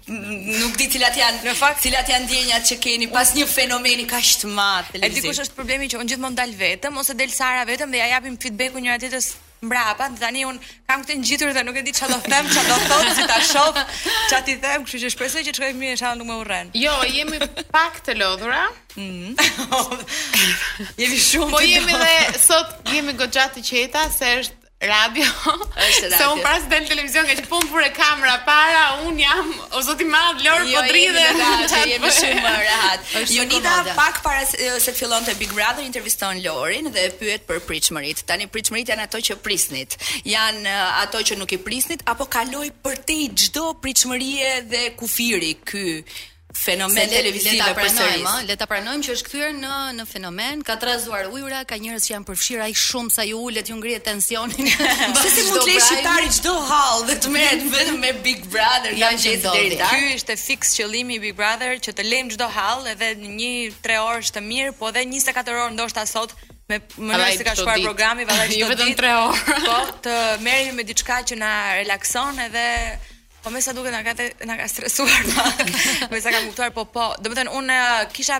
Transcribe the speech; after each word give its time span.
nuk 0.09 0.77
di 0.81 0.89
cilat 0.95 1.17
janë 1.21 1.45
në 1.45 1.55
fakt 1.61 1.85
cilat 1.85 2.09
janë 2.09 2.25
ndjenjat 2.25 2.69
që 2.71 2.79
keni 2.87 3.11
pas 3.13 3.35
një 3.37 3.45
fenomeni 3.53 4.09
kaq 4.09 4.33
të 4.43 4.53
madh. 4.57 4.93
Edhe 4.97 5.21
kush 5.29 5.43
është 5.45 5.57
problemi 5.59 5.89
që 5.93 6.01
unë 6.01 6.15
gjithmonë 6.15 6.41
dal 6.41 6.53
vetëm 6.65 6.97
ose 7.03 7.13
del 7.17 7.33
Sara 7.37 7.65
vetëm 7.69 7.93
dhe 7.93 8.01
ja 8.01 8.09
japim 8.17 8.39
feedbacku 8.41 8.81
njëra 8.81 9.01
tjetrës 9.05 9.33
mbrapa, 9.67 10.09
tani 10.19 10.43
unë 10.47 10.71
kam 10.89 11.03
këtë 11.03 11.15
ngjitur 11.21 11.53
dhe 11.55 11.63
nuk 11.65 11.77
e 11.79 11.83
di 11.87 11.93
çfarë 11.95 12.13
do 12.13 12.19
them, 12.31 12.49
çfarë 12.51 12.71
do 12.71 12.77
thot, 12.87 13.09
si 13.19 13.27
ta 13.31 13.39
shoh, 13.51 13.79
çfarë 14.29 14.45
ti 14.47 14.57
them, 14.63 14.85
kështu 14.87 15.01
që 15.05 15.11
shpresoj 15.15 15.43
që 15.47 15.53
të 15.53 15.61
shkojmë 15.61 15.81
mirë, 15.81 15.95
inshallah 15.95 16.19
nuk 16.21 16.31
më 16.31 16.39
urren. 16.43 16.73
Jo, 16.83 16.95
jemi 17.15 17.39
pak 17.73 18.01
të 18.07 18.17
lodhura. 18.19 18.63
Mhm. 18.97 19.37
jemi 21.01 21.21
shumë. 21.29 21.51
Po 21.57 21.63
jemi 21.65 22.01
dhe 22.03 22.41
sot 22.43 22.93
jemi 22.93 23.15
goxhat 23.23 23.57
të 23.57 23.65
qeta 23.71 24.07
se 24.19 24.35
është 24.43 24.61
radio. 24.87 25.27
Është 25.47 26.03
radio. 26.03 26.17
Se 26.17 26.27
un 26.33 26.41
pas 26.43 26.61
dal 26.71 26.83
televizion 26.91 27.27
që 27.29 27.45
pun 27.49 27.63
për 27.71 27.89
kamera 27.97 28.35
para, 28.47 28.81
un 29.07 29.17
jam 29.19 29.51
o 29.73 29.81
zoti 29.85 30.07
madh 30.09 30.43
Lor 30.45 30.65
jo, 30.67 30.81
Podridhe. 30.81 31.27
Jo, 31.39 31.83
jemi 31.93 32.11
shumë 32.17 32.53
rahat. 32.67 33.13
Jonita 33.35 33.77
pak 33.97 34.21
para 34.25 34.43
se 34.49 34.57
të 34.57 34.95
fillonte 34.97 35.35
Big 35.39 35.53
Brother 35.55 35.83
interviston 35.87 36.41
Lorin 36.45 36.91
dhe 36.93 37.07
pyet 37.19 37.47
për 37.49 37.63
pritshmërit. 37.67 38.25
Tani 38.29 38.47
pritshmërit 38.51 38.93
janë 38.93 39.07
ato 39.07 39.23
që 39.29 39.39
prisnit. 39.45 39.97
Jan 40.29 40.61
uh, 40.65 40.99
ato 41.03 41.21
që 41.31 41.39
nuk 41.39 41.55
i 41.57 41.61
prisnit 41.65 42.03
apo 42.11 42.25
kaloi 42.31 42.69
për 42.83 43.01
te 43.09 43.19
çdo 43.47 43.71
pritshmërie 43.83 44.53
dhe 44.71 44.85
kufiri 44.99 45.55
ky 45.69 45.87
fenomen 46.53 47.07
televizive 47.09 47.55
le 47.55 47.63
ta 47.63 47.73
pranojmë, 47.73 48.33
le 48.47 48.55
ta 48.57 48.67
pranojmë 48.69 49.03
që 49.07 49.13
është 49.17 49.27
kthyer 49.27 49.51
në 49.57 49.71
në 49.97 50.05
fenomen, 50.07 50.61
ka 50.65 50.75
trazuar 50.79 51.27
ujëra, 51.33 51.63
ka 51.67 51.77
njerëz 51.81 52.05
që 52.07 52.13
janë 52.13 52.27
përfshir 52.29 52.61
ai 52.65 52.73
shumë 52.77 53.11
sa 53.11 53.25
ju 53.27 53.39
ulet 53.49 53.69
ju 53.71 53.75
ngrihet 53.79 54.05
tensioni. 54.05 54.67
Se 54.69 55.31
si 55.33 55.43
mund 55.49 55.59
të 55.59 55.65
lej 55.73 55.81
shqiptari 55.87 56.29
çdo 56.37 56.55
hall 56.69 57.03
dhe 57.09 57.17
të 57.23 57.33
merret 57.33 57.67
vetëm 57.75 57.97
me 58.05 58.13
Big 58.23 58.45
Brother, 58.53 58.93
janë 58.95 59.19
gjetë 59.25 59.51
deri 59.57 59.79
Ky 59.81 60.13
ishte 60.19 60.37
fiks 60.39 60.75
qëllimi 60.77 61.17
i 61.17 61.23
Big 61.25 61.35
Brother 61.41 61.73
që 61.83 61.95
të 61.97 62.07
lejmë 62.07 62.37
çdo 62.37 62.47
hall 62.55 62.87
edhe 62.93 63.13
në 63.19 63.33
1 63.71 63.81
3 63.87 63.99
orë 64.11 64.23
është 64.27 64.43
mirë, 64.49 64.75
po 64.77 64.91
edhe 64.93 65.03
24 65.09 65.55
orë 65.65 65.77
ndoshta 65.77 66.05
sot 66.07 66.37
me 66.69 66.77
mënyrë 66.79 67.31
se 67.41 67.49
ka 67.49 67.57
shkuar 67.57 67.81
programi 67.83 68.29
vallë 68.29 68.53
jo 68.61 68.69
çdo 68.69 68.85
ditë. 68.85 69.09
Jo 69.09 69.23
vetëm 69.25 69.65
3 69.65 69.65
orë. 69.65 69.65
Po 69.65 69.97
të 70.05 70.17
merrim 70.45 70.77
me 70.79 70.85
diçka 70.87 71.19
që 71.31 71.39
na 71.41 71.55
relakson 71.81 72.39
edhe 72.45 72.67
Po 73.43 73.51
më 73.51 73.59
sa 73.59 73.75
duke 73.75 73.91
na 73.91 73.99
ka 74.07 74.15
na 74.47 74.55
ka 74.55 74.63
stresuar. 74.71 75.19
Më 76.11 76.17
sa 76.23 76.31
kam 76.31 76.45
kuptuar, 76.47 76.71
po 76.75 76.85
po, 76.87 77.11
do 77.19 77.27
më 77.29 77.35
thënë 77.41 77.51
unë 77.59 77.75
uh, 77.79 78.03
kisha 78.15 78.39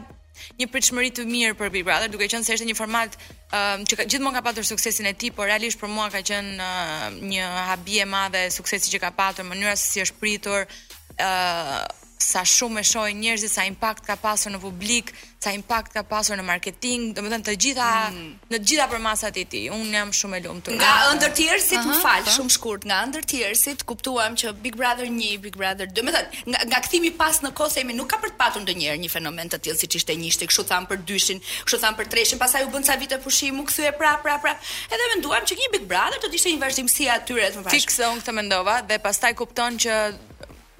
një 0.59 0.67
pritshmëri 0.71 1.09
të 1.15 1.25
mirë 1.27 1.57
për 1.59 1.71
Big 1.75 1.83
Brother, 1.87 2.07
duke 2.11 2.29
qenë 2.31 2.47
se 2.47 2.55
është 2.55 2.67
një 2.71 2.77
format 2.79 3.17
uh, 3.51 3.83
që 3.83 4.05
gjithmonë 4.07 4.37
ka 4.39 4.45
pasur 4.47 4.65
suksesin 4.67 5.11
e 5.11 5.13
tij, 5.13 5.35
por 5.35 5.51
realisht 5.51 5.81
për 5.83 5.91
mua 5.91 6.07
ka 6.13 6.23
qenë 6.29 6.53
uh, 6.55 7.09
një 7.19 7.49
habi 7.71 7.99
e 8.03 8.07
madhe 8.07 8.45
suksesi 8.55 8.95
që 8.95 9.03
ka 9.03 9.11
pasur, 9.17 9.45
mënyra 9.51 9.75
se 9.75 9.89
si 9.91 10.05
është 10.07 10.19
pritur 10.23 10.63
uh, 10.71 11.83
sa 12.23 12.41
shumë 12.47 12.79
e 12.81 12.85
shohin 12.87 13.19
njerëzit 13.23 13.51
sa 13.51 13.63
impakt 13.67 14.05
ka 14.07 14.15
pasur 14.19 14.53
në 14.53 14.59
publik, 14.63 15.11
sa 15.43 15.51
impakt 15.51 15.91
ka 15.95 16.03
pasur 16.07 16.37
në 16.39 16.45
marketing, 16.47 17.09
domethënë 17.17 17.45
të 17.49 17.55
gjitha 17.65 17.87
mm. 18.07 18.29
në 18.53 18.59
të 18.61 18.67
gjitha 18.71 18.85
përmasat 18.93 19.39
e 19.41 19.43
tij. 19.51 19.65
Unë 19.75 19.91
jam 19.97 20.13
shumë 20.19 20.39
e 20.39 20.41
lumtur. 20.45 20.75
Nga 20.79 20.91
ëndër 21.11 21.33
të 21.33 21.37
tjerësit, 21.39 21.77
uh 21.81 21.83
-huh, 21.83 21.91
më 21.91 21.99
fal, 22.05 22.23
po. 22.27 22.31
shumë 22.37 22.53
shkurt, 22.55 22.81
nga 22.89 22.97
ëndër 23.07 23.23
të 23.27 23.29
tjerësit 23.33 23.79
kuptuam 23.89 24.31
që 24.39 24.45
Big 24.65 24.75
Brother 24.81 25.05
1, 25.11 25.25
Big 25.45 25.55
Brother 25.61 25.87
2, 25.91 25.95
domethënë 25.97 26.29
nga, 26.51 26.59
nga 26.69 26.79
kthimi 26.87 27.11
pas 27.21 27.35
në 27.43 27.49
kohë 27.59 27.71
se 27.75 27.81
nuk 27.83 28.09
ka 28.13 28.17
për 28.23 28.29
të 28.33 28.37
patur 28.43 28.61
ndonjëherë 28.65 28.99
një 29.03 29.09
fenomen 29.17 29.47
të 29.51 29.57
tillë 29.67 29.79
siç 29.83 29.95
ishte 29.99 30.15
njështi, 30.15 30.47
kështu 30.51 30.63
thamë 30.71 30.87
për 30.91 30.99
dyshin, 31.09 31.37
kështu 31.67 31.79
thamë 31.83 31.97
për 31.99 32.07
treshin, 32.15 32.39
pastaj 32.39 32.61
u 32.65 32.69
bën 32.73 32.83
ca 32.87 32.95
vite 33.03 33.17
pushim, 33.25 33.59
u 33.59 33.63
kthye 33.67 33.91
prap 33.99 34.23
prap 34.23 34.41
prap. 34.41 34.57
Edhe 34.93 35.05
menduam 35.15 35.43
që 35.49 35.53
një 35.59 35.67
Big 35.75 35.85
Brother 35.91 36.17
do 36.23 36.27
të 36.31 36.35
ishte 36.39 36.49
një 36.55 36.59
vazhdimsi 36.65 37.03
aty 37.15 37.33
më 37.33 37.63
pas. 37.67 37.73
Fikson 37.75 38.13
këtë 38.23 38.31
mendova 38.39 38.75
dhe 38.89 38.95
pastaj 39.05 39.33
kupton 39.39 39.73
që 39.83 39.93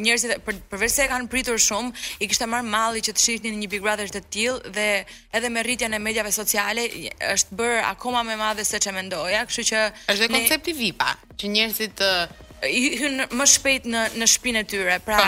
njerëzit 0.02 0.42
për, 0.46 0.58
përveç 0.72 0.94
se 0.96 1.04
e 1.06 1.10
kanë 1.12 1.28
pritur 1.30 1.60
shumë, 1.62 1.92
i 2.24 2.28
kishte 2.30 2.48
marr 2.50 2.66
malli 2.66 3.02
që 3.06 3.14
të 3.18 3.24
shihnin 3.24 3.60
një 3.62 3.70
Big 3.70 3.84
Brother 3.86 4.10
të 4.10 4.22
tillë 4.34 4.74
dhe 4.74 4.88
edhe 5.38 5.52
me 5.54 5.64
rritjen 5.66 5.94
e 5.94 6.00
mediave 6.02 6.32
sociale 6.34 6.88
është 7.34 7.58
bër 7.60 7.80
akoma 7.94 8.24
më 8.28 8.40
madhe 8.40 8.66
se 8.66 8.80
ç'e 8.82 8.96
mendoja, 8.96 9.44
kështu 9.50 9.68
që 9.70 9.84
është 10.16 10.30
ne... 10.30 10.34
koncepti 10.40 10.76
VIP-a, 10.80 11.12
që 11.40 11.54
njerëzit 11.58 12.06
hyn 12.64 13.24
më 13.36 13.46
shpejt 13.50 13.88
në 13.92 14.04
në 14.22 14.28
shpinën 14.32 14.62
e 14.62 14.66
tyre. 14.70 14.98
Pra, 15.06 15.20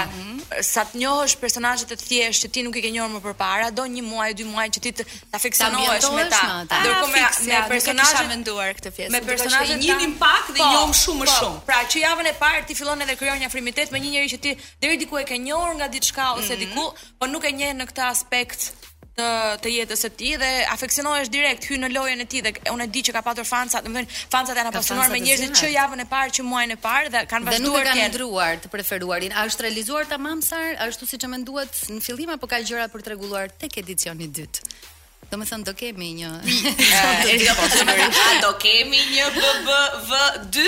sa 0.63 0.83
të 0.87 1.01
njohësh 1.01 1.35
personazhet 1.41 1.91
e 1.91 1.97
thjeshtë 1.99 2.45
që 2.47 2.51
ti 2.55 2.63
nuk 2.65 2.77
i 2.79 2.83
ke 2.85 2.91
njohur 2.93 3.11
më 3.17 3.21
përpara, 3.25 3.71
do 3.75 3.85
një 3.91 4.03
muaj, 4.05 4.29
dy 4.39 4.47
muaj 4.47 4.67
që 4.77 4.83
ti 4.85 4.93
të 4.99 5.07
ta 5.33 5.41
fiksonosh 5.43 6.07
me 6.15 6.25
ta. 6.31 6.47
Dërkohë 6.71 7.11
me 7.11 7.51
me 7.51 7.61
personazhe 7.73 8.25
menduar 8.31 8.71
këtë 8.79 8.93
pjesë. 8.97 9.13
Me 9.15 9.23
personazhe 9.27 9.75
të 9.75 9.79
njëjtin 9.83 10.17
pak 10.21 10.49
dhe 10.53 10.59
po, 10.61 10.71
njohum 10.71 10.95
shumë 11.01 11.23
më 11.23 11.29
po. 11.29 11.37
shumë. 11.41 11.61
Pra, 11.69 11.81
që 11.91 12.03
javën 12.05 12.31
e 12.31 12.35
parë 12.39 12.65
ti 12.71 12.77
fillon 12.79 13.03
edhe 13.05 13.15
krijon 13.19 13.39
një 13.43 13.51
afrimitet 13.51 13.91
me 13.91 13.99
një 14.03 14.13
njerëz 14.15 14.35
që 14.37 14.43
ti 14.47 14.55
deri 14.83 14.97
diku 15.03 15.19
e 15.21 15.27
ke 15.27 15.37
njohur 15.41 15.75
nga 15.81 15.87
diçka 15.91 16.31
ose 16.39 16.53
mhm. 16.53 16.59
diku, 16.63 16.85
po 17.19 17.25
nuk 17.31 17.43
e 17.43 17.51
njeh 17.55 17.73
në 17.75 17.89
këtë 17.91 18.09
aspekt 18.13 18.61
të 19.15 19.27
të 19.63 19.71
jetës 19.71 20.01
së 20.05 20.09
tij 20.19 20.33
dhe 20.41 20.47
afeksionohesh 20.73 21.29
direkt 21.31 21.63
hy 21.69 21.77
në 21.81 21.87
lojën 21.95 22.19
e 22.23 22.25
tij 22.31 22.41
dhe 22.47 22.51
unë 22.73 22.83
e 22.87 22.89
di 22.95 23.03
që 23.07 23.13
ka 23.15 23.21
patur 23.25 23.47
fansa, 23.47 23.79
domethënë 23.85 24.19
fansat 24.33 24.57
janë 24.59 24.71
apasionuar 24.73 25.11
me 25.13 25.21
njerëzit 25.23 25.53
që 25.61 25.69
javën 25.75 26.03
e 26.03 26.07
parë 26.11 26.33
që 26.37 26.43
muajin 26.49 26.73
e 26.75 26.77
parë 26.85 27.13
dhe 27.13 27.21
kanë 27.31 27.47
vazhduar 27.49 27.87
të 27.87 27.93
kanë 27.93 28.09
ndryuar 28.13 28.59
të 28.65 28.71
preferuarin. 28.75 29.31
A 29.37 29.45
është 29.49 29.63
realizuar 29.69 30.03
tamam 30.11 30.41
sa 30.43 30.59
ashtu 30.87 31.07
siç 31.07 31.23
e 31.23 31.31
menduat 31.31 31.79
në 31.95 32.03
fillim 32.03 32.35
apo 32.35 32.47
ka 32.51 32.59
gjëra 32.67 32.89
për 32.91 33.05
të 33.07 33.13
rregulluar 33.15 33.55
tek 33.63 33.79
edicioni 33.83 34.27
i 34.27 34.31
dytë? 34.39 34.69
Do 35.31 35.39
me 35.39 35.47
thënë 35.47 35.63
do 35.65 35.73
kemi 35.79 36.11
një 36.19 36.31
eh, 36.45 38.33
Do 38.43 38.51
kemi 38.61 39.01
një 39.15 39.31
BBV2 39.39 40.65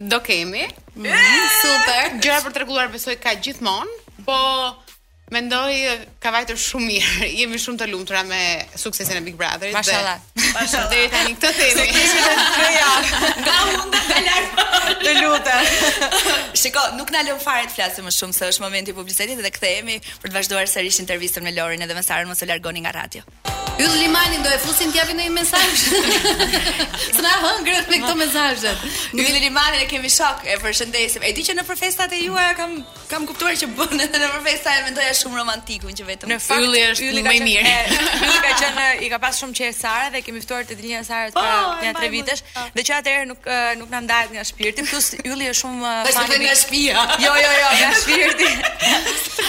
Do 0.10 0.18
kemi 0.24 0.64
eh! 0.64 1.32
Super 1.60 2.10
Gjëra 2.24 2.40
për 2.46 2.56
të 2.56 2.62
regulluar 2.64 2.90
besoj 2.90 3.14
ka 3.22 3.36
gjithmon 3.38 3.86
Po 4.26 4.38
Mendoj 5.30 5.72
ka 6.18 6.30
vajtur 6.34 6.58
shumë 6.58 6.86
mirë. 6.90 7.28
Jemi 7.38 7.60
shumë 7.62 7.80
të 7.84 7.86
lumtura 7.92 8.22
me 8.26 8.40
suksesin 8.78 9.20
e 9.20 9.22
Big 9.28 9.38
Brotherit. 9.38 9.74
Mashallah. 9.76 10.16
Mashallah. 10.56 10.90
Deri 10.90 11.06
tani 11.12 11.36
këtë 11.36 11.52
themi. 11.54 12.74
Ja. 12.74 12.90
Nga 13.44 13.56
hunda 13.76 14.02
të 14.10 14.20
lart. 14.26 14.60
Të 15.06 15.14
lutem. 15.20 16.12
Shiko, 16.60 16.84
nuk 16.98 17.14
na 17.14 17.22
lëm 17.30 17.38
fare 17.42 17.68
të 17.70 17.76
flasim 17.78 18.10
më 18.10 18.14
shumë 18.18 18.38
se 18.40 18.50
është 18.56 18.66
momenti 18.66 18.90
i 18.94 18.98
publicitetit 18.98 19.42
dhe 19.46 19.54
kthehemi 19.54 20.00
për 20.20 20.32
të 20.32 20.34
vazhduar 20.40 20.70
sërish 20.70 21.02
intervistën 21.06 21.46
me 21.46 21.54
Lorin 21.54 21.86
edhe 21.86 21.94
me 21.96 22.02
Sarën 22.04 22.26
mos 22.30 22.42
e 22.42 22.50
largoni 22.50 22.82
nga 22.84 22.96
radio. 22.98 23.22
Yll 23.80 23.92
limanin 24.02 24.42
do 24.44 24.50
e 24.52 24.58
fusin 24.64 24.90
t'japi 24.94 25.14
në 25.16 25.24
një 25.28 25.34
mesazh. 25.38 25.84
S'na 27.16 27.32
hëngrët 27.44 27.88
me 27.92 27.98
këto 28.02 28.16
mesazhe. 28.20 28.72
Yll 29.16 29.32
e 29.32 29.42
limanin 29.46 29.84
e 29.86 29.88
kemi 29.90 30.10
shok, 30.14 30.42
e 30.52 30.58
përshëndesim. 30.62 31.22
E 31.28 31.32
di 31.38 31.44
që 31.46 31.56
në 31.60 31.64
përfestat 31.70 32.12
e 32.12 32.20
juaja 32.26 32.54
kam 32.60 32.74
kam 33.10 33.24
kuptuar 33.26 33.56
që 33.58 33.66
bën 33.78 34.02
edhe 34.04 34.18
në 34.22 34.26
për 34.30 34.50
e 34.54 34.80
mendoja 34.88 35.14
shumë 35.20 35.40
romantikun 35.40 35.96
që 35.98 36.04
vetëm. 36.10 36.30
Në 36.30 36.36
fakt 36.44 36.62
hylli 36.62 36.82
është 36.92 37.06
hylli 37.08 37.22
më 37.26 37.32
i 37.34 37.40
mirë. 37.46 37.72
Ylli 38.20 38.36
ka 38.44 38.52
qenë 38.60 38.84
i 39.06 39.08
ka 39.14 39.18
pas 39.24 39.40
shumë 39.42 39.56
qesë 39.58 39.78
Sara 39.80 40.10
dhe 40.14 40.20
kemi 40.22 40.42
ftuar 40.44 40.66
të 40.68 40.76
dinja 40.78 41.00
Sara 41.08 41.32
të 41.32 41.40
kanë 41.40 41.90
oh, 41.90 41.98
tre 41.98 42.10
vitesh 42.12 42.44
oh. 42.60 42.66
dhe 42.76 42.84
që 42.86 42.98
atëherë 43.00 43.26
nuk 43.32 43.48
nuk 43.80 43.90
na 43.94 44.02
ndahet 44.04 44.30
nga 44.36 44.44
shpirti, 44.46 44.84
plus 44.90 45.14
Ylli 45.24 45.48
është 45.50 45.60
shumë 45.64 45.94
fani 46.06 46.38
nga 46.44 46.54
shtëpia. 46.60 47.04
Jo 47.24 47.32
jo 47.34 47.50
jo, 47.56 47.72
nga 47.80 47.90
shpirti. 48.04 48.52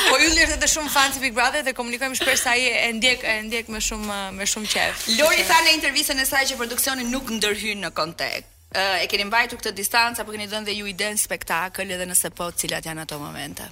Po 0.07 0.17
Ylli 0.23 0.41
është 0.47 0.55
edhe 0.57 0.71
shumë 0.73 0.93
fan 0.97 1.13
i 1.13 1.21
Big 1.27 1.35
Brother 1.37 1.67
dhe 1.69 1.75
komunikojmë 1.81 2.17
shpesh 2.21 2.47
sa 2.47 2.55
ai 2.57 2.65
e 2.85 2.89
ndjek 2.97 3.27
e 3.29 3.35
ndjek 3.49 3.67
më 3.75 3.81
shumë 3.91 4.20
me 4.29 4.45
shumë 4.51 4.69
qef. 4.69 5.05
Lori 5.19 5.43
tha 5.47 5.57
në 5.65 5.73
intervistën 5.79 6.19
e 6.21 6.25
saj 6.29 6.43
që 6.51 6.57
produksioni 6.59 7.05
nuk 7.09 7.29
ndërhyn 7.39 7.81
në 7.87 7.93
kontekst. 7.97 8.47
Uh, 8.71 9.01
e 9.03 9.07
keni 9.11 9.25
mbajtur 9.27 9.59
këtë 9.59 9.73
distancë 9.75 10.21
apo 10.23 10.31
keni 10.31 10.45
dhënë 10.47 10.69
dhe 10.69 10.75
ju 10.77 10.85
iden 10.87 11.17
spektakël 11.19 11.89
edhe 11.91 12.05
nëse 12.07 12.29
po 12.37 12.45
cilat 12.55 12.85
janë 12.87 13.03
ato 13.03 13.17
momente. 13.19 13.65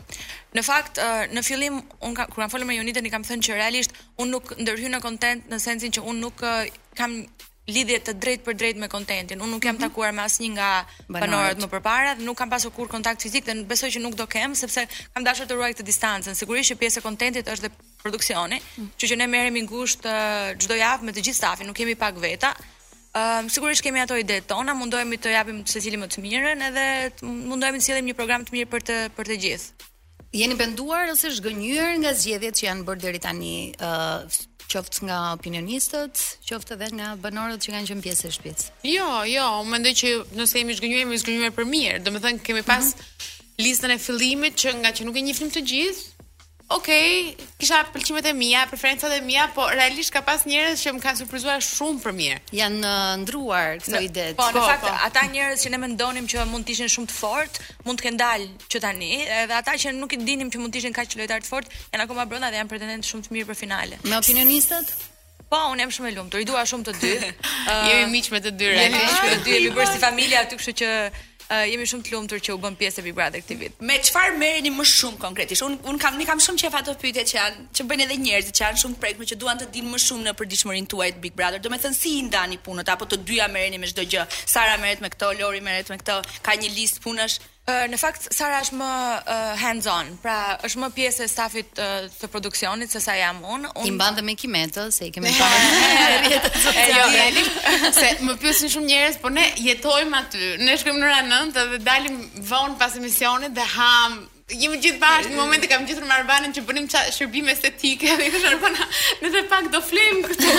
Në 0.57 0.63
fakt 0.68 1.00
uh, 1.00 1.22
në 1.31 1.44
fillim 1.48 1.78
un 2.04 2.18
ka, 2.18 2.25
kur 2.28 2.42
kam 2.44 2.51
folur 2.51 2.68
me 2.68 2.75
Unitën 2.81 3.07
i 3.07 3.13
kam 3.13 3.24
thënë 3.24 3.46
që 3.48 3.60
realisht 3.62 3.96
un 4.19 4.34
nuk 4.34 4.57
ndërhyj 4.60 4.92
në 4.92 5.00
kontent 5.06 5.48
në 5.54 5.62
sensin 5.63 5.96
që 5.96 6.04
un 6.04 6.19
nuk 6.19 6.44
uh, 6.44 6.68
kam 7.00 7.22
lidhje 7.74 8.00
të 8.07 8.13
drejtë 8.21 8.45
për 8.45 8.57
drejtë 8.62 8.81
me 8.83 8.89
kontentin. 8.92 9.42
Unë 9.42 9.54
nuk 9.56 9.68
jam 9.68 9.77
mhm. 9.77 9.86
takuar 9.89 10.13
me 10.16 10.24
asnjë 10.25 10.51
nga 10.56 10.69
banorët 11.16 11.62
më 11.63 11.69
përpara 11.71 12.16
dhe 12.19 12.25
nuk 12.27 12.38
kam 12.39 12.51
pasur 12.51 12.74
kur 12.75 12.89
kontakt 12.92 13.24
fizik 13.25 13.45
dhe 13.48 13.56
besoj 13.69 13.89
që 13.95 14.04
nuk 14.04 14.18
do 14.19 14.25
kem 14.30 14.56
sepse 14.57 14.86
kam 15.13 15.27
dashur 15.27 15.48
të 15.50 15.57
ruaj 15.60 15.74
këtë 15.77 15.86
distancën. 15.89 16.38
Sigurisht 16.42 16.74
që 16.74 16.80
pjesë 16.81 17.01
e 17.01 17.06
kontentit 17.07 17.51
është 17.54 17.68
dhe 17.68 17.88
produksioni, 18.04 18.60
që 18.60 18.81
mhm. 18.81 18.89
që 19.06 19.19
ne 19.21 19.27
merremi 19.30 19.63
ngusht 19.68 20.07
çdo 20.63 20.75
uh, 20.77 20.81
javë 20.81 21.07
me 21.10 21.16
të 21.16 21.25
gjithë 21.27 21.39
stafin, 21.42 21.69
nuk 21.71 21.77
kemi 21.80 21.98
pak 22.00 22.19
veta. 22.24 22.54
Ëm 23.18 23.48
uh, 23.48 23.50
sigurisht 23.51 23.83
kemi 23.86 24.01
ato 24.04 24.18
ide 24.18 24.39
tona, 24.48 24.75
mundohemi 24.77 25.18
të 25.18 25.31
japim 25.33 25.63
secili 25.68 25.98
më 25.98 26.10
të 26.13 26.24
mirën 26.25 26.62
edhe 26.68 26.86
mundohemi 27.25 27.81
të 27.81 27.88
sjellim 27.88 28.12
një 28.12 28.18
program 28.19 28.45
të 28.45 28.56
mirë 28.57 28.69
për 28.75 28.86
të 28.89 28.98
për 29.18 29.31
të 29.33 29.39
gjithë. 29.45 29.88
Jeni 30.38 30.54
penduar 30.60 31.10
ose 31.10 31.31
zgënjur 31.39 31.95
nga 32.04 32.12
zgjedhjet 32.13 32.60
që 32.60 32.63
janë 32.68 32.83
bërë 32.86 33.01
deri 33.07 33.21
tani? 33.25 33.54
Ëh 33.81 34.30
uh, 34.30 34.42
qoftë 34.69 35.01
nga 35.07 35.18
opinionistët, 35.38 36.21
qoftë 36.45 36.75
edhe 36.77 36.89
nga 37.00 37.10
banorët 37.24 37.63
që 37.66 37.74
kanë 37.74 37.89
qenë 37.89 38.06
pjesë 38.06 38.27
e 38.30 38.33
shtëpisë. 38.36 38.68
Jo, 38.94 39.10
jo, 39.30 39.48
unë 39.63 39.74
mendoj 39.74 39.95
që 40.04 40.13
nëse 40.38 40.62
jemi 40.62 40.77
zgjënjur, 40.77 41.01
jemi 41.06 41.21
zgjënjur 41.24 41.56
për 41.57 41.69
mirë. 41.74 42.00
Domethënë 42.07 42.45
kemi 42.45 42.63
pas 42.69 42.86
mm 42.86 43.01
-hmm. 43.01 43.45
listën 43.66 43.92
e 43.95 44.00
fillimit 44.07 44.54
që 44.62 44.69
nga 44.81 44.89
që 44.95 45.01
nuk 45.07 45.18
e 45.19 45.25
njihnim 45.25 45.51
të 45.56 45.62
gjithë, 45.71 46.19
Ok, 46.69 46.86
kisha 47.57 47.80
pëlqimet 47.89 48.27
e 48.30 48.31
mia, 48.38 48.60
preferencat 48.69 49.10
e 49.16 49.21
mia, 49.25 49.48
po 49.56 49.63
realisht 49.74 50.13
ka 50.13 50.21
pas 50.21 50.44
njerëz 50.45 50.77
që 50.86 50.92
më 50.94 51.00
kanë 51.01 51.19
surprizuar 51.24 51.63
shumë 51.66 52.01
për 52.04 52.13
mirë. 52.13 52.36
Jan 52.54 52.75
uh, 52.86 53.16
ndruar 53.24 53.80
këto 53.81 53.98
ide. 54.06 54.25
Po, 54.38 54.45
po, 54.54 54.60
në 54.60 54.66
fakt 54.68 54.86
po. 54.86 54.92
ata 55.07 55.24
njerëz 55.33 55.63
që 55.66 55.71
ne 55.74 55.80
mendonim 55.81 56.27
që 56.30 56.44
mund 56.45 56.68
të 56.69 56.75
ishin 56.75 56.92
shumë 56.94 57.10
të 57.10 57.18
fortë, 57.18 57.63
mund 57.88 57.98
të 57.98 58.06
kenë 58.06 58.21
dalë 58.21 58.48
që 58.69 58.81
tani, 58.86 59.10
edhe 59.39 59.56
ata 59.57 59.74
që 59.81 59.95
nuk 59.98 60.13
i 60.13 60.21
dinim 60.21 60.51
që 60.54 60.62
mund 60.62 60.75
të 60.75 60.83
ishin 60.83 60.94
kaq 60.94 61.18
lojtarë 61.18 61.48
të 61.48 61.63
janë 61.98 62.06
akoma 62.06 62.27
brenda 62.30 62.51
dhe 62.54 62.62
janë 62.62 62.69
pretendent 62.75 63.10
shumë 63.10 63.25
të 63.25 63.33
mirë 63.39 63.50
për 63.50 63.60
finale. 63.63 63.98
Me 64.06 64.19
opinionistët? 64.21 64.94
Po, 65.50 65.63
unë 65.74 65.88
jam 65.88 65.95
shumë 65.98 66.12
e 66.12 66.13
lumtur. 66.19 66.44
I 66.45 66.45
dua 66.45 66.68
shumë 66.69 66.86
të 66.86 66.94
dy. 67.01 67.18
Uh, 67.69 67.86
jemi 67.86 68.07
miq 68.16 68.31
me 68.33 68.39
të 68.42 68.50
dy, 68.57 68.69
realisht 68.71 69.19
me 69.21 69.30
të 69.36 69.39
dy, 69.45 69.51
jemi 69.60 69.74
bërë 69.75 69.92
si 69.94 70.00
familja 70.01 70.39
aty, 70.42 70.56
kështu 70.57 70.71
që 70.80 70.88
uh, 71.51 71.66
jemi 71.69 71.86
shumë 71.90 72.06
të 72.06 72.13
lumtur 72.13 72.42
që 72.46 72.56
u 72.56 72.60
bën 72.62 72.75
pjesë 72.80 73.01
e 73.01 73.06
Big 73.07 73.16
Brother 73.18 73.42
këtë 73.44 73.57
vit. 73.62 73.80
Me 73.90 73.98
çfarë 74.06 74.38
merreni 74.42 74.72
më 74.75 74.86
shumë 74.92 75.22
konkretisht? 75.24 75.66
Un 75.66 75.78
un 75.90 76.00
kam 76.04 76.18
ne 76.19 76.28
kam 76.30 76.42
shumë 76.46 76.63
çëf 76.63 76.78
ato 76.80 76.96
pyetje 77.04 77.25
që 77.31 77.38
janë 77.38 77.68
që 77.78 77.86
bëjnë 77.90 78.07
edhe 78.07 78.18
njerëzit 78.24 78.60
që 78.60 78.66
janë 78.66 78.81
shumë 78.84 78.98
të 79.00 79.04
prekur 79.06 79.30
që 79.31 79.40
duan 79.44 79.62
të 79.62 79.69
dinë 79.75 79.94
më 79.96 80.01
shumë 80.06 80.28
në 80.30 80.36
përditshmërinë 80.42 80.92
tuaj 80.96 81.12
të 81.18 81.24
Big 81.25 81.38
Brother. 81.40 81.62
Do 81.66 81.69
thënë 81.74 81.98
si 82.01 82.16
i 82.22 82.25
ndani 82.28 82.60
punët 82.66 82.92
apo 82.94 83.10
të 83.10 83.22
dyja 83.30 83.48
merreni 83.54 83.81
me 83.84 83.90
çdo 83.92 84.06
gjë? 84.13 84.28
Sara 84.56 84.78
merret 84.84 85.01
me 85.04 85.12
këto, 85.13 85.34
Lori 85.40 85.62
merret 85.69 85.90
me 85.94 85.98
këto, 86.01 86.19
ka 86.46 86.57
një 86.62 86.74
listë 86.78 87.04
punësh 87.06 87.40
në 87.92 87.98
fakt 88.01 88.27
Sara 88.33 88.60
është 88.63 88.77
më 88.80 88.88
uh, 88.89 89.51
hands 89.60 89.88
on, 89.94 90.10
pra 90.24 90.36
është 90.66 90.81
më 90.83 90.89
pjesë 90.95 91.25
e 91.25 91.30
stafit 91.31 91.81
uh, 91.81 92.07
të 92.21 92.30
produksionit 92.33 92.94
se 92.94 93.01
sa 93.04 93.16
jam 93.18 93.42
unë. 93.44 93.74
Un... 93.75 93.88
I 93.89 93.94
mban 93.95 94.18
dhe 94.18 94.24
me 94.30 94.36
kimetë, 94.39 94.88
se 94.95 95.10
i 95.10 95.13
kemi 95.16 95.31
parë. 95.39 96.31
e 96.69 96.88
jo, 96.94 97.06
jeli, 97.18 97.45
se 98.00 98.12
më 98.27 98.38
pyesin 98.42 98.74
shumë 98.74 98.89
njerëz, 98.92 99.19
po 99.24 99.31
ne 99.33 99.45
jetojmë 99.66 100.21
aty. 100.24 100.50
Ne 100.63 100.77
shkojmë 100.81 101.01
në 101.04 101.12
orën 101.13 101.56
dhe 101.56 101.86
dalim 101.86 102.19
vonë 102.51 102.77
pas 102.81 102.98
emisionit 103.01 103.56
dhe 103.57 103.68
hamë. 103.75 104.25
Jemi 104.50 104.80
gjithë 104.81 104.98
bashkë, 104.98 105.36
në 105.38 105.57
e 105.62 105.68
kam 105.69 105.83
gjithë 105.86 106.07
me 106.10 106.16
Arbanin 106.16 106.56
që 106.57 106.63
bënim 106.66 106.88
shërbime 106.89 107.51
estetike 107.54 108.16
Dhe 108.18 108.31
kështë 108.33 108.56
Arbanën, 108.56 108.95
në 109.21 109.30
dhe 109.36 109.44
pak 109.51 109.68
do 109.69 109.77
flim 109.86 110.24
këtu 110.25 110.56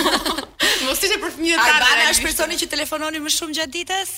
Mos 0.85 1.01
për 1.03 1.25
Arbana 1.25 2.05
është 2.13 2.23
personi 2.29 2.55
që 2.61 2.69
telefononi 2.71 3.19
më 3.19 3.33
shumë 3.35 3.57
gjatë 3.57 3.75
ditës? 3.75 4.15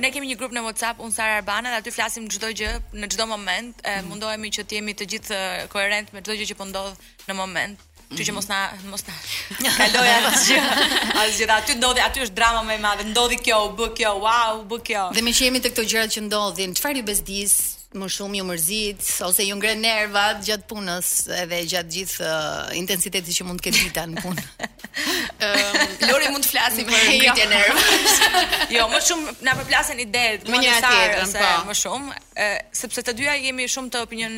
ne 0.00 0.10
kemi 0.10 0.26
një 0.28 0.38
grup 0.38 0.54
në 0.54 0.62
WhatsApp, 0.66 1.02
unë 1.04 1.14
Sara 1.14 1.36
Arbana, 1.40 1.70
dhe 1.74 1.80
aty 1.82 1.92
flasim 1.94 2.26
çdo 2.32 2.50
gjë 2.56 2.72
në 2.98 3.10
çdo 3.14 3.26
moment. 3.30 3.82
E, 3.84 3.98
Mundohemi 4.08 4.50
që 4.52 4.64
të 4.68 4.78
jemi 4.78 4.94
të 4.98 5.06
gjithë 5.12 5.38
koherent 5.72 6.12
me 6.14 6.22
çdo 6.24 6.36
gjë 6.40 6.50
që 6.52 6.58
po 6.58 6.66
ndodh 6.66 7.28
në 7.28 7.38
moment. 7.38 7.84
Kështu 8.08 8.24
që 8.30 8.32
mos 8.38 8.46
na 8.48 8.58
mos 8.88 9.04
na 9.04 9.16
kaloj 9.76 10.12
asgjë. 10.30 10.62
Asgjë, 11.24 11.50
aty 11.60 11.76
ndodhi, 11.78 12.00
aty 12.02 12.24
është 12.26 12.38
drama 12.40 12.62
më 12.66 12.78
e 12.80 12.84
madhe. 12.86 13.06
Ndodhi 13.12 13.38
kjo, 13.44 13.62
u 13.68 13.74
bë 13.78 13.92
kjo, 14.00 14.14
wow, 14.24 14.62
u 14.64 14.68
bë 14.70 14.80
kjo. 14.90 15.06
Dhe 15.16 15.26
me 15.26 15.36
që 15.36 15.50
jemi 15.50 15.60
te 15.64 15.72
këto 15.74 15.84
gjërat 15.92 16.16
që 16.16 16.24
ndodhin, 16.28 16.74
çfarë 16.78 17.02
ju 17.02 17.06
bezdis, 17.12 17.58
më 17.96 18.08
shumë 18.12 18.36
ju 18.36 18.44
mërzit 18.44 19.04
ose 19.24 19.44
ju 19.48 19.54
ngre 19.56 19.72
nervat 19.80 20.42
gjatë 20.44 20.66
punës 20.68 21.08
edhe 21.40 21.62
gjatë 21.70 21.92
gjithë 21.94 22.26
uh, 22.26 22.66
intensitetit 22.76 23.32
që 23.32 23.46
mund 23.48 23.62
të 23.62 23.68
ketë 23.68 23.80
dita 23.86 24.02
në 24.10 24.24
punë. 24.24 24.44
Ëm 25.46 25.46
um, 25.48 25.94
Lori 26.10 26.28
mund 26.34 26.44
të 26.44 26.50
flasim. 26.52 26.84
për 26.84 26.94
jo. 26.94 27.32
ngritje 27.32 27.48
jo. 27.54 27.96
jo, 28.76 28.84
më 28.92 29.00
shumë 29.08 29.34
na 29.48 29.56
përplasen 29.60 30.02
idet 30.04 30.44
më 30.52 30.60
një 30.66 30.74
tjetër 30.76 31.14
po. 31.14 31.24
ose 31.24 31.48
më 31.70 31.78
shumë 31.86 32.20
sepse 32.84 33.06
të 33.08 33.16
dyja 33.22 33.38
jemi 33.46 33.68
shumë 33.72 33.94
të 33.94 34.04
opinion 34.04 34.36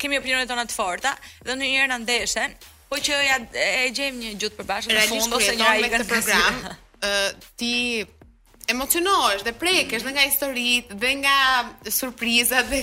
kemi 0.00 0.18
opinionet 0.18 0.50
tona 0.50 0.66
të 0.66 0.74
forta 0.74 1.14
dhe 1.46 1.54
në 1.54 1.70
njërë 1.74 1.90
na 1.94 2.00
ndeshen, 2.02 2.54
po 2.90 2.98
që 2.98 3.22
ja 3.28 3.38
e 3.54 3.90
gjejmë 3.94 4.16
një 4.26 4.34
gjutë 4.42 4.58
përbashkët 4.58 4.98
në 4.98 5.06
fund 5.14 5.38
ose 5.38 5.54
një 5.60 5.70
ai 5.76 5.82
me 5.86 5.92
këtë 5.94 6.08
program. 6.10 6.64
Ë 7.06 7.14
ti 7.58 7.72
emocionohesh 8.76 9.42
dhe 9.48 9.52
prekesh 9.64 10.04
dhe 10.06 10.12
nga 10.16 10.24
historit 10.30 10.84
dhe 11.02 11.10
nga 11.22 11.36
surprizat 12.00 12.64
dhe 12.72 12.80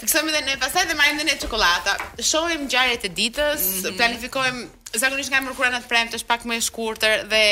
fiksojmë 0.00 0.32
edhe 0.32 0.42
ne 0.46 0.56
pastaj 0.62 0.86
dhe 0.88 0.96
marrim 0.96 1.18
dhe 1.20 1.26
ne 1.28 1.34
qokolata 1.42 1.98
Shohim 2.24 2.64
ngjarjet 2.64 3.04
e 3.04 3.10
ditës, 3.18 3.60
mm 3.66 3.74
-hmm. 3.84 3.96
planifikojmë 4.00 4.62
zakonisht 4.98 5.30
nga 5.32 5.40
mërkura 5.40 5.70
në 5.72 5.78
të 5.82 5.88
premte 5.88 6.18
është 6.18 6.28
pak 6.28 6.42
më 6.48 6.56
e 6.58 6.62
shkurtër 6.66 7.22
dhe 7.30 7.42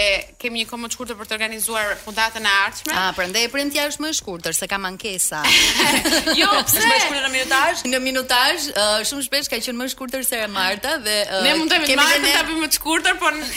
kemi 0.43 0.61
një 0.61 0.69
kohë 0.71 0.81
më 0.83 0.89
të 0.91 0.95
shkurtër 0.97 1.17
për 1.21 1.29
të 1.31 1.37
organizuar 1.37 1.93
fundatën 2.03 2.45
e 2.45 2.51
ardhshme. 2.65 2.97
Ah, 3.01 3.11
prandaj 3.17 3.47
premtja 3.53 3.87
është 3.89 4.05
më 4.05 4.11
e 4.13 4.17
shkurtër 4.19 4.57
se 4.59 4.69
ka 4.69 4.79
mankesa. 4.81 5.41
jo, 6.41 6.49
pse? 6.69 6.85
Më 6.85 6.99
shkurtër 7.05 7.25
në 7.29 7.33
minutazh? 7.37 7.85
Në 7.95 8.01
minutazh, 8.07 8.67
uh, 8.75 8.97
shumë 9.09 9.25
shpesh 9.29 9.51
ka 9.55 9.61
qenë 9.65 9.77
më 9.81 9.87
e 9.89 9.93
shkurtër 9.95 10.27
se 10.29 10.41
e 10.45 10.51
Marta 10.53 10.99
dhe 11.07 11.15
uh, 11.25 11.41
ne 11.47 11.55
mund 11.61 11.73
të 11.73 11.81
kemi 11.87 11.97
Marta 12.03 12.19
ne... 12.27 12.35
tapi 12.37 12.59
më 12.59 12.69
të 12.75 12.79
shkurtër, 12.79 13.17
po 13.23 13.33
në 13.33 13.49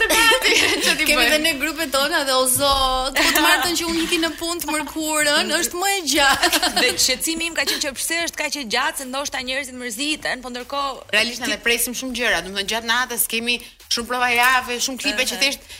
debati 0.00 0.56
që 0.86 0.96
ti 0.98 1.08
Kemi 1.12 1.26
edhe 1.28 1.38
ne 1.44 1.54
grupet 1.62 1.92
tona 1.94 2.24
dhe 2.26 2.34
ozo, 2.34 2.66
zot, 2.66 3.18
po 3.18 3.34
të 3.36 3.44
Martën 3.44 3.78
që 3.78 3.86
unë 3.88 4.02
iki 4.06 4.18
në 4.24 4.32
punë 4.38 4.72
mërkurën, 4.74 5.54
është 5.60 5.78
më 5.80 5.92
e 5.94 6.02
gjatë. 6.12 6.64
dhe 6.78 6.90
shqetësimi 7.06 7.46
im 7.52 7.56
ka 7.56 7.64
qenë 7.68 7.82
që 7.86 7.94
pse 7.96 8.18
është 8.26 8.42
kaq 8.42 8.58
e 8.62 8.64
gjatë, 8.74 9.02
se 9.04 9.08
ndoshta 9.08 9.40
njerëzit 9.46 9.76
mërziten, 9.78 10.42
po 10.44 10.52
ndërkohë 10.52 11.08
realisht 11.14 11.46
ne 11.48 11.56
presim 11.64 11.96
shumë 11.96 12.18
gjëra, 12.20 12.42
domethënë 12.46 12.68
gjatë 12.74 12.90
natës 12.90 13.27
kemi 13.30 13.58
shumë 13.92 14.08
prova 14.08 14.30
jave, 14.32 14.80
shumë 14.88 15.02
klipe 15.04 15.26
që 15.32 15.38
thjesht 15.42 15.78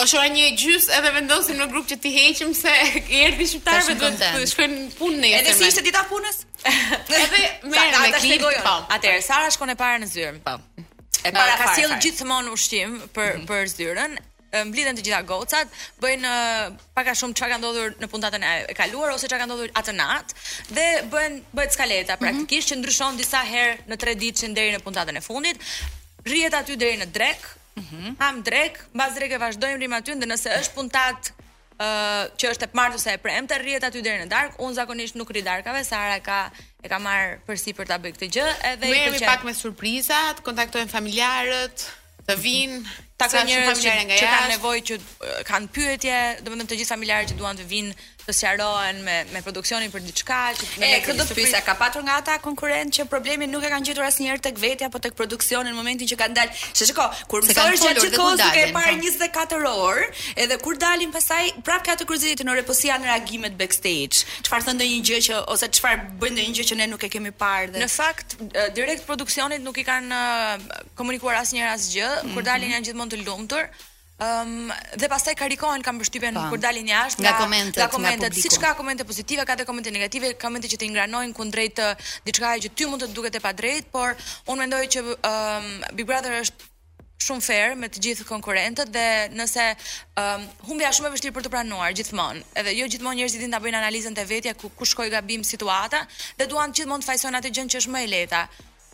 është 0.00 0.16
ora 0.16 0.28
një 0.32 0.44
gjys 0.60 0.86
edhe 0.96 1.10
vendosim 1.16 1.58
në 1.60 1.66
grup 1.72 1.88
që 1.90 1.96
ti 2.00 2.12
heqim 2.14 2.54
se 2.56 2.70
erdhi 3.24 3.44
shqiptarëve 3.50 3.96
duhet 4.00 4.22
të 4.22 4.46
shkojnë 4.54 4.84
punë 5.00 5.18
nesër. 5.20 5.42
Edhe 5.42 5.56
si 5.58 5.66
ishte 5.68 5.82
dita 5.84 6.06
punës? 6.08 6.38
edhe 6.64 7.42
merr 7.66 7.98
me 8.00 8.14
klip. 8.16 8.46
Po. 8.64 8.78
Atëherë 8.96 9.26
Sara 9.26 9.50
shkon 9.52 9.74
e 9.74 9.76
para 9.80 9.98
në 10.00 10.08
zyrë. 10.14 10.40
Po. 10.46 10.54
E 11.20 11.28
para 11.36 11.58
ka 11.60 11.74
sjell 11.76 11.98
gjithmonë 12.00 12.52
ushqim 12.56 12.96
për 13.16 13.32
mhm. 13.42 13.46
për 13.50 13.68
zyrën 13.76 14.18
mblidhen 14.50 14.96
të 14.98 15.04
gjitha 15.06 15.18
gocat, 15.28 15.68
bëjnë 16.02 16.30
pak 16.98 17.06
a 17.12 17.12
shumë 17.20 17.36
çka 17.38 17.50
ka 17.52 17.58
ndodhur 17.60 17.92
në 18.00 18.08
puntatën 18.10 18.42
e 18.48 18.72
kaluar 18.74 19.12
ose 19.14 19.28
çka 19.30 19.38
ka 19.38 19.46
ndodhur 19.46 19.70
atë 19.78 19.94
natë 19.94 20.40
dhe 20.74 20.86
bëhen 21.12 21.36
bëhet 21.54 21.76
skaleta 21.76 22.16
praktikisht 22.18 22.72
mm 22.72 22.72
-hmm. 22.72 22.80
që 22.80 22.80
ndryshon 22.80 23.14
disa 23.20 23.40
herë 23.52 23.78
në 23.92 24.00
3 24.04 24.16
ditë 24.24 24.50
deri 24.58 24.74
në 24.74 24.82
puntatën 24.86 25.20
e 25.22 25.22
fundit 25.28 25.58
rrihet 26.26 26.54
aty 26.54 26.76
deri 26.80 26.98
në 27.00 27.08
drek. 27.14 27.46
Mm 27.78 27.86
-hmm. 27.88 28.14
Ham 28.20 28.42
drek, 28.44 28.80
mbas 28.94 29.14
drek 29.14 29.32
e 29.32 29.38
vazhdojmë 29.38 29.78
rrim 29.78 29.92
aty 29.96 30.14
ndër 30.14 30.28
nëse 30.34 30.48
është 30.60 30.74
puntat 30.74 31.30
ë 31.30 31.86
uh, 31.86 32.24
që 32.36 32.50
është 32.52 32.66
e 32.66 32.68
martë 32.78 32.94
ose 32.98 33.12
e 33.14 33.18
premte, 33.24 33.56
rrihet 33.58 33.84
aty 33.84 34.02
deri 34.04 34.24
në 34.24 34.28
darkë. 34.34 34.58
Unë 34.58 34.74
zakonisht 34.74 35.14
nuk 35.14 35.30
rri 35.32 35.42
darkave, 35.42 35.84
Sara 35.84 36.18
ka 36.20 36.50
e 36.82 36.88
ka 36.88 36.98
marr 36.98 37.38
përsi 37.46 37.72
për 37.76 37.86
ta 37.90 37.96
bëj 37.98 38.12
këtë 38.18 38.26
gjë, 38.34 38.48
edhe 38.72 38.90
i 38.90 38.92
kemi 39.04 39.24
pak 39.26 39.44
me 39.44 39.54
surprizat, 39.54 40.40
kontaktojmë 40.44 40.88
familjarët, 40.92 41.76
të 42.26 42.34
vinë, 42.44 42.78
takojmë 43.20 43.46
njerëz 43.52 43.80
që, 43.84 43.92
që 44.20 44.26
kanë 44.34 44.50
nevojë 44.54 44.82
që 44.90 44.96
kanë 45.50 45.68
pyetje, 45.74 46.20
domethënë 46.44 46.70
të 46.70 46.78
gjithë 46.80 46.92
familjarët 46.94 47.28
që 47.32 47.36
duan 47.40 47.58
të 47.60 47.66
vinë 47.72 47.92
të 48.30 48.36
sjarohen 48.38 48.98
me 49.06 49.14
me 49.34 49.40
produksionin 49.44 49.90
për 49.92 50.04
diçka 50.06 50.38
që 50.58 50.68
me 50.80 50.90
e, 50.96 51.00
këtë 51.04 51.26
pyetja 51.36 51.60
ka 51.66 51.74
patur 51.80 52.02
nga 52.06 52.18
ata 52.22 52.36
konkurrent 52.44 52.94
që 52.96 53.06
problemin 53.14 53.50
nuk 53.54 53.66
e 53.66 53.70
kanë 53.72 53.88
gjetur 53.90 54.06
asnjëherë 54.06 54.44
tek 54.46 54.60
vetja 54.64 54.88
apo 54.90 55.00
tek 55.06 55.16
produksioni 55.18 55.72
në 55.72 55.76
momentin 55.78 56.08
që 56.12 56.18
kanë 56.22 56.36
dalë 56.38 56.58
se 56.78 56.88
shiko 56.90 57.06
kur 57.30 57.44
mësoj 57.48 57.66
që 57.86 58.06
të 58.06 58.22
kosto 58.22 58.50
që 58.56 58.64
e 58.66 58.72
parë 58.76 58.94
24 59.06 59.60
po. 59.66 59.74
orë 59.88 60.08
edhe 60.44 60.60
kur 60.64 60.78
dalin 60.86 61.12
pastaj 61.16 61.42
prapë 61.66 61.88
ka 61.90 61.98
të 62.02 62.08
kryzëti 62.12 62.48
të 62.48 62.66
po 62.70 62.76
si 62.78 62.90
janë 62.92 63.10
reagimet 63.10 63.58
backstage 63.60 64.22
çfarë 64.46 64.68
thonë 64.68 64.80
ndonjë 64.80 65.02
gjë 65.10 65.20
që 65.28 65.40
ose 65.56 65.70
çfarë 65.80 66.08
bëjnë 66.22 66.38
ndonjë 66.38 66.58
gjë 66.60 66.68
që 66.72 66.80
ne 66.82 66.90
nuk 66.94 67.04
e 67.08 67.12
kemi 67.16 67.34
parë 67.44 67.74
dhe 67.74 67.82
në 67.84 67.90
fakt 67.96 68.38
direkt 68.78 69.06
produksionit 69.10 69.64
nuk 69.66 69.82
i 69.82 69.86
kanë 69.90 70.22
komunikuar 70.98 71.40
asnjëherë 71.42 71.74
asgjë 71.76 72.10
kur 72.32 72.42
mhm. 72.42 72.50
dalin 72.52 72.76
janë 72.76 72.86
gjithmonë 72.90 73.16
të 73.16 73.22
lumtur 73.26 73.70
Um, 74.20 74.68
dhe 75.00 75.08
pastaj 75.08 75.32
karikohen 75.40 75.80
kam 75.86 75.96
përshtypen 76.02 76.34
pa, 76.36 76.42
kur 76.52 76.60
dalin 76.60 76.88
jashtë 76.92 77.22
nga 77.24 77.30
nga 77.72 77.86
komentet, 77.88 78.34
siç 78.36 78.58
ka 78.60 78.74
komente 78.76 79.04
pozitive, 79.08 79.46
ka 79.48 79.54
dhe 79.56 79.64
komente 79.64 79.88
negative, 79.94 80.34
ka 80.36 80.42
komente 80.44 80.68
që 80.68 80.76
të 80.82 80.88
ngranojnë 80.92 81.32
kundrejt 81.38 81.80
diçka 82.26 82.50
që 82.66 82.72
ty 82.76 82.88
mund 82.90 83.00
të 83.06 83.14
duket 83.16 83.38
e 83.38 83.40
padrejtë, 83.46 83.88
por 83.94 84.12
un 84.52 84.60
mendoj 84.60 84.82
që 84.92 85.04
um, 85.14 85.70
Big 85.96 86.04
Brother 86.04 86.36
është 86.42 86.68
shumë 87.28 87.46
fair 87.46 87.72
me 87.80 87.88
të 87.88 88.04
gjithë 88.06 88.26
konkurrentët 88.28 88.92
dhe 88.92 89.06
nëse 89.40 89.64
um, 90.20 90.44
humbja 90.68 90.92
shumë 90.98 91.08
e 91.08 91.16
vështirë 91.16 91.38
për 91.38 91.46
të 91.48 91.54
pranuar 91.56 91.96
gjithmonë, 91.96 92.44
edhe 92.60 92.76
jo 92.76 92.90
gjithmonë 92.92 93.22
njerëzit 93.22 93.46
din 93.46 93.56
ta 93.56 93.62
bëjnë 93.64 93.80
analizën 93.80 94.20
e 94.20 94.28
vetja 94.36 94.52
ku 94.60 94.68
ku 94.76 94.84
shkoi 94.92 95.08
gabim 95.16 95.46
situata 95.52 96.04
dhe 96.36 96.50
duan 96.52 96.76
gjithmonë 96.76 97.06
të 97.06 97.12
fajsojnë 97.14 97.40
atë 97.40 97.54
gjën 97.56 97.72
që 97.72 97.80
është 97.84 97.94
më 97.96 98.02
e 98.04 98.10
lehta 98.18 98.44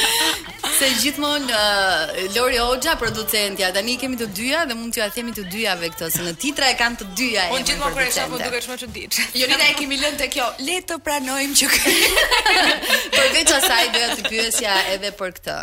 Se 0.78 0.90
gjithmonë 1.02 1.50
uh, 1.50 2.20
Lori 2.36 2.58
Hoxha 2.62 2.94
producentja, 3.00 3.70
tani 3.76 3.96
kemi 4.02 4.18
të 4.20 4.28
dyja 4.38 4.62
dhe 4.70 4.76
mund 4.78 4.94
t'ju 4.96 5.04
a 5.06 5.10
themi 5.16 5.34
të 5.38 5.46
dyja 5.54 5.74
këto, 5.84 6.10
se 6.14 6.22
në 6.26 6.36
titra 6.44 6.70
e 6.74 6.78
kanë 6.82 7.00
të 7.02 7.08
dyja. 7.20 7.46
Unë 7.58 7.68
gjithmonë 7.70 7.98
kur 7.98 8.04
e 8.06 8.12
shoh, 8.16 8.30
më 8.34 8.42
duket 8.44 8.68
shumë 8.68 8.80
çuditsh. 8.84 9.24
Jonita 9.42 9.70
e 9.72 9.74
kemi 9.80 10.00
lënë 10.04 10.22
te 10.24 10.30
kjo. 10.36 10.50
Le 10.68 10.78
të 10.92 11.00
pranojmë 11.08 11.58
që 11.62 11.74
Por 13.18 13.32
veç 13.40 13.56
asaj 13.60 13.88
doja 13.98 14.12
të 14.22 14.28
pyesja 14.30 14.78
edhe 14.98 15.14
për 15.20 15.38
këtë. 15.40 15.58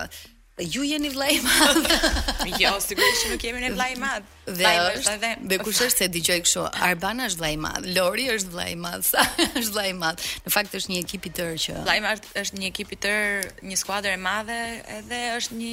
Ju 0.61 0.85
jeni 0.85 1.09
vllai 1.11 1.33
i 1.37 1.40
madh. 1.40 1.90
Jo, 2.62 2.71
sigurisht 2.81 3.26
nuk 3.31 3.43
jemi 3.45 3.61
ne 3.62 3.71
vllai 3.73 3.93
i 3.97 4.00
madh. 4.00 4.25
Dhe 4.50 4.73
është 4.97 5.35
Dhe 5.50 5.59
kush 5.64 5.81
është 5.87 6.02
se 6.05 6.09
dëgjoj 6.17 6.38
kështu, 6.47 6.64
Arbana 6.88 7.29
është 7.31 7.40
vllai 7.40 7.52
i 7.57 7.61
madh, 7.64 7.88
Lori 7.97 8.26
është 8.35 8.52
vllai 8.55 8.69
i 8.75 8.79
madh, 8.85 9.05
sa 9.12 9.25
është 9.37 9.69
vllai 9.75 9.87
i 9.93 9.97
madh. 10.02 10.26
Në 10.47 10.52
fakt 10.57 10.76
është 10.81 10.93
një 10.95 10.99
ekip 11.07 11.31
i 11.31 11.35
tërë 11.38 11.61
që. 11.64 11.79
Vllai 11.87 11.97
i 11.97 12.05
madh 12.09 12.29
është 12.43 12.61
një 12.61 12.71
ekip 12.75 12.93
i 12.97 13.00
tërë, 13.07 13.31
një 13.71 13.81
skuadër 13.85 14.19
e 14.19 14.21
madhe, 14.26 14.61
edhe 15.00 15.23
është 15.38 15.62
një 15.62 15.73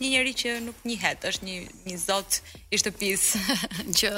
një 0.00 0.08
njeri 0.10 0.32
që 0.40 0.50
nuk 0.64 0.76
njihet, 0.88 1.24
është 1.28 1.46
një 1.46 1.56
një 1.88 1.96
zot 2.00 2.38
i 2.72 2.78
shtëpis 2.80 3.24
që 3.98 4.10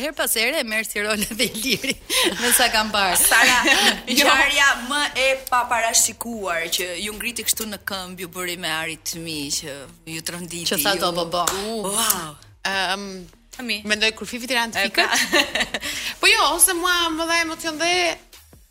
her 0.00 0.12
pas 0.18 0.34
here 0.34 0.62
merr 0.66 0.86
si 0.88 1.02
role 1.04 1.22
e 1.22 1.38
liri 1.54 1.94
me 2.42 2.50
sa 2.58 2.66
kam 2.74 2.90
parë. 2.94 3.16
Sara, 3.22 3.60
jo. 4.10 4.26
ngjarja 4.26 4.68
më 4.90 5.00
e 5.14 5.28
paparashikuar 5.48 6.66
që 6.74 6.88
ju 7.04 7.14
ngriti 7.20 7.46
kështu 7.46 7.68
në 7.70 7.80
këmbë, 7.86 8.22
ju 8.26 8.32
bëri 8.34 8.58
me 8.64 8.72
aritmi 8.80 9.38
që 9.58 9.74
ju 10.16 10.24
trënditi. 10.26 10.66
Që 10.74 10.82
sa 10.82 10.96
do 10.98 11.12
po 11.20 11.28
bë. 11.30 11.48
Wow. 11.86 12.38
Ehm 12.68 12.94
um, 12.98 13.10
Mendoj 13.58 14.12
kur 14.14 14.26
Fifi 14.30 14.46
Tiran 14.46 14.70
të 14.70 14.84
fikët 14.84 15.14
pra. 15.18 15.78
Po 16.20 16.28
jo, 16.30 16.44
ose 16.54 16.74
mua 16.78 17.08
më 17.10 17.24
dhe 17.26 17.38
emocion 17.44 17.74
dhe 17.80 17.88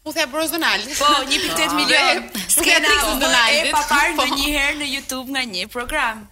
u 0.08 0.14
the 0.16 0.24
Bros 0.32 0.54
Donald. 0.56 0.86
Po, 1.00 1.10
1.8 1.28 1.76
milion 1.76 2.24
skenë 2.56 2.88
të 2.88 3.20
Donaldit. 3.20 3.76
Po, 3.76 3.84
e 3.84 3.84
pa 3.84 3.84
po. 3.92 4.32
ndonjëherë 4.32 4.80
në 4.80 4.88
YouTube 4.94 5.36
nga 5.36 5.44
një 5.44 5.68
program. 5.76 6.24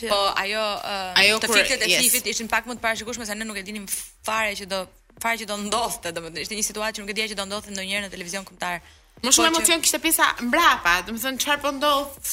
Po 0.00 0.32
ajo 0.36 0.62
uh, 0.62 1.20
ajo 1.20 1.36
të 1.44 1.50
fikët 1.52 1.84
e 1.86 1.90
yes. 1.90 2.06
fikët 2.06 2.28
ishin 2.32 2.48
pak 2.52 2.68
më 2.68 2.78
të 2.78 2.84
parashikueshme 2.84 3.26
se 3.28 3.36
ne 3.36 3.46
nuk 3.48 3.58
e 3.60 3.64
dinim 3.66 3.86
fare 4.24 4.54
që 4.58 4.66
do 4.70 4.82
fare 5.22 5.40
që 5.40 5.48
do 5.50 5.56
ndodhte, 5.66 6.12
domethënë 6.16 6.44
ishte 6.46 6.56
një 6.58 6.66
situatë 6.68 6.96
që 7.00 7.04
nuk 7.04 7.12
e 7.14 7.18
dija 7.18 7.28
që 7.32 7.36
do 7.40 7.46
ndodhte 7.46 7.74
ndonjëherë 7.76 8.06
në 8.08 8.12
televizion 8.14 8.46
kombëtar. 8.48 8.78
Më 9.22 9.32
shumë 9.34 9.50
po, 9.50 9.50
emocion 9.52 9.78
që... 9.78 9.84
kishte 9.84 10.00
pjesa 10.06 10.28
mbrapa, 10.48 10.94
domethënë 11.08 11.42
çfarë 11.44 11.62
po 11.66 11.72
ndodh 11.76 12.32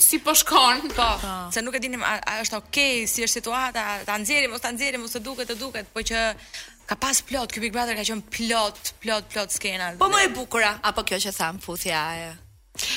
si 0.00 0.20
po 0.24 0.34
shkon 0.38 0.84
po 0.94 1.02
ha. 1.04 1.16
Po, 1.20 1.54
se 1.54 1.62
nuk 1.64 1.76
e 1.76 1.80
dinim 1.84 2.04
a, 2.06 2.14
a 2.32 2.36
është 2.44 2.60
okay 2.62 3.02
si 3.10 3.24
është 3.26 3.40
situata 3.40 3.84
ta 4.06 4.16
nxjerrim 4.22 4.52
ose 4.54 4.62
ta 4.62 4.70
nxjerrim 4.72 5.02
ose 5.08 5.18
duket 5.24 5.50
të 5.50 5.58
duket 5.60 5.90
po 5.92 6.04
që 6.06 6.20
ka 6.88 6.96
pas 6.98 7.18
plot 7.26 7.50
ky 7.50 7.60
Big 7.64 7.74
Brother 7.74 7.98
ka 7.98 8.06
qen 8.06 8.22
plot 8.22 8.94
plot 9.02 9.26
plot 9.34 9.50
skena 9.56 9.90
po 9.98 10.06
më 10.14 10.22
e 10.28 10.30
bukur 10.38 10.62
apo 10.70 11.02
kjo 11.10 11.18
që 11.26 11.34
tham 11.40 11.58
futhja 11.64 12.00
e 12.22 12.30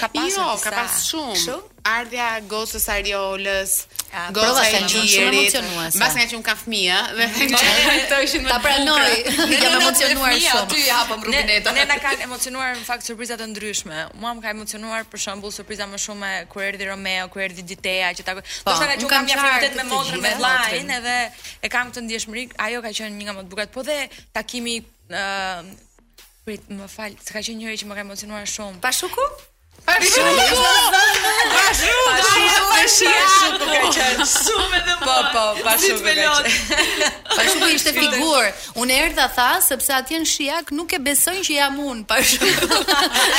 Ka 0.02 0.08
pasur 0.10 0.42
jo, 0.42 0.52
ka 0.64 0.72
pas 0.78 0.94
shumë. 1.08 1.34
Kshu? 1.38 1.56
Ardhja 1.96 2.28
gosës 2.52 2.88
Ariolës, 2.94 3.74
Ja, 4.14 4.28
Gosa 4.30 4.46
prova 4.52 4.64
sa 4.70 4.80
shumë 4.94 5.22
emocionuese. 5.26 5.98
Mbas 5.98 6.14
nga 6.14 6.22
që 6.30 6.36
qenë 6.38 6.44
ka 6.46 6.54
fëmijë, 6.60 6.98
dhe 7.18 7.42
këto 8.04 8.18
ishin 8.28 8.44
më. 8.46 8.50
Ta 8.52 8.60
pranoj, 8.62 9.08
jam 9.64 9.78
emocionuar 9.80 10.36
shumë. 10.38 10.66
Aty 10.76 10.82
i 10.84 10.90
hapëm 10.94 11.24
rubinetën. 11.26 11.70
Ne 11.74 11.86
na 11.90 11.96
kanë 11.98 12.28
emocionuar 12.28 12.76
në 12.78 12.84
fakt 12.86 13.08
surprizat 13.10 13.40
të 13.42 13.48
ndryshme. 13.56 14.04
Mua 14.22 14.36
më 14.38 14.44
ka 14.46 14.54
emocionuar 14.54 15.10
për 15.10 15.24
shembull 15.24 15.50
surpriza 15.58 15.88
më 15.90 15.98
shumë 16.04 16.30
kur 16.54 16.62
erdhi 16.68 16.86
Romeo, 16.92 17.24
kur 17.34 17.42
erdhi 17.48 17.66
Ditea, 17.72 18.12
që 18.20 18.26
ta. 18.28 18.36
Po, 18.38 18.44
do 18.44 18.50
të 18.68 18.76
thonë 18.84 18.98
që 19.02 19.10
kam 19.16 19.32
jafitet 19.34 19.80
me 19.82 19.86
motrën 19.90 20.22
me 20.28 20.34
vllain 20.38 20.92
edhe 21.00 21.16
e 21.66 21.72
kam 21.74 21.90
këtë 21.90 22.04
ndjeshmëri, 22.06 22.44
ajo 22.68 22.84
ka 22.86 22.92
qenë 23.00 23.18
një 23.18 23.26
nga 23.32 23.36
më 23.40 23.48
të 23.48 23.56
bukurat. 23.56 23.72
Po 23.74 23.82
dhe 23.90 23.98
takimi 24.40 24.78
ë 25.10 25.64
Prit, 26.44 26.66
më 26.76 26.90
fal, 26.92 27.14
s'ka 27.24 27.40
qenë 27.48 27.56
njëri 27.62 27.78
që 27.82 27.86
më 27.88 27.96
ka 27.96 28.02
emocionuar 28.04 28.50
shumë. 28.52 28.82
Pashuku? 28.84 29.24
Po, 29.84 29.90
po, 29.92 30.06
pa 31.52 31.72
shumë 35.76 36.14
Pa 37.34 37.44
shumë 37.44 37.68
ishte 37.74 37.92
figur 37.98 38.48
Unë 38.80 38.96
e 38.96 39.00
erë 39.10 39.26
tha, 39.36 39.48
sepse 39.66 39.92
atje 39.98 40.22
në 40.24 40.30
shiak 40.30 40.72
Nuk 40.76 40.96
e 40.96 41.00
besojnë 41.04 41.44
që 41.48 41.58
jam 41.58 41.76
unë 41.84 42.06
Pa 42.08 42.20
shumë 42.30 42.54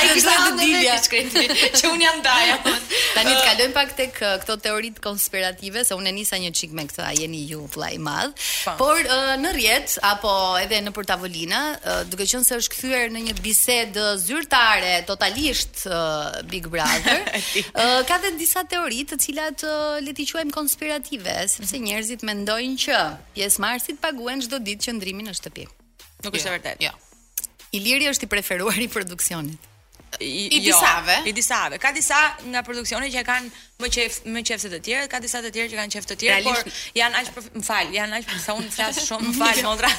A 0.00 0.02
i 0.02 0.10
kështë 0.12 0.34
të 0.36 0.50
dilja 0.58 0.98
Që 1.80 1.94
unë 1.94 2.04
jam 2.04 2.20
daja 2.26 2.58
Ta 2.68 3.24
një 3.24 3.32
të 3.32 3.32
uh. 3.32 3.48
kalojnë 3.48 3.74
pak 3.78 3.94
të 3.98 4.06
uh, 4.10 4.36
këto 4.44 4.58
teorit 4.68 5.00
konspirative 5.06 5.84
Se 5.88 5.96
unë 5.96 6.12
e 6.12 6.14
nisa 6.20 6.40
një 6.44 6.52
qik 6.60 6.76
me 6.76 6.84
këta 6.90 7.08
A 7.08 7.16
jeni 7.16 7.40
ju 7.48 7.62
vlaj 7.74 7.96
madh 8.04 8.36
po. 8.66 8.76
Por 8.82 9.00
uh, 9.00 9.32
në 9.40 9.54
rjet, 9.56 9.96
apo 10.12 10.34
edhe 10.60 10.82
në 10.84 10.92
për 10.98 11.08
tavolina 11.14 11.64
Duke 12.12 12.28
qënë 12.28 12.44
se 12.50 12.60
është 12.60 12.76
këthyër 12.76 13.10
në 13.16 13.24
një 13.30 13.40
bised 13.40 14.02
Zyrtare, 14.28 14.98
totalisht 15.08 15.86
Big 16.50 16.68
Brother. 16.68 17.18
uh, 17.74 18.02
ka 18.08 18.16
dhe 18.22 18.30
disa 18.38 18.64
teori 18.68 19.04
të 19.10 19.18
cilat 19.26 19.64
uh, 19.64 19.98
le 20.04 20.14
t'i 20.16 20.26
quajmë 20.30 20.52
konspirative, 20.54 21.34
sepse 21.52 21.80
njerëzit 21.86 22.24
mendojnë 22.28 22.78
që 22.86 23.00
pjesëmarrësit 23.36 24.00
paguhen 24.04 24.42
çdo 24.46 24.62
ditë 24.70 24.88
qëndrimin 24.88 25.28
në 25.30 25.36
shtëpi. 25.42 25.68
Nuk 26.24 26.32
është 26.38 26.42
e 26.42 26.42
jo, 26.50 26.54
vërtetë. 26.56 26.88
Jo. 26.88 27.52
Iliri 27.74 28.10
është 28.14 28.26
i 28.28 28.32
preferuar 28.38 28.78
i 28.80 28.88
produksionit. 28.88 29.70
I, 30.22 30.26
I 30.46 30.58
jo, 30.62 30.68
disave. 30.70 31.14
I 31.26 31.32
disave. 31.34 31.78
Ka 31.82 31.90
disa 31.92 32.16
nga 32.46 32.60
produksionet 32.62 33.10
që 33.10 33.24
kanë 33.26 33.48
më 33.82 33.88
qef 33.96 34.20
më 34.30 34.44
qef 34.46 34.60
se 34.62 34.70
të 34.70 34.78
tjerët, 34.86 35.10
ka 35.10 35.18
disa 35.18 35.40
të 35.42 35.50
tjerë 35.56 35.72
që 35.72 35.78
kanë 35.80 35.94
qef 35.96 36.06
të 36.06 36.16
tjerë, 36.20 36.36
Realisht... 36.44 36.68
por 36.70 37.00
janë 37.00 37.18
aq 37.20 37.40
më 37.58 37.64
fal, 37.66 37.90
janë 37.96 38.20
aq 38.20 38.30
sa 38.44 38.54
unë 38.54 38.70
flas 38.76 39.00
shumë, 39.08 39.32
më 39.32 39.38
fal, 39.40 39.64
motra. 39.70 39.90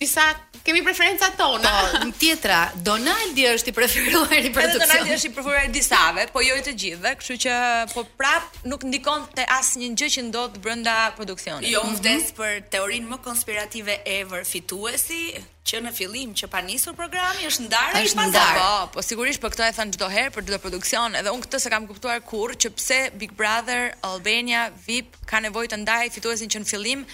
disa 0.00 0.22
kemi 0.62 0.78
preferencat 0.84 1.34
tona. 1.36 1.70
Po, 1.90 2.06
tjetra, 2.20 2.58
Donaldi 2.86 3.48
është 3.50 3.70
i 3.72 3.74
preferuar 3.74 4.34
i 4.38 4.46
Edhe 4.46 4.66
Donaldi 4.78 5.14
është 5.18 5.26
i 5.26 5.32
preferuar 5.34 5.64
i 5.66 5.72
disave, 5.74 6.28
po 6.30 6.40
jo 6.44 6.54
i 6.54 6.62
të 6.62 6.74
gjithëve, 6.82 7.12
kështu 7.18 7.36
që 7.46 7.56
po 7.90 8.04
prap 8.20 8.60
nuk 8.70 8.84
ndikon 8.86 9.26
te 9.34 9.42
asnjë 9.58 9.90
gjë 9.98 10.10
që 10.16 10.24
ndodh 10.28 10.60
brenda 10.62 10.94
produksionit. 11.18 11.66
Jo, 11.72 11.82
më 11.82 11.96
mhm. 11.96 11.98
vdes 11.98 12.30
për 12.38 12.58
teorinë 12.76 13.10
më 13.10 13.20
konspirative 13.26 13.98
ever 14.14 14.46
fituesi, 14.46 15.32
që 15.68 15.82
në 15.84 15.90
fillim 15.92 16.30
që 16.32 16.46
pa 16.48 16.62
nisur 16.64 16.94
programi 16.96 17.42
është 17.44 17.66
ndarë 17.66 18.00
është 18.06 18.22
ndarë 18.30 18.54
po, 18.56 18.86
po 18.94 19.02
sigurisht 19.04 19.42
për 19.42 19.52
këto 19.52 19.66
e 19.66 19.74
thënë 19.76 19.96
gjdo 19.98 20.06
herë 20.14 20.30
për 20.32 20.46
gjdo 20.48 20.58
produksion 20.62 21.18
edhe 21.18 21.28
unë 21.34 21.44
këtë 21.44 21.60
se 21.60 21.72
kam 21.74 21.84
kuptuar 21.90 22.22
kur 22.24 22.54
që 22.56 22.70
pse 22.72 23.00
Big 23.20 23.34
Brother, 23.36 23.90
Albania, 24.08 24.70
VIP 24.86 25.18
ka 25.28 25.42
nevoj 25.44 25.66
të 25.68 25.82
ndaj 25.82 26.08
fituesin 26.16 26.48
që 26.54 26.64
në 26.64 26.70
fillim 26.72 27.04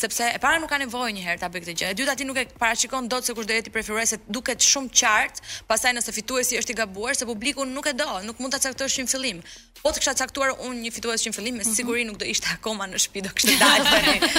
sepse 0.00 0.22
e 0.34 0.38
para 0.40 0.58
nuk 0.60 0.70
ka 0.72 0.78
nevojë 0.82 1.14
një 1.16 1.24
herë 1.26 1.40
ta 1.44 1.50
bëj 1.52 1.64
këtë 1.64 1.74
gjë. 1.80 1.88
E 1.94 1.98
dyta 2.00 2.14
ti 2.18 2.26
nuk 2.26 2.38
e 2.42 2.46
parashikon 2.58 3.08
dot 3.12 3.26
se 3.26 3.34
kush 3.36 3.46
do 3.48 3.54
jetë 3.56 3.70
i 3.70 3.74
preferuar 3.74 4.06
se 4.10 4.18
duket 4.36 4.64
shumë 4.64 4.90
qartë, 5.00 5.50
pastaj 5.70 5.92
nëse 5.98 6.14
fituesi 6.16 6.58
është 6.60 6.74
i 6.74 6.78
gabuar, 6.80 7.16
se 7.18 7.28
publiku 7.28 7.66
nuk 7.68 7.86
e 7.86 7.94
do, 8.00 8.06
nuk 8.28 8.40
mund 8.40 8.54
ta 8.54 8.60
caktosh 8.64 9.00
në 9.04 9.08
fillim. 9.12 9.42
Po 9.80 9.88
të 9.94 10.02
kisha 10.02 10.12
caktuar 10.18 10.50
unë 10.56 10.82
një 10.86 10.90
fitues 10.92 11.22
në 11.28 11.32
fillim, 11.36 11.56
me 11.60 11.64
mhm. 11.64 11.76
siguri 11.78 12.04
nuk 12.08 12.18
do 12.20 12.26
ishte 12.28 12.48
akoma 12.56 12.84
në 12.92 12.98
shtëpi 13.04 13.22
do 13.28 13.32
kishte 13.36 13.56
dalë 13.60 13.86
tani. 13.92 14.32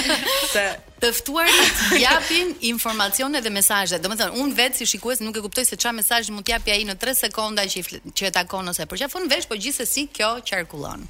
Se 0.52 0.66
të 1.02 1.10
ftuar 1.18 1.48
të 1.50 1.98
japin 2.02 2.52
informacione 2.72 3.40
dhe 3.42 3.50
mesazhe. 3.54 3.98
Domethënë, 4.04 4.38
unë 4.42 4.58
vetë 4.60 4.82
si 4.82 4.88
shikues 4.94 5.22
nuk 5.26 5.38
e 5.38 5.42
kuptoj 5.46 5.64
se 5.66 5.78
çfarë 5.82 5.98
mesazh 6.02 6.30
mund 6.34 6.46
t'japi 6.46 6.74
ai 6.76 6.86
në 6.86 6.98
3 7.02 7.18
sekonda 7.24 7.66
që 7.66 7.98
që 8.18 8.30
e 8.30 8.32
takon 8.38 8.70
ose 8.70 8.86
përqafon 8.90 9.26
vesh, 9.30 9.50
por 9.50 9.58
gjithsesi 9.62 10.06
kjo 10.14 10.36
qarkullon. 10.46 11.08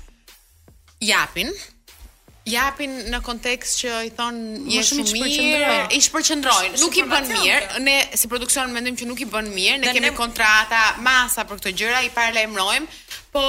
Japin, 1.03 1.51
japin 2.49 2.95
në 3.13 3.21
kontekst 3.23 3.83
që 3.85 3.93
i 4.09 4.11
thon 4.17 4.39
je 4.71 4.83
shumë 4.89 5.05
i 5.05 5.13
përqendruar. 5.21 5.93
I 5.95 6.01
shpërqendrojnë. 6.07 6.81
Nuk 6.83 6.97
i 6.97 7.05
bën 7.13 7.29
mirë. 7.31 7.61
Po. 7.77 7.83
Ne 7.87 7.99
si 8.19 8.31
produksion 8.33 8.73
mendojmë 8.75 9.01
që 9.03 9.09
nuk 9.11 9.23
i 9.23 9.29
bën 9.31 9.53
mirë, 9.59 9.77
ne 9.85 9.95
kemi 9.95 10.15
kontrata 10.19 10.83
masa 11.07 11.45
për 11.47 11.61
këto 11.63 11.75
gjëra, 11.83 12.03
i 12.07 12.11
paralajmërojmë. 12.17 13.01
Po 13.35 13.47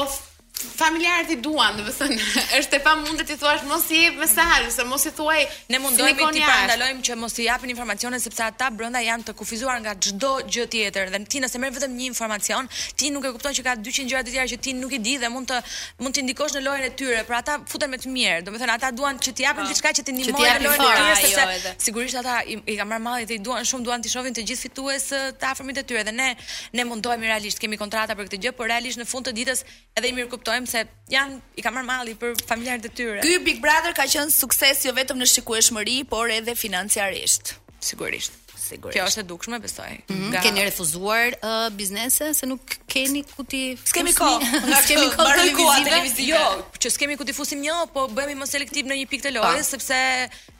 Familjarët 0.53 1.31
i 1.33 1.35
duan, 1.41 1.75
do 1.77 1.83
të 1.83 1.91
thënë, 1.97 2.19
është 2.59 2.77
e 2.77 2.81
pamundur 2.85 3.25
ti 3.27 3.35
thuash 3.41 3.63
mos 3.67 3.87
i 3.91 4.03
jep 4.03 4.19
mesazh, 4.21 4.67
se 4.71 4.83
mos 4.87 5.03
i 5.09 5.11
thuaj, 5.17 5.39
ne 5.73 5.79
mundohemi 5.81 6.27
ti 6.35 6.43
parandalojmë 6.45 7.01
që 7.03 7.17
mos 7.19 7.33
i 7.41 7.47
japin 7.47 7.73
informacione 7.73 8.19
sepse 8.21 8.45
ata 8.45 8.69
brenda 8.71 9.01
janë 9.01 9.25
të 9.27 9.33
kufizuar 9.39 9.81
nga 9.83 9.95
çdo 9.97 10.29
gjë 10.45 10.65
tjetër 10.75 11.11
dhe 11.15 11.19
ti 11.33 11.41
nëse 11.43 11.59
merr 11.59 11.73
vetëm 11.79 11.97
një 11.97 12.07
informacion, 12.11 12.69
ti 12.99 13.09
nuk 13.11 13.25
e 13.27 13.31
kupton 13.35 13.57
që 13.57 13.65
ka 13.65 13.73
200 13.81 14.11
gjëra 14.13 14.21
të 14.29 14.35
tjera 14.37 14.45
që 14.53 14.59
ti 14.67 14.75
nuk 14.77 14.93
i 14.95 15.01
di 15.07 15.15
dhe 15.23 15.31
mund 15.33 15.49
të 15.51 15.57
mund 16.05 16.19
të 16.19 16.23
ndikosh 16.29 16.55
në 16.59 16.63
lojën 16.69 16.87
e 16.87 16.93
tyre, 17.01 17.25
pra 17.27 17.41
ata 17.41 17.57
futen 17.67 17.91
me 17.93 17.99
të 18.03 18.13
mirë. 18.13 18.37
Do 18.47 18.53
të 18.55 18.63
thënë, 18.63 18.77
ata 18.77 18.93
duan 18.95 19.19
që 19.23 19.33
ti 19.35 19.47
japin 19.47 19.65
ah. 19.65 19.73
diçka 19.73 19.91
që 19.99 20.05
ti 20.07 20.15
ndihmon 20.15 20.47
në 20.47 20.63
lojën 20.63 20.77
e 20.77 20.85
tyre 20.85 21.03
jo, 21.03 21.17
sepse 21.25 21.75
sigurisht 21.89 22.21
ata 22.23 22.37
i, 22.45 22.59
i 22.71 22.77
kanë 22.79 22.91
marr 22.93 23.03
malli 23.09 23.27
dhe 23.29 23.39
i 23.39 23.41
duan 23.43 23.65
shumë, 23.67 23.87
duan 23.89 24.05
të 24.05 24.13
shohin 24.13 24.37
të 24.37 24.45
gjithë 24.53 24.67
fitues 24.69 25.09
të 25.41 25.49
afërmit 25.51 25.81
të 25.81 25.87
tyre 25.91 26.05
dhe 26.07 26.15
ne 26.17 26.29
ne 26.77 26.87
mundohemi 26.87 27.31
realisht, 27.31 27.59
kemi 27.63 27.81
kontrata 27.81 28.15
për 28.15 28.29
këtë 28.31 28.43
gjë, 28.47 28.55
por 28.61 28.71
realisht 28.71 29.01
në 29.01 29.09
fund 29.11 29.27
të 29.27 29.35
ditës 29.41 29.65
edhe 29.97 30.09
i 30.11 30.15
mirë 30.17 30.29
kuptojmë 30.43 30.69
se 30.69 30.81
janë 31.13 31.37
i 31.55 31.63
kam 31.63 31.75
marr 31.77 31.87
malli 31.87 32.15
për 32.19 32.35
familjarët 32.49 32.87
e 32.89 32.93
tyre. 32.99 33.23
Ky 33.23 33.39
Big 33.47 33.63
Brother 33.63 33.95
ka 33.95 34.05
qenë 34.11 34.33
sukses 34.35 34.83
jo 34.85 34.93
vetëm 34.99 35.21
në 35.23 35.29
shikueshmëri, 35.37 36.01
por 36.11 36.31
edhe 36.35 36.57
financiarisht. 36.65 37.55
Sigurisht 37.83 38.42
sigurisht. 38.73 38.97
Kjo 38.97 39.03
është 39.09 39.21
e 39.21 39.27
dukshme, 39.29 39.59
besoj. 39.63 39.91
Mm 40.07 40.15
-hmm. 40.15 40.41
keni 40.43 40.63
refuzuar 40.67 41.27
uh, 41.27 41.73
biznese 41.79 42.33
se 42.33 42.45
nuk 42.45 42.61
keni 42.91 43.21
ku 43.35 43.43
ti 43.43 43.77
skemi 43.89 44.13
kohë, 44.13 44.39
nga 44.69 44.77
skemi 44.85 45.05
kohë 45.17 45.83
të 45.87 46.27
Jo, 46.31 46.45
që 46.81 46.87
skemi 46.89 47.17
ku 47.17 47.25
ti 47.25 47.33
fusim 47.33 47.59
një, 47.65 47.75
po 47.93 48.05
bëhemi 48.15 48.35
më 48.41 48.47
selektiv 48.53 48.85
në 48.85 48.93
një 49.01 49.07
pikë 49.11 49.23
të 49.27 49.31
lojës 49.37 49.67
sepse 49.73 49.99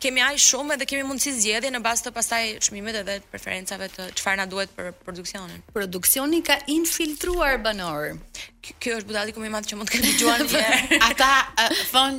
kemi 0.01 0.21
aq 0.29 0.37
shumë 0.49 0.73
edhe 0.75 0.85
kemi 0.91 1.03
mundësi 1.09 1.31
zgjedhje 1.41 1.71
në 1.75 1.79
bazë 1.87 2.03
të 2.05 2.11
pastaj 2.17 2.43
çmimeve 2.65 3.03
dhe 3.07 3.15
preferencave 3.31 3.87
të 3.95 4.01
çfarë 4.17 4.37
na 4.41 4.45
duhet 4.51 4.69
për 4.77 4.87
produksionin. 5.05 5.59
Produksioni 5.73 6.39
ka 6.47 6.55
infiltruar 6.77 7.55
banor. 7.65 8.03
Kjo 8.81 8.91
është 8.97 9.07
budalli 9.11 9.31
ku 9.33 9.39
më 9.45 9.49
madh 9.55 9.67
që 9.69 9.75
mund 9.75 9.89
të 9.91 9.99
kërkojë. 9.99 11.03
Ata 11.09 11.29
uh, 11.45 11.75
thon 11.91 12.13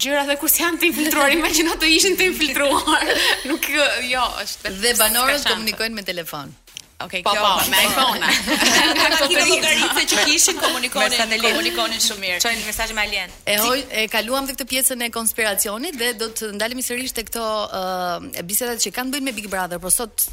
gjërat 0.00 0.28
dhe 0.32 0.36
kurse 0.40 0.62
janë 0.62 0.78
të 0.82 0.88
infiltruar, 0.92 1.32
imagjino 1.36 1.74
të 1.80 1.90
ishin 1.96 2.16
të 2.18 2.28
infiltruar. 2.30 3.06
Nuk 3.50 3.68
jo, 3.74 3.86
jo, 4.10 4.24
është 4.44 4.74
dhe 4.82 4.94
banorët 5.00 5.46
komunikojnë 5.50 6.00
me 6.00 6.04
telefon. 6.06 6.56
Okej, 7.02 7.24
okay, 7.24 7.24
po, 7.26 7.32
kjo 7.34 7.42
po, 7.42 7.62
me 7.66 7.78
iPhone. 7.82 8.20
Nga 8.22 9.06
ato 9.16 9.26
llogaritë 9.32 10.02
që 10.12 10.18
kishin 10.28 10.60
komunikonin, 10.62 11.32
komunikonin 11.42 11.98
shumë 12.04 12.22
mirë. 12.22 12.36
Çojin 12.44 12.62
mesazhe 12.62 12.94
me 12.94 13.02
alien. 13.02 13.32
E 13.42 13.56
hoj, 13.58 13.82
e 13.90 14.04
kaluam 14.12 14.46
dhe 14.46 14.54
këtë 14.54 14.68
pjesën 14.70 15.02
e 15.02 15.08
konspiracionit 15.10 15.98
dhe 15.98 16.12
do 16.20 16.28
të 16.30 16.52
ndalemi 16.54 16.84
sërish 16.86 17.10
te 17.16 17.24
këto 17.26 17.42
uh, 17.42 18.28
bisedat 18.46 18.78
që 18.86 18.94
kanë 18.94 19.16
bën 19.16 19.26
me 19.28 19.34
Big 19.34 19.50
Brother, 19.50 19.82
por 19.82 19.90
sot 19.90 20.28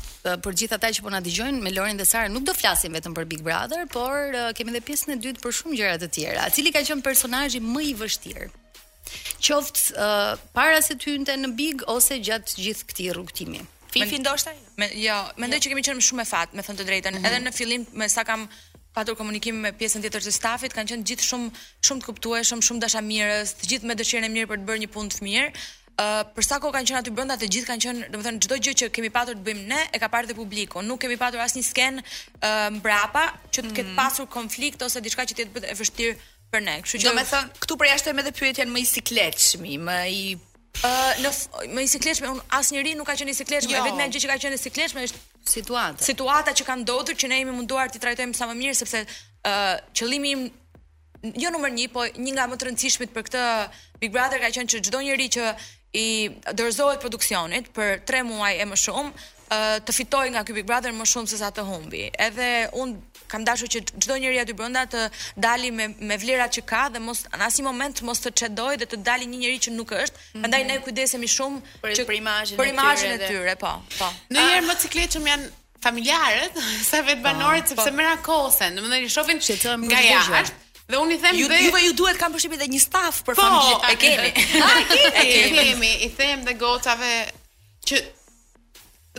për 0.45 0.59
gjithë 0.61 0.77
ata 0.77 0.93
që 0.93 1.07
po 1.07 1.09
na 1.15 1.23
dëgjojnë 1.25 1.63
me 1.63 1.73
Lorin 1.73 1.97
dhe 1.97 2.05
Sara 2.05 2.29
nuk 2.29 2.45
do 2.45 2.53
flasim 2.53 2.93
vetëm 2.93 3.17
për 3.17 3.25
Big 3.33 3.41
Brother, 3.41 3.87
por 3.89 4.29
uh, 4.37 4.51
kemi 4.53 4.75
edhe 4.75 4.85
pjesën 4.85 5.17
e 5.17 5.21
dytë 5.25 5.41
për 5.41 5.57
shumë 5.63 5.81
gjëra 5.81 5.97
të 6.05 6.11
tjera. 6.19 6.45
Cili 6.53 6.75
ka 6.75 6.85
qenë 6.85 7.01
personazhi 7.01 7.65
më 7.65 7.87
i 7.87 7.95
vështirë? 8.05 8.51
qoftë 9.39 9.97
uh, 9.97 10.33
para 10.55 10.79
se 10.83 10.95
të 10.99 11.15
hynte 11.15 11.35
në 11.39 11.51
Big 11.59 11.85
ose 11.89 12.17
gjatë 12.23 12.57
gjithë 12.65 12.87
këtij 12.91 13.09
rrugtimi. 13.15 13.61
Fifi 13.89 14.19
ndoshta? 14.21 14.53
Me, 14.79 14.91
jo, 15.01 15.15
mendoj 15.41 15.59
jo. 15.59 15.63
që 15.67 15.71
kemi 15.73 15.83
qenë 15.87 16.03
shumë 16.05 16.25
e 16.25 16.29
fat, 16.29 16.51
me 16.53 16.65
thënë 16.65 16.81
të 16.83 16.87
drejtën. 16.89 17.15
Mm 17.17 17.23
-hmm. 17.23 17.27
Edhe 17.27 17.39
në 17.47 17.55
fillim 17.57 17.85
me 18.01 18.09
sa 18.09 18.23
kam 18.23 18.47
patur 18.93 19.15
komunikim 19.15 19.55
me 19.65 19.71
pjesën 19.73 20.01
tjetër 20.01 20.21
të 20.21 20.31
stafit, 20.33 20.73
kanë 20.73 20.91
qenë 20.93 21.07
gjithë 21.09 21.25
shumë 21.29 21.49
shumë 21.87 22.01
të 22.01 22.05
kuptueshëm, 22.05 22.59
shumë 22.61 22.81
dashamirës, 22.85 23.53
të 23.53 23.65
gjithë 23.69 23.85
me 23.87 23.93
dëshirën 23.95 24.25
e 24.25 24.33
mirë 24.35 24.47
për 24.51 24.57
të 24.61 24.65
bërë 24.67 24.79
një 24.83 24.89
punë 24.95 25.09
të 25.15 25.19
mirë. 25.29 25.49
Uh, 25.99 26.23
për 26.35 26.43
sa 26.47 26.55
kohë 26.61 26.73
kanë 26.75 26.87
qenë 26.87 26.99
aty 27.01 27.11
brenda, 27.11 27.35
të 27.37 27.47
gjithë 27.53 27.67
kanë 27.69 27.81
qenë, 27.85 27.99
domethënë 28.13 28.39
çdo 28.43 28.55
gjë 28.63 28.73
që 28.79 28.85
kemi 28.95 29.09
patur 29.09 29.35
të 29.35 29.43
bëjmë 29.47 29.63
ne 29.71 29.81
e 29.93 29.97
ka 29.99 30.07
parë 30.07 30.27
dhe 30.29 30.33
publiku. 30.35 30.81
Nuk 30.81 30.99
kemi 31.01 31.17
patur 31.17 31.39
asnjë 31.41 31.63
sken 31.71 31.93
uh, 31.99 32.69
mbrapa 32.77 33.23
që 33.53 33.59
të 33.65 33.71
ketë 33.75 33.91
mm. 33.93 33.99
pasur 33.99 34.25
konflikt 34.27 34.79
ose 34.81 35.01
diçka 35.01 35.23
që 35.25 35.33
të 35.35 35.39
jetë 35.43 35.67
e 35.73 35.75
vështirë 35.81 36.15
për 36.53 36.63
ne. 36.65 36.75
Kështu 36.83 37.01
që 37.03 37.09
Do 37.09 37.15
të 37.17 37.25
thon, 37.31 37.49
këtu 37.63 37.77
për 37.83 37.89
jashtë 37.91 38.13
edhe 38.23 38.33
pyetjen 38.41 38.71
më 38.73 38.83
i 38.85 38.91
sikletshmi, 38.93 39.77
më 39.89 39.99
i 40.09 40.21
Uh, 40.85 40.87
në 41.19 41.29
më 41.75 41.81
i 41.83 41.87
sikletshme 41.91 42.29
un 42.31 42.37
asnjëri 42.55 42.93
nuk 42.95 43.09
ka 43.09 43.15
qenë 43.19 43.31
i 43.33 43.35
sikletshëm, 43.35 43.71
jo. 43.73 43.79
vetëm 43.83 44.11
gjë 44.13 44.19
që 44.23 44.27
ka 44.29 44.35
qenë 44.45 44.55
i 44.55 44.59
sikletshme 44.61 45.01
është 45.07 45.47
situata. 45.51 46.05
Situata 46.07 46.53
që 46.55 46.63
ka 46.67 46.75
ndodhur 46.83 47.17
që 47.19 47.27
ne 47.27 47.39
jemi 47.41 47.51
munduar 47.57 47.89
të 47.91 47.99
trajtojmë 47.99 48.37
sa 48.37 48.47
më 48.47 48.55
mirë 48.61 48.77
sepse 48.79 49.01
uh, 49.03 49.73
qëllimi 49.97 50.31
im 50.37 50.45
jo 51.43 51.51
numër 51.51 51.73
1, 51.73 51.89
po 51.91 52.05
një 52.23 52.35
nga 52.37 52.45
më 52.53 52.59
të 52.61 52.69
rëndësishmit 52.69 53.11
për 53.17 53.25
këtë 53.27 53.43
Big 54.05 54.13
Brother 54.15 54.39
ka 54.45 54.53
qenë 54.55 54.71
që 54.75 54.81
çdo 54.87 55.01
njeri 55.03 55.27
që 55.35 55.51
i 55.99 56.05
dorëzohet 56.61 57.03
produksionit 57.03 57.67
për 57.75 57.99
3 58.13 58.23
muaj 58.29 58.53
e 58.61 58.69
më 58.71 58.79
shumë 58.85 59.11
uh, 59.11 59.77
të 59.83 59.97
fitoj 59.99 60.27
nga 60.37 60.45
ky 60.47 60.55
Big 60.61 60.69
Brother 60.69 60.95
më 60.95 61.09
shumë 61.11 61.33
se 61.33 61.41
sa 61.43 61.51
të 61.51 61.65
humbi. 61.67 62.05
Edhe 62.29 62.51
un 62.77 62.95
kam 63.29 63.45
dashu 63.45 63.69
që 63.73 63.79
çdo 64.01 64.17
njeri 64.23 64.39
aty 64.43 64.53
brenda 64.57 64.81
të 64.93 65.05
dali 65.43 65.69
me 65.71 65.87
me 66.09 66.17
vlerat 66.17 66.57
që 66.57 66.63
ka 66.71 66.83
dhe 66.95 66.99
mos 67.05 67.21
në 67.29 67.45
asnjë 67.47 67.65
moment 67.69 68.01
mos 68.09 68.21
të 68.25 68.31
çedoj 68.41 68.79
dhe 68.81 68.87
të 68.91 68.99
dali 69.09 69.29
një 69.29 69.41
njeri 69.43 69.59
që 69.65 69.75
nuk 69.77 69.93
është. 70.03 70.15
Mhm. 70.17 70.41
Prandaj 70.41 70.63
mm 70.63 70.67
-hmm. 70.69 70.79
ne 70.79 70.85
kujdesemi 70.87 71.27
shumë 71.37 71.57
për 71.83 72.15
imazhin 72.21 72.53
e 72.53 72.57
tyre. 72.57 72.57
Për 72.63 72.69
imazhin 72.73 73.11
e 73.11 73.19
tyre, 73.29 73.55
po, 73.63 73.71
po. 73.99 74.07
Në 74.33 74.39
njëherë 74.45 74.67
motocikletëm 74.69 75.23
janë 75.31 75.47
familjarët 75.85 76.53
sa 76.89 76.97
vet 77.09 77.19
po, 77.21 77.25
banorët 77.27 77.67
po, 77.67 77.69
sepse 77.69 77.91
po. 77.91 77.97
merakosen. 78.01 78.71
Domethënë 78.77 79.05
i 79.09 79.15
shohin 79.15 79.39
çetëm 79.47 79.79
nga 79.89 79.99
jashtë. 80.13 80.57
Dhe 80.91 80.97
unë 81.03 81.13
i 81.13 81.17
them 81.23 81.35
ju, 81.37 81.47
dhe... 81.49 81.57
Ju 81.65 81.71
ju 81.87 81.93
duhet 81.99 82.17
kam 82.21 82.33
përshqipi 82.33 82.57
dhe 82.61 82.67
një 82.73 82.79
staf 82.87 83.15
për 83.25 83.33
po, 83.35 83.41
familje. 83.41 83.75
e 83.91 83.93
kemi. 84.03 84.29
A, 84.67 84.69
e 85.21 85.23
kemi. 85.33 85.57
E 85.59 85.63
kemi, 85.69 85.91
i 86.05 86.09
them 86.17 86.39
dhe 86.47 86.53
gotave 86.65 87.13
që 87.87 87.95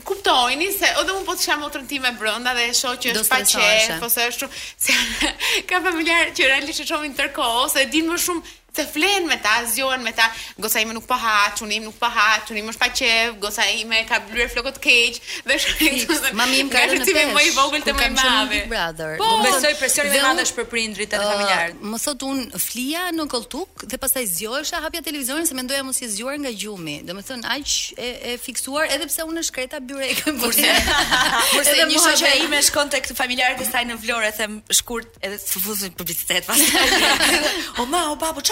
kuptojni 0.00 0.72
se 0.72 0.86
edhe 1.00 1.12
un 1.14 1.24
po 1.24 1.34
të 1.36 1.44
shaham 1.44 1.64
motrën 1.64 1.86
time 1.88 2.12
brenda 2.20 2.54
dhe 2.56 2.66
e 2.70 2.74
shoh 2.76 2.96
që 3.02 3.14
është 3.14 3.26
paqe, 3.30 3.98
po 4.02 4.08
se 4.12 4.26
është 4.30 4.48
shumë 4.48 4.64
se 4.86 5.28
ka 5.70 5.80
familjar 5.84 6.32
që 6.36 6.48
realisht 6.54 6.84
e 6.84 6.88
shohin 6.92 7.14
tërkohë 7.18 7.62
ose 7.66 7.86
din 7.94 8.10
më 8.10 8.18
shumë 8.24 8.59
se 8.72 8.84
flenë 8.86 9.26
me 9.28 9.34
ta, 9.42 9.56
zionë 9.70 10.04
me 10.04 10.12
ta, 10.16 10.22
gosa 10.62 10.80
ime 10.84 10.92
nuk 10.96 11.06
paha, 11.08 11.36
që 11.58 11.64
nuk 11.84 11.94
paha, 12.00 12.26
që 12.46 12.50
unim 12.54 12.68
është 12.70 12.78
pa 12.82 12.88
qevë, 12.94 13.32
gosa 13.42 13.64
ime 13.80 14.02
ka 14.08 14.20
blyre 14.28 14.46
flokot 14.52 14.78
keqë, 14.82 15.20
dhe 15.48 15.54
shumë, 15.64 16.32
mami 16.38 16.56
im 16.62 16.68
ka 16.70 16.76
rënë 16.86 16.98
në 17.00 17.04
pesh, 17.04 17.10
të 17.10 17.14
kam 17.98 18.12
mave 18.14 18.30
në 18.30 18.48
Big 18.52 18.66
Brother. 18.70 19.12
Po, 19.20 19.24
bradër 19.40 19.54
besoj 19.58 19.72
presionin 19.80 20.10
dhe 20.14 20.20
madhë 20.24 20.42
është 20.46 20.56
për 20.60 20.66
prindrit 20.74 21.12
e 21.16 21.18
familjarë 21.18 21.72
uh, 21.74 21.78
Më 21.90 21.96
thotë 22.04 22.22
unë, 22.30 22.42
flia 22.64 23.04
në 23.14 23.22
koltuk, 23.34 23.70
dhe 23.90 23.96
pasaj 24.02 24.24
a 24.76 24.78
hapja 24.86 25.02
televizorin, 25.02 25.46
se 25.48 25.54
mendoja 25.56 25.82
mos 25.84 25.96
si 26.00 26.06
zionë 26.14 26.40
nga 26.44 26.52
gjumi, 26.54 26.96
dhe 27.06 27.12
më 27.16 27.22
thonë, 27.26 27.44
aq 27.56 27.68
e, 27.96 27.98
e 27.98 28.30
fiksuar, 28.40 28.84
edhe 28.94 29.06
pse 29.10 29.20
unë 29.28 29.38
është 29.44 29.54
kreta 29.56 29.78
bjurekë. 29.82 30.22
Kurse, 30.38 30.70
kurse 31.52 31.74
një 31.90 31.98
shoqe 32.04 32.30
ime 32.44 32.58
shkon 32.68 32.88
familjarët 33.20 33.58
e 33.64 33.66
saj 33.68 33.84
në 33.90 33.94
them 34.38 34.54
shkurt, 34.70 35.10
edhe 35.26 35.36
ma, 37.90 37.98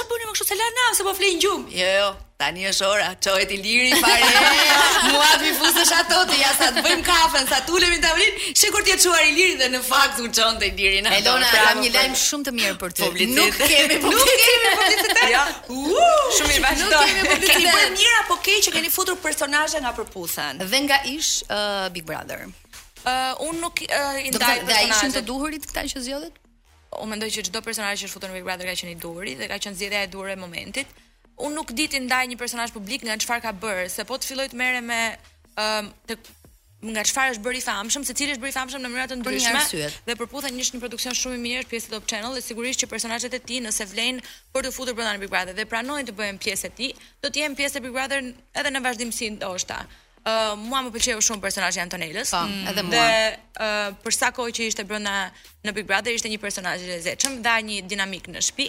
bëni 0.08 0.24
më 0.28 0.32
kështu 0.34 0.46
se 0.48 0.56
lana 0.58 0.86
se 0.96 1.04
po 1.06 1.12
flinë 1.18 1.38
gjumë? 1.42 1.68
Jo, 1.76 1.90
jo. 2.00 2.08
Tani 2.38 2.66
është 2.70 2.84
ora, 2.86 3.06
çohet 3.24 3.50
i 3.50 3.56
liri 3.58 3.88
fare. 4.02 4.28
Mua 5.12 5.30
mi 5.42 5.50
fusësh 5.58 5.90
ato 5.96 6.20
ja 6.38 6.52
sa 6.54 6.68
të 6.76 6.84
bëjmë 6.86 7.02
kafën, 7.08 7.48
sa 7.50 7.58
tulemi 7.66 7.96
në 7.98 8.02
tavolinë, 8.04 8.52
shikoj 8.60 8.72
kur 8.76 8.84
ti 8.86 8.92
e 8.94 8.98
çuar 9.04 9.24
i 9.26 9.32
liri 9.34 9.56
dhe 9.58 9.66
në 9.72 9.80
fakt 9.88 10.20
u 10.22 10.28
çon 10.38 10.62
i 10.62 10.70
liri 10.78 11.00
në. 11.02 11.16
Elona, 11.18 11.50
pra, 11.50 11.64
kam 11.72 11.82
një 11.82 11.90
lajm 11.96 12.14
shumë 12.22 12.46
të 12.48 12.54
mirë 12.60 12.78
për 12.84 12.94
ty. 12.94 13.08
Nuk 13.34 13.58
kemi 13.64 13.98
publicitet. 14.06 14.08
nuk 14.14 14.32
kemi 14.44 14.72
publicitet. 14.78 15.22
ja. 15.34 15.42
shumë 15.66 16.50
mirë 16.52 16.62
vazhdoj. 16.68 16.88
Nuk 16.88 16.94
kemi 16.94 17.28
publicitet. 17.32 17.52
Keni 17.58 17.74
bërë 17.74 17.92
mirë 17.98 18.16
apo 18.22 18.38
keq 18.46 18.62
që 18.68 18.76
keni 18.78 18.94
futur 18.98 19.18
personazhe 19.28 19.82
nga 19.82 19.92
përputhen 19.98 20.62
dhe 20.62 20.78
nga 20.86 21.02
ish 21.16 21.32
uh, 21.50 21.88
Big 21.90 22.06
Brother. 22.06 22.46
Uh, 23.02 23.48
nuk 23.62 23.82
uh, 23.82 24.20
i 24.22 24.30
ndaj 24.30 24.60
Do 24.62 24.74
të 24.74 25.16
të 25.18 25.26
duhurit 25.26 25.66
këta 25.66 25.88
që 25.90 26.30
u 27.02 27.06
mendoj 27.08 27.30
që 27.34 27.44
çdo 27.50 27.60
personazh 27.64 28.00
që 28.00 28.06
është 28.08 28.14
futur 28.16 28.32
në 28.32 28.38
Big 28.38 28.46
Brother 28.48 28.68
ka 28.68 28.74
qenë 28.80 28.92
i 28.94 28.98
duri 29.02 29.34
dhe 29.38 29.48
ka 29.50 29.58
qenë 29.60 29.76
zgjedhja 29.82 30.00
e 30.06 30.10
dure 30.14 30.32
e 30.32 30.38
momentit. 30.40 30.88
Unë 31.44 31.58
nuk 31.60 31.70
di 31.76 31.84
ti 31.90 32.00
ndaj 32.02 32.24
një 32.32 32.38
personazh 32.40 32.72
publik 32.74 33.04
nga 33.06 33.18
çfarë 33.20 33.42
ka 33.44 33.52
bërë, 33.62 33.86
se 33.92 34.04
po 34.08 34.16
të 34.18 34.28
filloj 34.32 34.48
të 34.50 34.56
merrem 34.58 34.86
me 34.88 35.00
të 36.08 36.16
nga 36.94 37.02
çfarë 37.02 37.32
është 37.34 37.42
bëri 37.42 37.60
famshëm, 37.64 38.04
se 38.06 38.14
cili 38.18 38.34
është 38.36 38.42
bëri 38.44 38.54
famshëm 38.56 38.82
në 38.84 38.90
mënyra 38.92 39.06
të 39.10 39.16
ndryshme. 39.18 39.62
Dhe 40.06 40.16
përputhen 40.20 40.54
një 40.58 40.68
një 40.74 40.82
produksion 40.84 41.16
shumë 41.20 41.34
i 41.34 41.40
mirë 41.46 41.68
pjesë 41.70 41.90
të 41.90 41.94
Top 41.98 42.08
Channel 42.10 42.38
dhe 42.38 42.42
sigurisht 42.48 42.82
që 42.84 42.90
personazhet 42.92 43.34
e 43.34 43.40
tij 43.50 43.60
nëse 43.66 43.84
vlejnë 43.92 44.22
për 44.54 44.66
të 44.68 44.74
futur 44.78 44.94
brenda 44.96 45.16
në 45.16 45.22
Big 45.24 45.32
Brother 45.34 45.56
dhe 45.58 45.66
pranojnë 45.72 46.08
të 46.08 46.16
bëhen 46.20 46.38
pjesë 46.42 46.70
e 46.70 46.74
tij, 46.78 46.90
do 47.22 47.26
të 47.30 47.42
jenë 47.42 47.58
pjesë 47.58 47.80
e 47.80 47.82
Big 47.86 47.94
Brother 47.98 48.22
edhe 48.58 48.74
në 48.74 48.84
vazhdimsi 48.86 49.30
ndoshta 49.36 49.82
mua 50.68 50.80
më 50.86 50.90
pëlqeu 50.94 51.20
shumë 51.22 51.40
personazhi 51.42 51.80
Antonelës. 51.82 52.32
Po, 52.34 52.42
mm. 52.44 52.64
edhe 52.72 52.82
mua. 52.82 52.98
Dhe 52.98 53.62
uh, 53.62 53.94
për 54.02 54.12
sa 54.16 54.30
kohë 54.34 54.52
që 54.58 54.66
ishte 54.72 54.84
brenda 54.88 55.30
në 55.64 55.72
Big 55.76 55.86
Brother 55.86 56.12
ishte 56.16 56.28
një 56.32 56.40
personazh 56.42 56.82
i 56.86 56.90
lezetshëm, 56.90 57.40
dha 57.42 57.58
një 57.62 57.82
dinamik 57.90 58.28
në 58.32 58.42
shtëpi. 58.42 58.68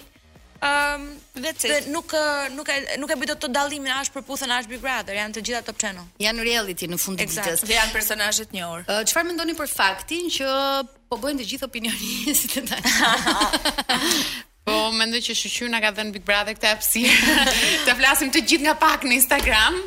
Ëm, 0.60 1.04
um, 1.04 1.04
vetë 1.40 1.62
se 1.70 1.76
nuk 1.94 2.12
nuk 2.52 2.68
e 2.74 2.98
nuk 3.00 3.12
e 3.14 3.16
bëj 3.22 3.30
dot 3.32 3.46
dallimin 3.48 3.94
as 3.96 4.10
për 4.12 4.26
puthën 4.28 4.52
as 4.52 4.68
Big 4.68 4.82
Brother, 4.84 5.16
janë 5.16 5.38
të 5.38 5.44
gjitha 5.48 5.62
top 5.70 5.78
channel. 5.80 6.08
Jan 6.20 6.42
reality 6.44 6.90
në 6.92 6.98
fund 7.00 7.20
të 7.22 7.30
ditës. 7.32 7.64
Dhe 7.64 7.78
janë 7.78 7.94
personazhe 7.96 8.44
të 8.50 8.58
njohur. 8.60 8.84
Uh, 8.92 9.00
Çfarë 9.08 9.30
mendoni 9.32 9.56
për 9.56 9.72
faktin 9.72 10.28
që 10.36 10.52
po 11.10 11.20
bëjnë 11.24 11.42
të 11.42 11.48
gjithë 11.54 11.70
opinionistët 11.70 12.60
e 12.62 12.68
tani? 12.76 12.94
Po 14.70 14.76
mendoj 14.94 15.18
që 15.26 15.34
shoqyrna 15.34 15.80
ka 15.82 15.90
dhënë 15.98 16.12
Big 16.18 16.26
Brother 16.28 16.54
këtë 16.60 16.74
hapësirë. 16.76 17.46
të 17.88 17.96
flasim 17.98 18.30
të 18.36 18.44
gjithë 18.44 18.68
nga 18.68 18.76
pak 18.84 19.08
në 19.08 19.16
Instagram. 19.22 19.80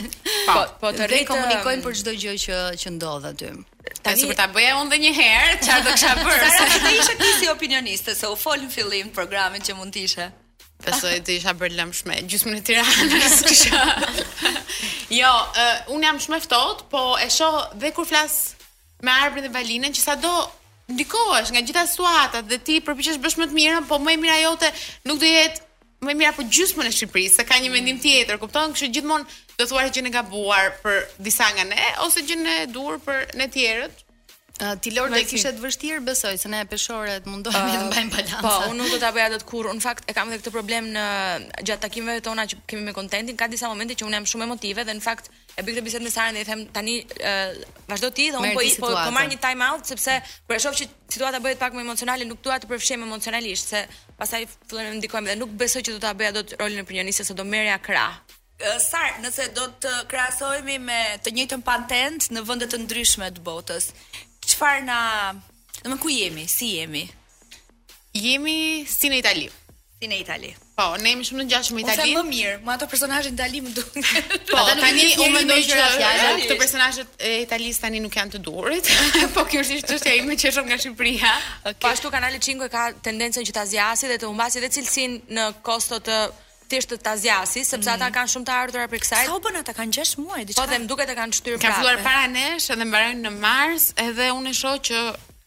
Po, 0.44 0.60
po 0.84 0.90
të 0.94 1.06
rri 1.08 1.22
komunikojnë 1.28 1.84
për 1.86 1.94
çdo 2.02 2.14
gjë 2.20 2.34
që 2.44 2.58
që 2.82 2.92
ndodh 2.98 3.30
aty. 3.30 3.52
Tani 4.04 4.20
super 4.20 4.36
ta 4.42 4.50
bëja 4.52 4.76
unë 4.82 4.92
edhe 4.92 5.00
një 5.06 5.14
herë, 5.22 5.56
çfarë 5.64 5.86
do 5.88 5.94
kisha 5.96 6.12
bërë? 6.20 6.52
Sa 6.52 6.68
do 6.68 6.84
të 6.84 6.94
ishte 7.00 7.18
ti 7.22 7.32
si 7.40 7.50
opinioniste 7.52 8.16
se 8.20 8.28
u 8.28 8.36
fol 8.40 8.64
në 8.68 8.72
fillim 8.76 9.12
programin 9.16 9.64
që 9.64 9.78
mund 9.80 9.96
të 9.96 10.04
ishe? 10.08 10.30
Besoj 10.84 11.14
të 11.26 11.36
isha 11.40 11.54
bërë 11.56 11.78
lëmshme 11.80 12.18
gjysmën 12.28 12.58
e 12.60 12.62
Tiranës. 12.68 13.54
jo, 15.22 15.32
uh, 15.32 15.92
un 15.96 16.04
jam 16.06 16.20
shumë 16.22 16.40
ftoht, 16.44 16.86
po 16.92 17.04
e 17.24 17.30
shoh 17.32 17.62
dhe 17.80 17.94
kur 17.96 18.08
flas 18.10 18.36
me 19.04 19.12
Arbrin 19.14 19.48
dhe 19.48 19.52
Valinën 19.54 19.96
që 19.96 20.04
sado 20.10 20.32
ndikohesh 20.94 21.54
nga 21.56 21.64
gjitha 21.64 21.86
situatat 21.88 22.50
dhe 22.52 22.60
ti 22.68 22.82
përpiqesh 22.84 23.22
bësh 23.24 23.38
më 23.42 23.50
të 23.52 23.58
mirën, 23.60 23.88
po 23.88 24.00
më 24.04 24.16
e 24.16 24.18
mira 24.26 24.40
jote 24.42 24.70
nuk 25.08 25.22
do 25.24 25.30
jetë 25.30 25.72
më 26.04 26.12
e 26.12 26.18
mira 26.20 26.34
për 26.36 26.50
gjysmën 26.52 26.90
e 26.90 26.92
Shqipërisë, 26.92 27.36
se 27.40 27.46
ka 27.48 27.62
një 27.64 27.70
mm. 27.70 27.76
mendim 27.78 28.00
tjetër, 28.04 28.40
kupton? 28.42 28.74
Kështu 28.76 28.90
gjithmonë 28.98 29.38
do 29.60 29.68
thuar 29.70 29.88
gjën 29.88 30.10
e 30.10 30.12
gabuar 30.12 30.74
për 30.84 30.98
disa 31.28 31.48
nga 31.56 31.64
ne 31.70 31.88
ose 32.04 32.26
gjën 32.28 32.48
e 32.58 32.58
dur 32.76 33.00
për 33.06 33.24
ne 33.40 33.48
tjerët, 33.56 34.02
ti 34.54 34.90
Lord 34.94 35.14
e 35.18 35.24
kishe 35.26 35.50
të 35.50 35.62
vështirë 35.64 36.02
besoj 36.06 36.36
se 36.38 36.50
ne 36.52 36.60
peshorët 36.70 37.26
mundohemi 37.26 37.72
uh, 37.74 37.74
të 37.74 37.86
mbajmë 37.90 38.12
balancën. 38.14 38.44
Po, 38.46 38.52
unë 38.70 38.78
nuk 38.84 38.92
do 38.94 39.00
ta 39.02 39.10
bëja 39.16 39.32
dot 39.34 39.44
kurrë. 39.50 39.72
Në 39.74 39.82
fakt 39.84 40.10
e 40.10 40.14
kam 40.14 40.30
edhe 40.30 40.38
këtë 40.44 40.52
problem 40.54 40.92
në 40.94 41.06
gjatë 41.66 41.82
takimeve 41.88 42.22
tona 42.28 42.46
që 42.48 42.60
kemi 42.70 42.86
me 42.86 42.94
contentin, 42.94 43.38
ka 43.40 43.48
disa 43.50 43.72
momente 43.72 43.98
që 43.98 44.06
unë 44.06 44.20
jam 44.20 44.28
shumë 44.30 44.46
emotive 44.46 44.86
dhe 44.86 44.94
në 45.00 45.04
fakt 45.08 45.32
e 45.58 45.64
bëj 45.66 45.80
këtë 45.80 45.86
bisedë 45.88 46.06
me 46.06 46.12
Sarën 46.14 46.38
dhe 46.38 46.44
i 46.46 46.46
them 46.52 46.62
tani 46.76 46.96
uh, 47.02 47.56
vazhdo 47.90 48.12
ti 48.20 48.28
dhe 48.30 48.44
unë 48.44 48.54
po, 48.54 48.66
po 48.86 48.92
po, 48.92 48.92
po 49.08 49.16
marr 49.18 49.32
një 49.34 49.40
time 49.48 49.66
out 49.72 49.90
sepse 49.90 50.20
kur 50.46 50.58
e 50.58 50.60
shoh 50.62 50.78
që 50.84 50.88
situata 51.16 51.40
bëhet 51.44 51.62
pak 51.62 51.74
më 51.74 51.82
emocionale, 51.88 52.28
nuk 52.30 52.44
dua 52.46 52.60
të 52.62 52.70
përfshijem 52.70 53.08
emocionalisht 53.08 53.74
se 53.74 53.82
pastaj 54.20 54.46
fillojmë 54.70 54.94
të 54.94 54.98
ndikojmë 55.02 55.34
dhe 55.34 55.38
nuk 55.42 55.54
besoj 55.64 55.82
që 55.86 55.96
do 55.98 56.02
ta 56.06 56.14
bëja 56.18 56.34
dot 56.40 56.54
rolin 56.62 56.78
e 56.82 56.86
opinionistes 56.86 57.30
se 57.30 57.38
do 57.38 57.46
merrja 57.48 57.80
krah. 57.82 58.22
Sar, 58.80 59.18
nëse 59.20 59.50
do 59.58 59.66
të 59.84 59.90
krahasohemi 60.08 60.78
me 60.80 61.00
të 61.26 61.34
njëjtën 61.36 61.64
patent 61.68 62.30
në 62.32 62.44
vende 62.48 62.70
të 62.72 62.80
ndryshme 62.86 63.28
të 63.36 63.42
botës, 63.44 63.90
çfarë 64.64 64.86
na, 64.88 65.00
domethënë 65.84 66.02
ku 66.04 66.12
jemi, 66.16 66.44
si 66.48 66.68
jemi? 66.78 67.04
Jemi 68.16 68.56
si 68.88 69.10
në 69.12 69.18
Itali. 69.20 69.48
Si 70.00 70.08
në 70.08 70.20
Itali. 70.24 70.52
Po, 70.78 70.86
ne 71.04 71.12
jemi 71.12 71.26
shumë 71.28 71.42
në 71.42 71.52
gjashtë 71.52 71.76
me 71.76 71.84
Itali. 71.84 72.14
Po, 72.16 72.22
më 72.22 72.30
mirë, 72.30 72.54
më 72.64 72.72
ato 72.78 72.88
personazhe 72.90 73.34
të 73.36 73.50
më 73.66 73.74
do. 73.76 73.84
Po, 74.54 74.64
tani 74.80 75.10
u 75.26 75.28
mendoj 75.36 75.60
që 75.68 75.82
ja, 76.00 76.12
këto 76.46 76.58
personazhe 76.62 77.04
e 77.20 77.34
Italisë 77.44 77.84
tani 77.84 78.00
nuk 78.06 78.16
janë 78.20 78.38
të 78.38 78.42
durit. 78.48 78.88
po 79.36 79.44
kjo 79.52 79.66
është 79.66 79.82
një 79.82 79.90
çështje 79.92 80.16
ime 80.22 80.40
që 80.46 80.54
shoh 80.56 80.70
nga 80.70 80.80
Shqipëria. 80.80 81.34
Okay. 81.66 81.82
Po 81.84 81.92
ashtu 81.92 82.14
kanali 82.16 82.40
Cinque 82.48 82.72
ka 82.78 82.88
tendencën 83.08 83.44
që 83.44 83.58
ta 83.60 83.68
zgjasë 83.68 84.14
dhe 84.14 84.22
të 84.24 84.32
humbasë 84.32 84.64
edhe 84.64 84.72
cilësinë 84.78 85.36
në 85.40 85.52
kosto 85.68 86.00
të 86.08 86.22
thjesht 86.74 86.90
të 86.94 86.98
tazjasi, 87.06 87.62
sepse 87.70 87.90
mm. 87.90 87.96
ata 87.96 88.08
mhm. 88.08 88.16
kanë 88.18 88.32
shumë 88.34 88.50
të 88.50 88.54
ardhurë 88.60 88.88
për 88.94 89.04
kësaj. 89.06 89.24
Sa 89.30 89.38
u 89.38 89.42
bën 89.46 89.60
ata 89.62 89.76
kanë 89.78 89.98
6 90.02 90.20
muaj 90.26 90.46
diçka. 90.50 90.62
Po 90.62 90.70
dhe 90.74 90.80
më 90.84 90.90
duket 90.92 91.12
e 91.14 91.18
kanë 91.20 91.38
shtyrë 91.40 91.60
prapë. 91.60 91.68
Ka 91.70 91.80
filluar 91.80 92.00
para 92.06 92.30
nesh 92.34 92.70
edhe 92.74 92.88
mbarojnë 92.92 93.28
në 93.28 93.34
mars, 93.42 93.90
edhe 94.08 94.30
unë 94.38 94.54
e 94.56 94.60
shoh 94.62 94.80
që 94.90 95.02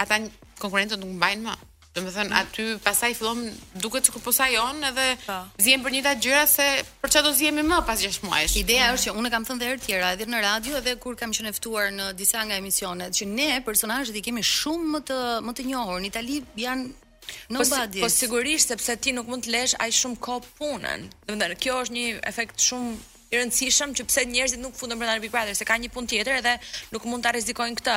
ata 0.05 0.21
konkurrentët 0.63 1.01
nuk 1.03 1.17
mbajnë 1.19 1.49
më. 1.49 1.57
Do 1.97 2.03
të 2.05 2.11
thënë 2.13 2.35
aty 2.43 2.65
pasaj 2.85 3.09
fillon 3.17 3.39
duket 3.81 4.05
sikur 4.11 4.21
po 4.21 4.33
sa 4.37 4.51
jon 4.53 4.83
edhe 4.85 5.05
po. 5.23 5.37
zihen 5.65 5.81
për 5.85 5.95
njëta 5.95 6.11
gjëra 6.27 6.43
se 6.53 6.67
për 7.01 7.11
çfarë 7.15 7.25
do 7.25 7.33
zihemi 7.39 7.65
më 7.65 7.79
pas 7.89 8.03
6 8.05 8.21
muajsh. 8.27 8.59
Ideja 8.61 8.91
është 8.93 9.07
që 9.09 9.15
unë 9.23 9.31
kam 9.33 9.47
thënë 9.49 9.65
edhe 9.65 9.75
herë 9.75 9.87
tjera 9.87 10.11
edhe 10.17 10.27
në 10.29 10.43
radio 10.45 10.77
edhe 10.83 10.95
kur 11.01 11.17
kam 11.17 11.33
qenë 11.33 11.55
ftuar 11.57 11.89
në 11.97 12.11
disa 12.21 12.45
nga 12.45 12.61
emisionet 12.61 13.17
që 13.17 13.31
ne 13.33 13.49
personazhet 13.65 14.21
i 14.21 14.27
kemi 14.29 14.45
shumë 14.45 14.93
më 14.93 15.03
të 15.09 15.19
më 15.49 15.57
të 15.57 15.67
njohur. 15.73 16.05
Në 16.05 16.11
Itali 16.13 16.43
janë 16.67 17.06
po, 17.49 17.65
si, 17.65 18.01
po 18.01 18.09
sigurisht 18.11 18.69
sepse 18.73 18.97
ti 19.01 19.11
nuk 19.15 19.29
mund 19.31 19.45
të 19.47 19.53
lesh 19.55 19.75
aq 19.83 19.95
shumë 20.01 20.21
kohë 20.27 20.51
punën. 20.59 21.07
Do 21.27 21.35
të 21.35 21.39
thënë, 21.43 21.59
kjo 21.65 21.79
është 21.85 21.97
një 21.97 22.05
efekt 22.31 22.65
shumë 22.69 22.93
i 23.35 23.41
rëndësishëm 23.41 23.95
që 23.99 24.07
pse 24.07 24.25
njerëzit 24.33 24.63
nuk 24.63 24.77
fundojnë 24.79 25.01
brenda 25.03 25.23
Big 25.25 25.33
Brother, 25.35 25.57
se 25.59 25.67
ka 25.67 25.79
një 25.83 25.91
punë 25.97 26.11
tjetër 26.13 26.39
edhe 26.41 26.53
nuk 26.95 27.09
mund 27.11 27.27
ta 27.27 27.33
rrezikojnë 27.35 27.81
këtë. 27.81 27.97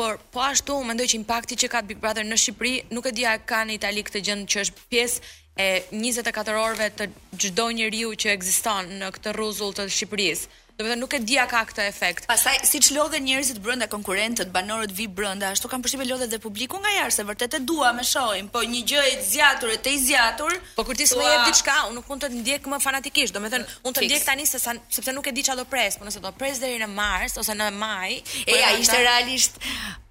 Por 0.00 0.16
po 0.32 0.40
ashtu, 0.46 0.78
mendoj 0.88 1.08
që 1.12 1.18
impakti 1.20 1.56
që 1.60 1.68
ka 1.72 1.82
Big 1.84 1.98
Brother 2.00 2.24
në 2.24 2.38
Shqipëri, 2.40 2.74
nuk 2.94 3.10
e 3.10 3.12
di 3.16 3.26
a 3.28 3.34
ka 3.38 3.60
në 3.68 3.76
Itali 3.76 4.04
këtë 4.08 4.22
gjë 4.28 4.36
që 4.54 4.62
është 4.64 4.86
pjesë 4.92 5.36
e 5.60 5.66
24 5.92 6.56
orëve 6.62 6.86
të 6.96 7.10
çdo 7.42 7.66
njeriu 7.76 8.14
që 8.16 8.32
ekziston 8.32 8.94
në 9.02 9.12
këtë 9.18 9.36
rruzull 9.36 9.76
të 9.76 9.88
Shqipërisë. 9.92 10.48
Do 10.80 10.86
të 10.86 10.94
thënë 10.94 11.02
nuk 11.04 11.12
e 11.12 11.18
dia 11.28 11.42
ka 11.44 11.60
këtë 11.68 11.84
efekt. 11.92 12.24
Pastaj 12.30 12.54
siç 12.64 12.88
lodhen 12.96 13.26
njerëzit 13.26 13.58
brenda 13.60 13.84
konkurrentët, 13.92 14.48
banorët 14.54 14.94
vi 14.96 15.04
brenda, 15.12 15.50
ashtu 15.52 15.68
kanë 15.68 15.84
përsipër 15.84 16.08
lodhet 16.08 16.30
dhe 16.32 16.38
publiku 16.40 16.78
nga 16.80 16.92
jashtë, 16.94 17.16
se 17.18 17.26
vërtet 17.28 17.56
e 17.58 17.60
dua 17.68 17.90
me 17.92 18.04
shohim, 18.08 18.48
po 18.48 18.62
një 18.64 18.80
gjë 18.88 19.02
e 19.10 19.10
zgjatur 19.28 19.74
e 19.74 19.76
të 19.84 19.92
zgjatur. 20.06 20.56
Po 20.78 20.84
kur 20.88 20.96
ti 20.96 21.04
s'më 21.10 21.26
jep 21.34 21.42
diçka, 21.50 21.76
unë 21.90 21.98
nuk 21.98 22.08
mund 22.08 22.24
të 22.24 22.30
ndjek 22.38 22.70
më 22.72 22.80
fanatikisht. 22.86 23.36
Do 23.36 23.42
të 23.44 23.50
thënë 23.58 23.68
unë 23.84 23.98
të 24.00 24.04
ndjek 24.08 24.24
tani 24.30 24.46
se 24.54 24.60
sa 24.64 24.72
sepse 24.96 25.12
nuk 25.12 25.28
e 25.28 25.34
di 25.36 25.44
çfarë 25.44 25.60
do 25.60 25.66
pres, 25.74 25.98
po 26.00 26.08
nëse 26.08 26.22
do 26.24 26.32
pres 26.40 26.62
deri 26.64 26.80
në 26.80 26.88
mars 26.96 27.36
ose 27.42 27.58
në 27.60 27.66
maj, 27.76 28.16
e 28.48 28.58
ja 28.62 28.72
ishte 28.80 29.02
realisht 29.04 29.60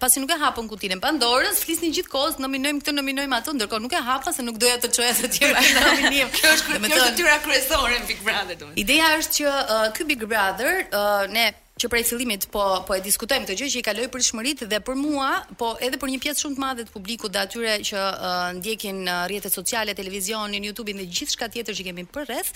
pasi 0.00 0.22
nuk 0.22 0.32
e 0.36 0.40
hapën 0.40 0.70
kutinën 0.70 1.02
Pandorës, 1.02 1.62
flisnin 1.64 1.92
gjithkohë, 1.96 2.38
nominojmë 2.44 2.80
këtë, 2.82 2.94
nominojmë 3.00 3.38
atë, 3.40 3.56
ndërkohë 3.60 3.84
nuk 3.84 3.96
e 4.00 4.04
hapa 4.08 4.32
se 4.36 4.44
nuk 4.46 4.58
doja 4.62 4.78
të 4.84 4.90
çoja 4.96 5.12
të 5.20 5.30
tjera 5.36 5.64
në 5.64 5.80
nominim. 5.86 6.30
Kjo 6.36 6.52
është 6.56 6.78
kjo 6.84 7.00
është 7.00 7.14
dyra 7.20 7.36
kryesore 7.44 7.96
në 8.02 8.08
Big 8.12 8.22
Brother 8.26 8.58
domethënë. 8.60 8.78
Ideja 8.84 9.10
është 9.20 9.36
që 9.38 9.56
uh, 9.56 9.82
ky 9.98 10.06
Big 10.12 10.24
Brother 10.32 10.84
uh, 10.90 11.26
ne 11.36 11.48
që 11.80 11.88
prej 11.92 12.04
fillimit 12.10 12.44
po 12.52 12.62
po 12.88 12.96
e 12.96 13.00
diskutojmë 13.04 13.48
këtë 13.48 13.56
gjë 13.60 13.68
që 13.74 13.78
i 13.80 13.84
kaloi 13.86 14.08
për 14.12 14.24
shmërit 14.26 14.64
dhe 14.68 14.80
për 14.84 14.98
mua, 15.00 15.30
po 15.60 15.72
edhe 15.82 15.96
për 16.00 16.10
një 16.12 16.18
pjesë 16.22 16.44
shumë 16.44 16.56
të 16.58 16.62
madhe 16.64 16.84
të 16.88 16.92
publikut 16.94 17.32
dhe 17.32 17.42
atyre 17.46 17.76
që 17.88 18.00
uh, 18.00 18.48
ndjekin 18.58 19.00
uh, 19.06 19.24
rrjetet 19.30 19.54
sociale, 19.56 19.94
televizionin, 19.96 20.66
YouTube-in 20.68 21.00
dhe 21.00 21.08
gjithçka 21.08 21.48
tjetër 21.54 21.78
që 21.78 21.86
kemi 21.88 22.04
për 22.16 22.28
rreth, 22.28 22.52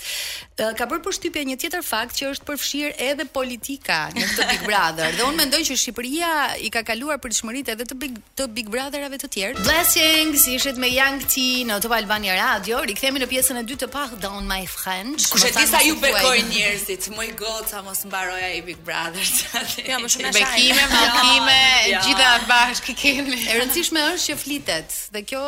uh, 0.59 0.73
ka 0.77 0.85
bërë 0.91 1.03
përshtypje 1.07 1.43
një 1.49 1.57
tjetër 1.63 1.85
fakt 1.87 2.19
që 2.19 2.29
është 2.35 2.47
përfshir 2.49 2.95
edhe 3.09 3.25
politika 3.39 3.99
në 4.13 4.27
këtë 4.29 4.47
Big 4.51 4.63
Brother. 4.69 5.09
dhe 5.17 5.25
unë 5.29 5.39
mendoj 5.41 5.61
që 5.71 5.79
Shqipëria 5.81 6.31
i 6.61 6.69
ka 6.75 6.83
kaluar 6.91 7.17
për 7.23 7.35
shmërit 7.39 7.73
edhe 7.73 7.89
të 7.89 7.97
Big 8.05 8.21
të 8.37 8.49
Big 8.55 8.69
Brotherave 8.73 9.19
të 9.23 9.29
tjerë. 9.37 9.65
Blessings 9.65 10.45
ishit 10.53 10.77
me 10.81 10.89
Young 10.95 11.23
T 11.25 11.65
në 11.65 11.79
Top 11.83 11.91
Albania 11.97 12.35
Radio. 12.39 12.81
Rikthehemi 12.85 13.21
në 13.23 13.29
pjesën 13.31 13.59
e 13.61 13.65
dytë 13.65 13.85
të 13.87 13.91
Pardon 13.95 14.43
My 14.49 14.61
Friends. 14.69 15.31
Kush 15.33 15.47
e 15.49 15.53
di 15.55 15.65
sa 15.69 15.81
ju 15.85 15.95
bekojnë 16.03 16.49
njerëzit, 16.53 17.09
moj 17.15 17.29
goca 17.39 17.81
mos 17.87 18.03
mbaroja 18.05 18.51
i 18.59 18.63
Big 18.67 18.77
Brother. 18.85 19.14
Ja, 19.15 19.61
jo, 19.91 19.99
më 20.03 20.09
shumë 20.11 20.31
shaj. 20.33 20.41
Bekime, 20.41 20.85
bekime, 20.93 21.57
gjithë 22.05 22.25
ato 22.31 22.47
bashkë 22.49 22.95
kemi. 23.03 23.39
E 23.53 23.57
rëndësishme 23.61 24.03
është 24.11 24.27
që 24.33 24.37
flitet 24.43 24.97
dhe 25.15 25.23
kjo 25.29 25.43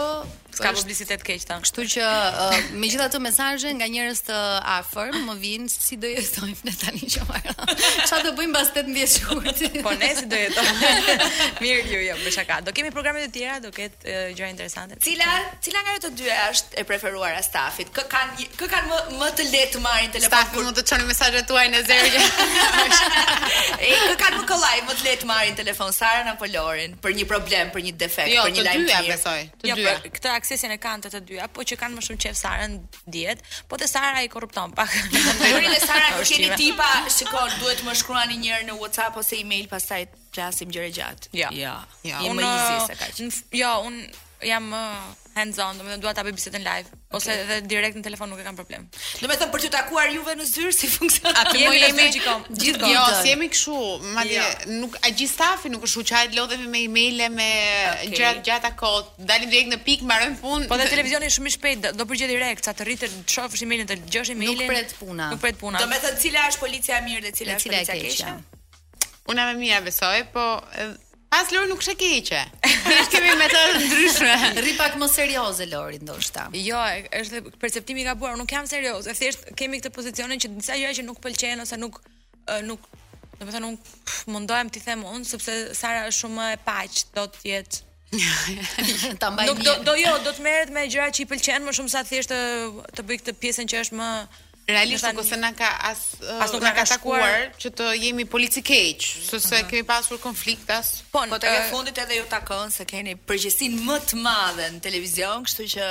Ka 0.61 0.71
është... 0.71 0.85
publicitet 0.85 1.23
keq 1.25 1.45
ta. 1.47 1.57
Kështu 1.63 1.85
që 1.93 2.03
uh, 2.03 2.55
megjithatë 2.81 3.19
mesazhe 3.23 3.71
nga 3.77 3.87
njerëz 3.91 4.21
të 4.29 4.37
afër 4.77 5.15
më 5.27 5.35
vijnë 5.43 5.71
si 5.73 5.97
do 6.01 6.09
jetojmë 6.11 6.65
ne 6.67 6.73
tani 6.81 7.09
që 7.15 7.25
marr. 7.29 7.55
Çfarë 8.03 8.23
do 8.27 8.33
bëjmë 8.39 8.57
pas 8.57 8.71
18 8.79 9.11
shkurt? 9.13 9.63
po 9.87 9.93
ne 10.01 10.09
si 10.17 10.25
do 10.31 10.39
jetojmë? 10.41 10.91
Mirë 11.63 11.85
ju, 11.91 12.01
jo, 12.09 12.17
më 12.23 12.33
shaka. 12.37 12.59
Do 12.67 12.73
kemi 12.77 12.91
programe 12.95 13.23
të 13.25 13.31
tjera, 13.37 13.57
do 13.65 13.71
ketë 13.75 14.01
uh, 14.03 14.23
gjëra 14.37 14.51
interesante. 14.53 14.99
Cila, 15.05 15.27
cila 15.65 15.83
nga 15.85 15.97
ato 15.99 16.11
dy 16.17 16.29
është 16.35 16.81
e 16.81 16.87
preferuara 16.89 17.41
stafit? 17.45 17.91
Kë 17.95 18.07
kanë 18.13 18.49
kë 18.57 18.71
kanë 18.73 18.91
më 18.91 19.01
më 19.21 19.31
të 19.37 19.47
lehtë 19.49 19.75
të 19.77 19.83
marrin 19.85 20.13
telefon? 20.13 20.31
Stafi 20.31 20.63
mund 20.63 20.77
të 20.77 20.85
çonë 20.89 21.07
mesazhet 21.07 21.47
tuaj 21.47 21.67
në 21.75 21.85
zero. 21.91 22.25
E 23.87 23.91
kë 23.93 24.15
kanë 24.19 24.39
më 24.41 24.45
kollaj 24.49 24.79
më 24.87 24.93
të 24.97 25.03
lehtë 25.05 25.27
marrin 25.29 25.55
telefon 25.57 25.91
Sara 25.95 26.23
apo 26.31 26.47
Lorin 26.49 26.95
për 27.01 27.13
një 27.17 27.25
problem, 27.29 27.69
për 27.73 27.83
një 27.85 27.93
defekt, 27.99 28.31
jo, 28.33 28.43
për 28.47 28.53
një 28.55 28.63
lajm. 28.65 28.73
të 28.73 28.79
Jo, 28.79 28.87
të 28.87 28.87
dyja 28.87 29.15
besoj. 29.15 29.41
Të 29.61 29.67
dyja. 29.67 29.79
Jo, 29.97 30.11
këtë 30.17 30.31
suksesin 30.47 30.71
e 30.75 30.79
kanë 30.81 31.05
të 31.07 31.13
të 31.15 31.19
dyja, 31.31 31.47
po 31.53 31.63
që 31.67 31.77
kanë 31.81 31.97
më 31.97 32.03
shumë 32.07 32.21
qef 32.23 32.37
Sara 32.39 32.67
në 32.71 33.39
po 33.67 33.79
te 33.81 33.87
Sara 33.91 34.21
i 34.23 34.29
korrupton 34.31 34.71
pak. 34.77 34.93
Dorin 35.43 35.73
e 35.75 35.79
Sara 35.83 36.13
keni 36.29 36.47
tipa, 36.61 36.87
shikoj, 37.17 37.57
duhet 37.61 37.83
më 37.87 37.95
shkruani 38.01 38.39
një 38.45 38.53
herë 38.53 38.67
në 38.69 38.77
WhatsApp 38.81 39.17
ose 39.19 39.41
email 39.41 39.67
pastaj 39.71 40.05
flasim 40.31 40.71
gjëra 40.71 40.93
gjatë. 41.01 41.33
Ja. 41.41 41.51
Ja. 41.65 41.75
Ja, 42.07 42.23
më 42.35 42.47
izi 42.53 43.29
se 43.29 43.45
Jo, 43.59 43.73
unë, 43.89 44.07
jam 44.45 44.63
më 44.69 44.77
uh, 44.77 45.05
hands 45.37 45.57
on, 45.63 45.77
domethënë 45.79 46.01
dua 46.01 46.11
ta 46.17 46.21
bëj 46.25 46.33
bisedën 46.37 46.61
live 46.65 46.89
okay. 47.09 47.17
ose 47.19 47.33
edhe 47.37 47.55
direkt 47.69 47.97
në 47.99 48.03
telefon 48.07 48.29
nuk 48.31 48.41
e 48.41 48.43
kam 48.45 48.57
problem. 48.57 48.83
Domethënë 49.21 49.49
për 49.53 49.63
të 49.63 49.69
takuar 49.73 50.09
juve 50.13 50.33
në 50.39 50.45
zyrë 50.49 50.73
si 50.75 50.89
funksionon? 50.93 51.33
A 51.41 51.45
ti 51.51 51.61
më 51.65 51.73
jemi 51.83 52.05
gjithkom? 52.15 52.43
Gjithkom. 52.61 52.93
Jo, 52.93 53.03
si 53.23 53.31
jemi 53.31 53.49
kështu, 53.53 53.77
madje 54.17 54.39
jo. 54.43 54.75
nuk 54.83 54.97
a 55.01 55.09
gjithë 55.13 55.31
stafi 55.35 55.71
nuk 55.73 55.85
është 55.87 56.01
huçaj 56.03 56.23
lodhemi 56.37 56.69
me 56.73 56.81
emaile 56.87 57.29
me 57.37 57.47
okay. 57.63 58.11
gjatë 58.19 58.43
gjata 58.49 58.71
kohë, 58.81 59.25
dalim 59.31 59.49
direkt 59.53 59.73
në 59.75 59.81
pikë, 59.87 60.07
mbarojmë 60.09 60.39
punë. 60.43 60.69
Po 60.73 60.79
dhe 60.83 60.85
televizioni 60.93 61.29
është 61.31 61.37
shumë 61.39 61.49
i 61.49 61.55
shpejtë, 61.57 61.93
do 62.01 62.07
përgjigj 62.11 62.33
direkt, 62.35 62.69
sa 62.69 62.73
të 62.77 62.89
rritet, 62.91 63.17
shofsh 63.33 63.65
emailin 63.67 63.89
të 63.91 63.99
dëgjosh 64.03 64.33
emailin. 64.35 64.67
Nuk 64.67 64.69
pret 64.73 64.95
puna. 65.01 65.31
Nuk 65.35 65.41
pret 65.45 65.57
puna. 65.61 65.81
Domethënë 65.85 66.21
cila 66.25 66.45
është 66.53 66.65
policia 66.67 67.01
e 67.01 67.05
mirë 67.09 67.27
dhe 67.29 67.35
cila, 67.41 67.57
është 67.61 67.73
policia 67.73 67.97
e 67.97 68.05
keqja? 68.05 68.37
Unë 69.27 69.49
me 69.51 69.57
mia 69.61 69.81
besoj, 69.83 70.21
po 70.31 70.43
As 71.31 71.51
Lori 71.51 71.67
nuk 71.67 71.79
keqe. 71.83 72.41
Ne 72.89 72.99
kemi 73.11 73.33
me 73.39 73.47
të 73.51 73.61
ndryshme. 73.83 74.35
Rri 74.63 74.73
pak 74.79 74.93
më 74.99 75.09
serioze 75.11 75.65
Lori 75.67 75.97
ndoshta. 75.99 76.45
Jo, 76.55 76.79
është 77.19 77.41
perceptimi 77.59 78.01
i 78.01 78.07
gabuar, 78.07 78.37
nuk 78.39 78.51
jam 78.53 78.67
serioze. 78.67 79.13
Thjesht 79.13 79.49
kemi 79.59 79.81
këtë 79.81 79.91
pozicionin 79.97 80.39
që 80.39 80.53
disa 80.55 80.77
gjëra 80.79 80.95
që 80.95 81.03
nuk 81.09 81.19
pëlqejnë 81.23 81.65
ose 81.67 81.79
nuk 81.81 81.99
nuk 82.63 82.87
do 83.37 83.43
të 83.45 83.53
thonë 83.57 83.75
mundohem 84.33 84.71
ti 84.73 84.79
them 84.81 85.03
unë 85.05 85.27
sepse 85.29 85.57
Sara 85.77 86.05
është 86.07 86.23
shumë 86.23 86.45
e 86.55 86.57
paq, 86.65 86.95
do 87.13 87.25
të 87.33 87.41
jetë 87.51 89.19
ta 89.21 89.29
mbaj. 89.33 89.49
Nuk 89.51 89.61
do, 89.85 89.93
jo, 89.99 90.15
do 90.25 90.31
të 90.31 90.45
merret 90.47 90.71
me 90.73 90.87
gjëra 90.89 91.09
që 91.13 91.25
i 91.25 91.29
pëlqenë 91.33 91.67
më 91.67 91.75
shumë 91.75 91.91
sa 91.97 92.05
thjesht 92.07 92.31
të, 92.31 92.39
të 92.97 93.05
bëj 93.09 93.21
këtë 93.25 93.35
pjesën 93.43 93.69
që 93.73 93.83
është 93.83 93.99
më 93.99 94.09
realisht 94.75 95.03
nuk 95.05 95.19
ose 95.23 95.35
na 95.39 95.51
ka 95.55 95.67
as 95.89 95.99
as 96.43 96.49
uh, 96.51 96.59
nuk 96.59 96.63
na 96.67 96.71
ka 96.79 96.83
takuar 96.83 97.55
që 97.61 97.71
të 97.79 97.85
jemi 98.03 98.25
polici 98.35 98.59
keq, 98.69 98.99
sepse 99.29 99.35
uh 99.35 99.39
mhm. 99.39 99.51
-huh. 99.63 99.69
kemi 99.71 99.83
pasur 99.93 100.19
konfliktas. 100.27 100.87
Po, 101.11 101.19
po 101.31 101.37
te 101.43 101.47
uh, 101.47 101.69
fundit 101.71 101.97
edhe 102.03 102.15
ju 102.19 102.25
takon 102.37 102.71
se 102.77 102.83
keni 102.91 103.15
përgjegjësinë 103.27 103.79
më 103.87 103.95
të 104.07 104.15
madhe 104.27 104.65
në 104.75 104.79
televizion, 104.87 105.43
kështu 105.47 105.63
që 105.73 105.85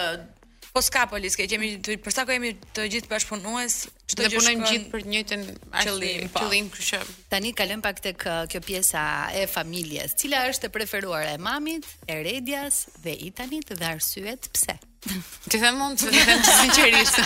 Po 0.76 0.84
ska 0.84 1.08
polis, 1.08 1.32
ke 1.40 1.46
kemi 1.48 1.70
për 1.88 2.12
sa 2.12 2.26
kemi 2.28 2.50
të 2.76 2.82
gjithë 2.92 3.08
bashkëpunues, 3.08 3.76
çdo 4.12 4.26
gjë 4.28 4.34
punojmë 4.36 4.60
gjithë 4.68 4.90
për 4.92 5.00
të 5.02 5.08
njëjtën 5.12 5.40
qëllim, 5.72 6.26
po. 6.34 6.40
qëllim 6.44 6.66
kryesor. 6.74 7.06
Tani 7.32 7.52
kalojmë 7.56 7.80
pak 7.86 7.96
tek 8.04 8.20
uh, 8.28 8.42
kjo 8.52 8.60
pjesa 8.60 9.04
e 9.40 9.46
familjes. 9.48 10.12
Cila 10.20 10.42
është 10.50 10.66
e 10.68 10.70
preferuara 10.74 11.30
e 11.32 11.38
mamit, 11.40 11.80
e 12.04 12.14
redjas 12.28 12.82
dhe 13.00 13.14
i 13.24 13.30
tanit 13.38 13.64
dhe 13.72 13.86
arsyet 13.88 14.50
pse? 14.52 14.76
Ti 15.48 15.56
them 15.64 15.80
mund 15.80 15.96
të 16.02 16.10
them 16.18 16.44
sinqerisht. 16.50 17.16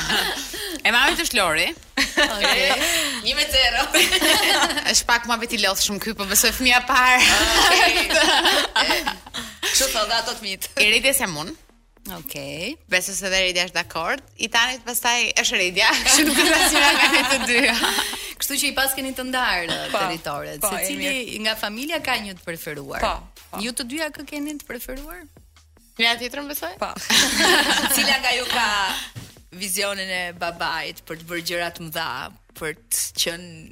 E 0.87 0.89
mamit 0.95 1.19
është 1.27 1.35
Lori. 1.41 1.67
Okej. 1.99 2.71
1 3.33 3.35
me 3.41 3.45
0. 3.57 3.89
Është 4.95 5.07
pak 5.11 5.27
më 5.27 5.35
veti 5.43 5.59
lodh 5.67 5.83
shumë 5.89 6.01
këtu, 6.07 6.15
po 6.23 6.25
besoj 6.31 6.55
fëmia 6.61 6.81
parë. 6.87 7.21
Okej. 7.65 7.95
Çfarë 9.75 10.07
dha 10.13 10.17
ato 10.23 10.33
fëmit? 10.39 10.63
E 10.87 10.89
redjas 10.95 11.19
jam 11.25 11.35
unë. 11.43 11.59
Okej. 12.19 12.75
Okay. 12.75 12.91
Besoj 12.91 13.15
se 13.15 13.31
deri 13.31 13.53
dhe 13.55 13.65
është 13.69 13.79
dakord. 13.83 14.23
I 14.43 14.49
tanit 14.51 14.83
pastaj 14.87 15.31
është 15.41 15.59
Redia, 15.61 15.91
kështu 16.07 16.25
nuk 16.27 16.41
është 16.43 16.57
asnjëra 16.59 16.91
nga 16.97 17.09
ne 17.15 17.23
të 17.31 17.39
dy. 17.51 17.61
Kështu 18.41 18.57
që 18.63 18.69
i 18.71 18.73
pas 18.79 18.95
keni 18.97 19.11
të 19.15 19.25
ndarë 19.29 19.67
pa, 19.69 19.89
po, 19.93 19.99
territoret, 20.07 20.61
pa, 20.63 20.71
po, 20.73 20.79
secili 20.81 21.37
nga 21.45 21.53
familja 21.61 21.99
ka 22.05 22.15
një 22.25 22.39
të 22.41 22.47
preferuar. 22.47 23.03
Po, 23.05 23.11
po. 23.51 23.59
Ju 23.63 23.75
të 23.77 23.85
dyja 23.93 24.07
kë 24.17 24.25
keni 24.33 24.55
të 24.63 24.69
preferuar? 24.69 25.23
Një 26.01 26.07
atë 26.15 26.21
tjetër 26.25 26.47
besoj? 26.49 26.71
Po. 26.81 26.89
Cila 27.95 28.17
nga 28.25 28.33
ju 28.39 28.47
ka 28.49 28.67
vizionin 29.61 30.09
e 30.17 30.23
babait 30.41 31.03
për 31.07 31.21
të 31.21 31.29
bërë 31.31 31.47
gjëra 31.53 31.69
të 31.77 31.85
mëdha, 31.89 32.09
për 32.59 32.79
të 32.89 33.05
qenë 33.21 33.65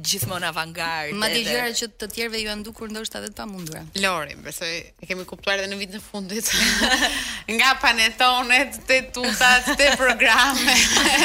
gjithmonë 0.00 0.46
avantgarde. 0.48 1.16
Ma 1.18 1.28
dëgjoj 1.28 1.68
që 1.76 1.88
të 2.00 2.08
tjerëve 2.14 2.38
ju 2.40 2.46
janë 2.48 2.64
dukur 2.64 2.90
ndoshta 2.92 3.20
vetë 3.20 3.32
të 3.34 3.42
pamundura. 3.42 3.82
Lori, 4.00 4.36
besoj 4.44 4.70
e 4.72 5.06
kemi 5.08 5.26
kuptuar 5.28 5.60
edhe 5.60 5.68
në 5.68 5.78
vitin 5.80 5.98
e 5.98 6.02
fundit. 6.02 6.48
Nga 7.54 7.72
panetonet, 7.82 8.78
te 8.88 9.00
tutat, 9.12 9.68
te 9.76 9.90
programe. 10.00 10.76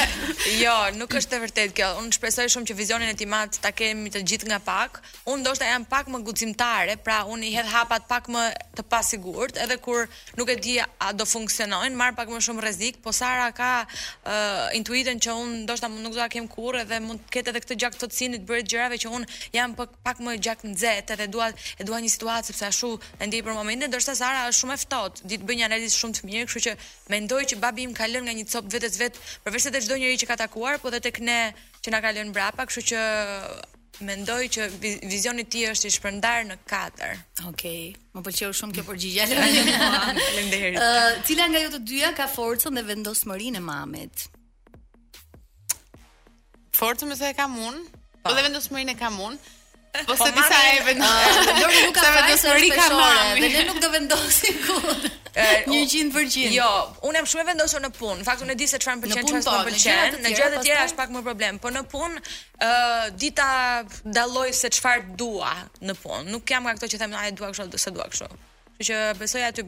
jo, 0.64 0.76
nuk 1.00 1.16
është 1.16 1.38
e 1.40 1.42
vërtetë 1.46 1.76
kjo. 1.80 1.90
Unë 2.02 2.18
shpresoj 2.18 2.50
shumë 2.54 2.68
që 2.74 2.78
vizionin 2.82 3.12
e 3.12 3.16
timat 3.20 3.60
ta 3.64 3.72
kemi 3.76 4.12
të 4.14 4.26
gjithë 4.32 4.50
nga 4.52 4.60
pak. 4.68 5.00
Unë 5.28 5.44
ndoshta 5.46 5.70
jam 5.70 5.86
pak 5.88 6.12
më 6.12 6.22
guximtare, 6.28 6.98
pra 7.00 7.22
unë 7.32 7.48
i 7.48 7.54
hedh 7.56 7.72
hapat 7.72 8.08
pak 8.12 8.28
më 8.32 8.46
të 8.78 8.86
pasigurt, 8.92 9.58
edhe 9.64 9.78
kur 9.82 10.04
nuk 10.38 10.52
e 10.54 10.58
di 10.62 10.76
a 10.84 11.14
do 11.16 11.26
funksionojnë, 11.28 11.96
marr 11.98 12.16
pak 12.18 12.30
më 12.32 12.42
shumë 12.44 12.66
rrezik, 12.66 13.00
po 13.04 13.14
Sara 13.16 13.48
ka 13.56 13.72
uh, 13.88 14.68
intuitën 14.78 15.22
që 15.24 15.36
unë 15.38 15.62
ndoshta 15.64 15.88
nuk 15.92 16.12
do 16.14 16.20
ta 16.22 16.28
kem 16.32 16.48
kurrë 16.50 16.84
dhe 16.90 16.98
mund 17.04 17.24
të 17.28 17.38
ketë 17.38 17.52
edhe 17.54 17.62
këtë 17.64 17.76
gjak 17.84 17.96
të 18.02 18.08
gjërave 18.66 18.98
që 19.02 19.12
un 19.14 19.26
jam 19.54 19.76
pak, 19.76 19.92
pak 20.04 20.20
më 20.24 20.38
gjak 20.42 20.64
nxehtë 20.66 21.16
edhe 21.18 21.28
dua 21.32 21.50
e 21.78 21.86
dua 21.88 22.00
një 22.02 22.10
situatë 22.14 22.48
sepse 22.52 22.66
ashtu 22.70 22.92
e 23.20 23.28
ndjej 23.28 23.44
për 23.46 23.58
momentin, 23.58 23.90
ndërsa 23.92 24.16
Sara 24.18 24.48
është 24.52 24.62
shumë 24.64 24.76
e 24.78 24.82
ftohtë, 24.84 25.26
ditë 25.34 25.48
bëj 25.50 25.60
një 25.62 25.68
analizë 25.70 26.00
shumë 26.02 26.18
të 26.18 26.28
mirë, 26.30 26.50
kështu 26.50 26.64
që 26.66 26.76
mendoj 27.14 27.42
që 27.54 27.62
babi 27.64 27.86
im 27.88 27.96
ka 27.98 28.08
lënë 28.10 28.28
nga 28.30 28.36
një 28.40 28.48
cop 28.54 28.70
vetes 28.74 29.00
vet, 29.02 29.18
përveç 29.46 29.68
se 29.68 29.74
të 29.76 29.84
çdo 29.86 29.98
njerëj 30.02 30.20
që 30.24 30.30
ka 30.32 30.40
takuar, 30.46 30.78
por 30.82 30.92
edhe 30.94 31.04
tek 31.10 31.20
ne 31.28 31.40
që 31.84 31.94
na 31.94 32.02
ka 32.04 32.14
lënë 32.18 32.34
brapa, 32.36 32.66
kështu 32.66 32.86
që 32.92 33.02
mendoj 33.98 34.44
që 34.54 34.66
vizioni 35.10 35.42
ti 35.50 35.64
është 35.66 35.90
i 35.90 35.94
shpërndar 35.96 36.44
në 36.46 36.58
katër. 36.70 37.16
Okej. 37.48 37.96
Okay. 37.96 38.12
Më 38.14 38.22
pëlqeu 38.28 38.52
shumë 38.54 38.76
kjo 38.76 38.84
përgjigje. 38.92 39.26
Faleminderit. 39.34 40.78
Ë, 40.78 41.24
cila 41.26 41.48
nga 41.50 41.62
ju 41.64 41.72
të 41.74 41.80
dyja 41.90 42.12
ka 42.20 42.28
forcën 42.30 42.78
dhe 42.78 42.84
vendosmërinë 42.92 43.58
e 43.58 43.64
mamit? 43.72 44.28
Forcën 46.78 47.10
më 47.10 47.18
se 47.18 47.32
e 47.34 47.38
kam 47.40 47.58
unë. 47.58 47.90
Po 48.24 48.32
dhe 48.34 48.42
vendosmërinë 48.48 48.96
kam 49.00 49.20
unë. 49.28 49.54
Po, 49.98 50.14
po 50.14 50.16
se 50.20 50.28
disa 50.36 50.58
e 50.68 50.74
vendosin. 50.86 51.08
Ah, 51.10 51.60
do 51.64 51.70
nuk 51.72 51.96
ka 51.96 52.04
vendosmëri 52.16 52.68
ka 52.76 52.86
mami. 52.94 53.48
Dhe 53.56 53.62
nuk 53.66 53.80
do 53.82 53.90
vendosin 53.94 54.58
për 54.62 55.64
100%. 55.66 56.36
Jo, 56.54 56.68
un 57.08 57.18
jam 57.18 57.28
shumë 57.30 57.44
e 57.44 57.48
vendosur 57.54 57.82
në 57.86 57.90
punë. 57.96 58.20
Në 58.22 58.28
fakt 58.28 58.44
unë 58.46 58.56
di 58.60 58.68
se 58.70 58.80
çfarë 58.84 59.00
më 59.00 59.04
pëlqen, 59.06 59.16
çfarë 59.16 59.38
nuk 59.38 59.40
më 59.40 59.46
po, 59.48 59.56
pëlqen. 59.72 60.20
Në 60.26 60.34
gjatë 60.38 60.58
të 60.60 60.66
tjera 60.68 60.84
është 60.90 61.00
pak 61.02 61.16
më 61.18 61.24
problem, 61.30 61.58
Po 61.64 61.72
në 61.74 61.84
punë 61.94 62.20
ë 62.20 62.20
eh, 62.20 63.08
dita 63.26 63.48
dalloj 64.20 64.48
se 64.64 64.70
çfarë 64.78 65.18
dua 65.18 65.54
në 65.88 65.98
punë. 66.04 66.28
Nuk 66.34 66.46
jam 66.54 66.68
nga 66.68 66.76
ato 66.78 66.92
që 66.94 67.02
them, 67.02 67.18
a 67.18 67.26
e 67.32 67.34
dua 67.40 67.54
kështu, 67.56 67.82
se 67.82 67.96
dua 67.98 68.06
kështu 68.12 68.30
që 68.86 68.98
besoj 69.18 69.42
aty 69.48 69.64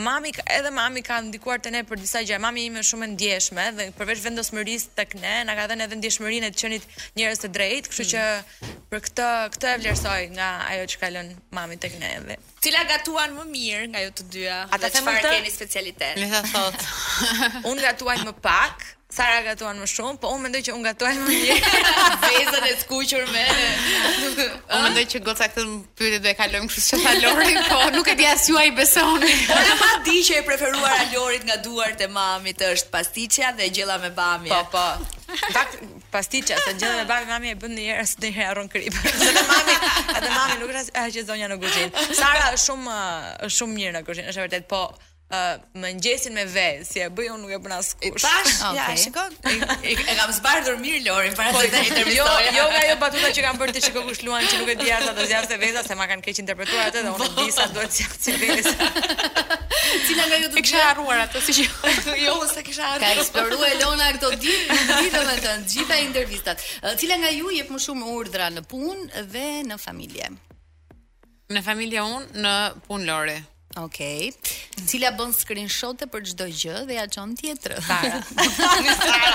mami 0.00 0.30
edhe 0.54 0.70
mami 0.72 1.02
ka 1.04 1.18
ndikuar 1.24 1.60
te 1.60 1.70
ne 1.74 1.82
për 1.86 2.00
disa 2.00 2.22
gjë, 2.24 2.38
Mami 2.40 2.64
ime 2.70 2.80
është 2.80 2.90
shumë 2.94 3.04
e 3.04 3.08
ndjeshme 3.14 3.64
dhe 3.76 3.86
përveç 3.98 4.22
vendosmërisë 4.24 4.92
tek 4.96 5.14
ne, 5.20 5.34
na 5.44 5.56
ka 5.58 5.66
dhënë 5.70 5.84
edhe 5.88 5.98
ndjeshmërinë 6.00 6.52
të 6.56 6.60
qenit 6.64 6.86
njerëz 7.18 7.42
të 7.44 7.48
drejtë, 7.56 7.90
kështu 7.92 8.06
që 8.12 8.22
për 8.92 9.02
këtë 9.08 9.26
këtë 9.56 9.72
e 9.74 9.80
vlerësoj 9.82 10.24
nga 10.38 10.48
ajo 10.72 10.86
që 10.94 11.02
ka 11.02 11.10
lënë 11.16 11.36
mami 11.58 11.80
tek 11.84 11.98
ne 12.00 12.14
edhe. 12.20 12.38
Cila 12.64 12.84
gatuan 12.92 13.36
më 13.40 13.44
mirë 13.52 13.90
nga 13.92 14.04
ju 14.06 14.14
të 14.20 14.28
dyja? 14.36 14.62
Ata 14.72 14.90
themi 14.94 15.16
të 15.20 15.34
keni 15.36 15.52
specialitet. 15.54 16.16
Le 16.20 16.28
ta 16.34 16.44
thot. 16.48 16.88
Unë 17.70 17.86
gatuaj 17.90 18.18
më 18.28 18.34
pak, 18.44 18.88
Sara 19.10 19.40
gatuan 19.42 19.74
më 19.82 19.86
shumë, 19.90 20.20
po 20.22 20.30
unë 20.36 20.44
mendoj 20.46 20.60
që 20.62 20.72
unë 20.78 20.86
gatuaj 20.86 21.12
më 21.18 21.24
mirë. 21.32 21.54
Vezat 22.22 22.66
e 22.70 22.74
skuqur 22.84 23.24
me. 23.34 23.42
unë 24.76 24.82
mendoj 24.86 25.02
që 25.10 25.20
goca 25.26 25.48
këtë 25.50 25.64
pyetje 25.98 26.20
do 26.22 26.30
e 26.30 26.34
kalojmë 26.38 26.70
kështu 26.70 26.92
që 26.92 27.06
tha 27.06 27.14
Lori, 27.24 27.56
po 27.66 27.80
nuk 27.96 28.10
e 28.12 28.14
di 28.20 28.28
as 28.30 28.46
ju 28.46 28.54
ai 28.60 28.70
besoni. 28.76 29.32
Unë 29.50 29.76
pa 29.82 29.90
di 30.06 30.14
që 30.28 30.38
e 30.38 30.44
preferuar 30.46 30.92
a 31.00 31.08
Lorit 31.16 31.42
nga 31.48 31.58
duart 31.58 32.06
e 32.06 32.10
mamit 32.10 32.62
është 32.70 32.92
pasticha 32.94 33.50
dhe 33.58 33.66
gjella 33.74 33.98
me 34.04 34.12
bamje. 34.14 34.54
Po 34.54 34.76
po. 34.76 34.86
Fakt 35.54 35.80
pasticha, 36.14 36.54
se 36.62 36.76
gjella 36.78 37.02
me 37.02 37.08
bamje 37.10 37.32
mami 37.34 37.50
e 37.50 37.58
bën 37.58 37.74
një 37.80 37.90
herë, 37.90 38.08
një 38.22 38.30
herë 38.38 38.46
harron 38.52 38.70
krip. 38.76 38.94
Se 39.10 39.34
mami, 39.34 39.74
atë 40.14 40.30
mami 40.38 40.62
nuk 40.62 40.70
është 40.84 40.94
as 41.02 41.12
që 41.18 41.26
zonja 41.32 41.50
në 41.50 41.58
kuzhinë. 41.66 42.06
Sara 42.22 42.50
është 42.54 42.66
shumë 42.68 42.98
është 43.48 43.58
shumë 43.58 43.80
mirë 43.82 43.96
në 43.98 44.06
kuzhinë, 44.10 44.30
është 44.30 44.46
vërtet 44.52 44.70
po 44.70 44.84
uh, 45.30 45.56
më 45.80 45.88
ngjesin 45.98 46.34
me 46.36 46.44
vezë, 46.48 46.84
si 46.90 47.02
e 47.04 47.08
bëj 47.14 47.28
unë 47.32 47.44
nuk 47.44 47.52
e 47.54 47.58
bën 47.62 47.74
askush. 47.76 48.22
Tash, 48.22 48.54
okay. 48.66 48.78
Ah, 48.78 48.78
ja, 48.78 48.88
shikoj. 49.04 49.36
E, 49.90 49.94
kam 49.96 50.32
zbardhur 50.36 50.76
mirë 50.82 51.00
Lorin 51.06 51.34
para 51.38 51.52
po, 51.54 51.60
se 51.62 51.70
të 51.72 51.78
intervistoj. 51.86 52.46
Jo, 52.46 52.56
jo 52.58 52.64
nga 52.70 52.80
ajo 52.84 52.96
batuta 53.00 53.30
që 53.36 53.44
kam 53.46 53.58
bërë 53.60 53.72
ti 53.76 53.82
shikoj 53.86 54.02
kush 54.08 54.22
luan 54.26 54.44
që 54.46 54.60
nuk 54.60 54.70
e 54.74 54.76
di 54.80 54.90
as 54.94 55.06
ato 55.10 55.24
zjarse 55.30 55.56
veza 55.62 55.82
se 55.86 55.96
ma 55.98 56.06
kanë 56.10 56.24
keq 56.26 56.40
interpretuar 56.42 56.90
atë 56.90 57.02
dhe 57.06 57.12
unë 57.14 57.30
di 57.38 57.46
sa 57.54 57.64
duhet 57.70 57.96
të 57.96 58.04
jap 58.04 58.44
vezë. 58.44 58.74
Cila 60.08 60.26
nga 60.28 60.38
ju 60.42 60.50
do 60.50 60.54
të 60.56 60.64
kisha 60.66 60.82
harruar 60.88 61.22
atë 61.24 61.42
siç 61.48 61.60
jo 62.26 62.34
se 62.52 62.64
kisha 62.66 62.90
harruar. 62.92 63.06
Ka 63.06 63.22
eksploruar 63.22 63.74
Elona 63.76 64.10
këto 64.18 64.32
ditë, 64.36 64.80
ditë 65.00 65.22
më 65.30 65.38
të 65.40 65.56
gjitha 65.74 66.00
intervistat. 66.06 66.66
Cila 67.00 67.18
nga 67.24 67.32
ju 67.34 67.54
jep 67.56 67.72
më 67.74 67.80
shumë 67.88 68.10
urdhra 68.20 68.50
në 68.54 68.66
punë 68.70 69.24
dhe 69.34 69.46
në 69.70 69.78
familje? 69.86 70.28
Në 71.56 71.64
familje 71.66 72.06
unë, 72.06 72.36
në 72.44 72.54
punë 72.86 73.08
Lori. 73.08 73.38
Ok. 73.78 74.00
Cila 74.88 75.12
bën 75.14 75.30
screenshot 75.38 76.00
për 76.10 76.24
çdo 76.32 76.46
gjë 76.50 76.78
dhe 76.88 76.94
ja 76.96 77.04
çon 77.08 77.34
tjetrën. 77.38 77.78
Sara. 77.86 79.28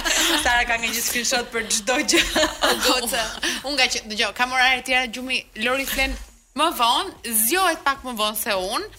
Sara 0.43 0.63
ka 0.67 0.75
një 0.81 0.89
screenshot 0.99 1.47
për 1.53 1.69
çdo 1.71 1.95
gjë. 2.03 2.19
Goca. 2.85 3.21
Unë 3.63 3.75
nga 3.79 3.85
që 3.93 4.01
dëgjoj, 4.11 4.33
kam 4.35 4.51
orare 4.51 4.81
të 4.81 4.87
tjera 4.89 5.07
gjumi 5.15 5.39
Lori 5.63 5.85
flen 5.87 6.17
më 6.59 6.67
vonë, 6.77 7.31
zgjohet 7.45 7.79
pak 7.87 8.03
më 8.03 8.15
vonë 8.19 8.41
se 8.41 8.57
unë. 8.59 8.91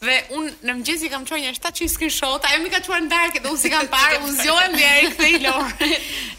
Dhe 0.00 0.16
un 0.38 0.48
në 0.62 0.72
mëngjes 0.78 1.04
i 1.04 1.12
kam 1.12 1.26
çuar 1.28 1.42
një 1.42 1.52
700 1.58 1.92
screenshot, 1.92 2.48
ajo 2.48 2.64
më 2.64 2.72
ka 2.72 2.80
çuar 2.88 3.02
ndark 3.04 3.36
dhe 3.42 3.44
unë 3.52 3.60
si 3.60 3.72
kam 3.74 3.90
parë, 3.92 4.22
unë 4.24 4.36
zgjohem 4.40 4.78
deri 4.78 5.06
kthej 5.12 5.36
Lori. 5.44 5.92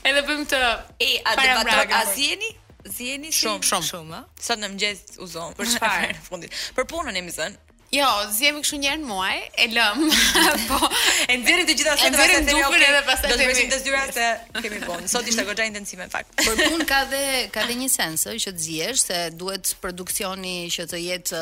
Edhe 0.09 0.25
bëjmë 0.25 0.49
të 0.55 0.63
E 0.97 1.13
a 1.21 1.37
debatoj 1.43 1.97
azieni? 2.01 2.55
Zieni 2.89 3.29
shumë 3.35 3.61
shumë. 3.69 3.85
Shumë. 3.85 4.19
Sot 4.41 4.57
në 4.57 4.71
mëngjes 4.73 5.05
u 5.21 5.27
zon. 5.29 5.51
Për 5.59 5.75
çfarë? 5.75 6.15
Fundit. 6.25 6.57
Për 6.73 6.87
punën 6.89 7.13
e 7.13 7.21
mizën. 7.27 7.57
Jo, 7.91 8.07
zjem 8.31 8.59
kështu 8.61 8.77
një 8.83 8.89
herë 8.91 9.01
në 9.01 9.07
muaj, 9.09 9.39
e 9.63 9.65
lëm. 9.73 10.03
po, 10.69 10.77
e 11.25 11.37
nxjerrim 11.41 11.65
të 11.69 11.73
gjitha 11.79 11.95
sot 11.97 12.17
pastaj 12.19 12.43
do 12.43 12.51
të 12.51 12.59
bëjmë 12.59 12.99
pas 13.07 13.23
të 13.23 13.79
dyra 13.87 14.03
se 14.13 14.27
kemi 14.59 14.81
bon. 14.85 15.07
Sot 15.09 15.31
ishte 15.31 15.45
goxha 15.47 15.65
intensive 15.71 16.05
në 16.05 16.13
fakt. 16.13 16.35
Por 16.43 16.53
pun 16.61 16.85
ka 16.89 17.01
dhe 17.09 17.23
ka 17.55 17.65
dhe 17.65 17.77
një 17.81 17.89
sens, 17.95 18.27
ëh, 18.29 18.37
që 18.45 18.53
të 18.59 18.65
zihesh 18.67 19.07
se 19.09 19.19
duhet 19.41 19.73
produksioni 19.81 20.57
që 20.75 20.85
të 20.93 21.01
jetë 21.07 21.41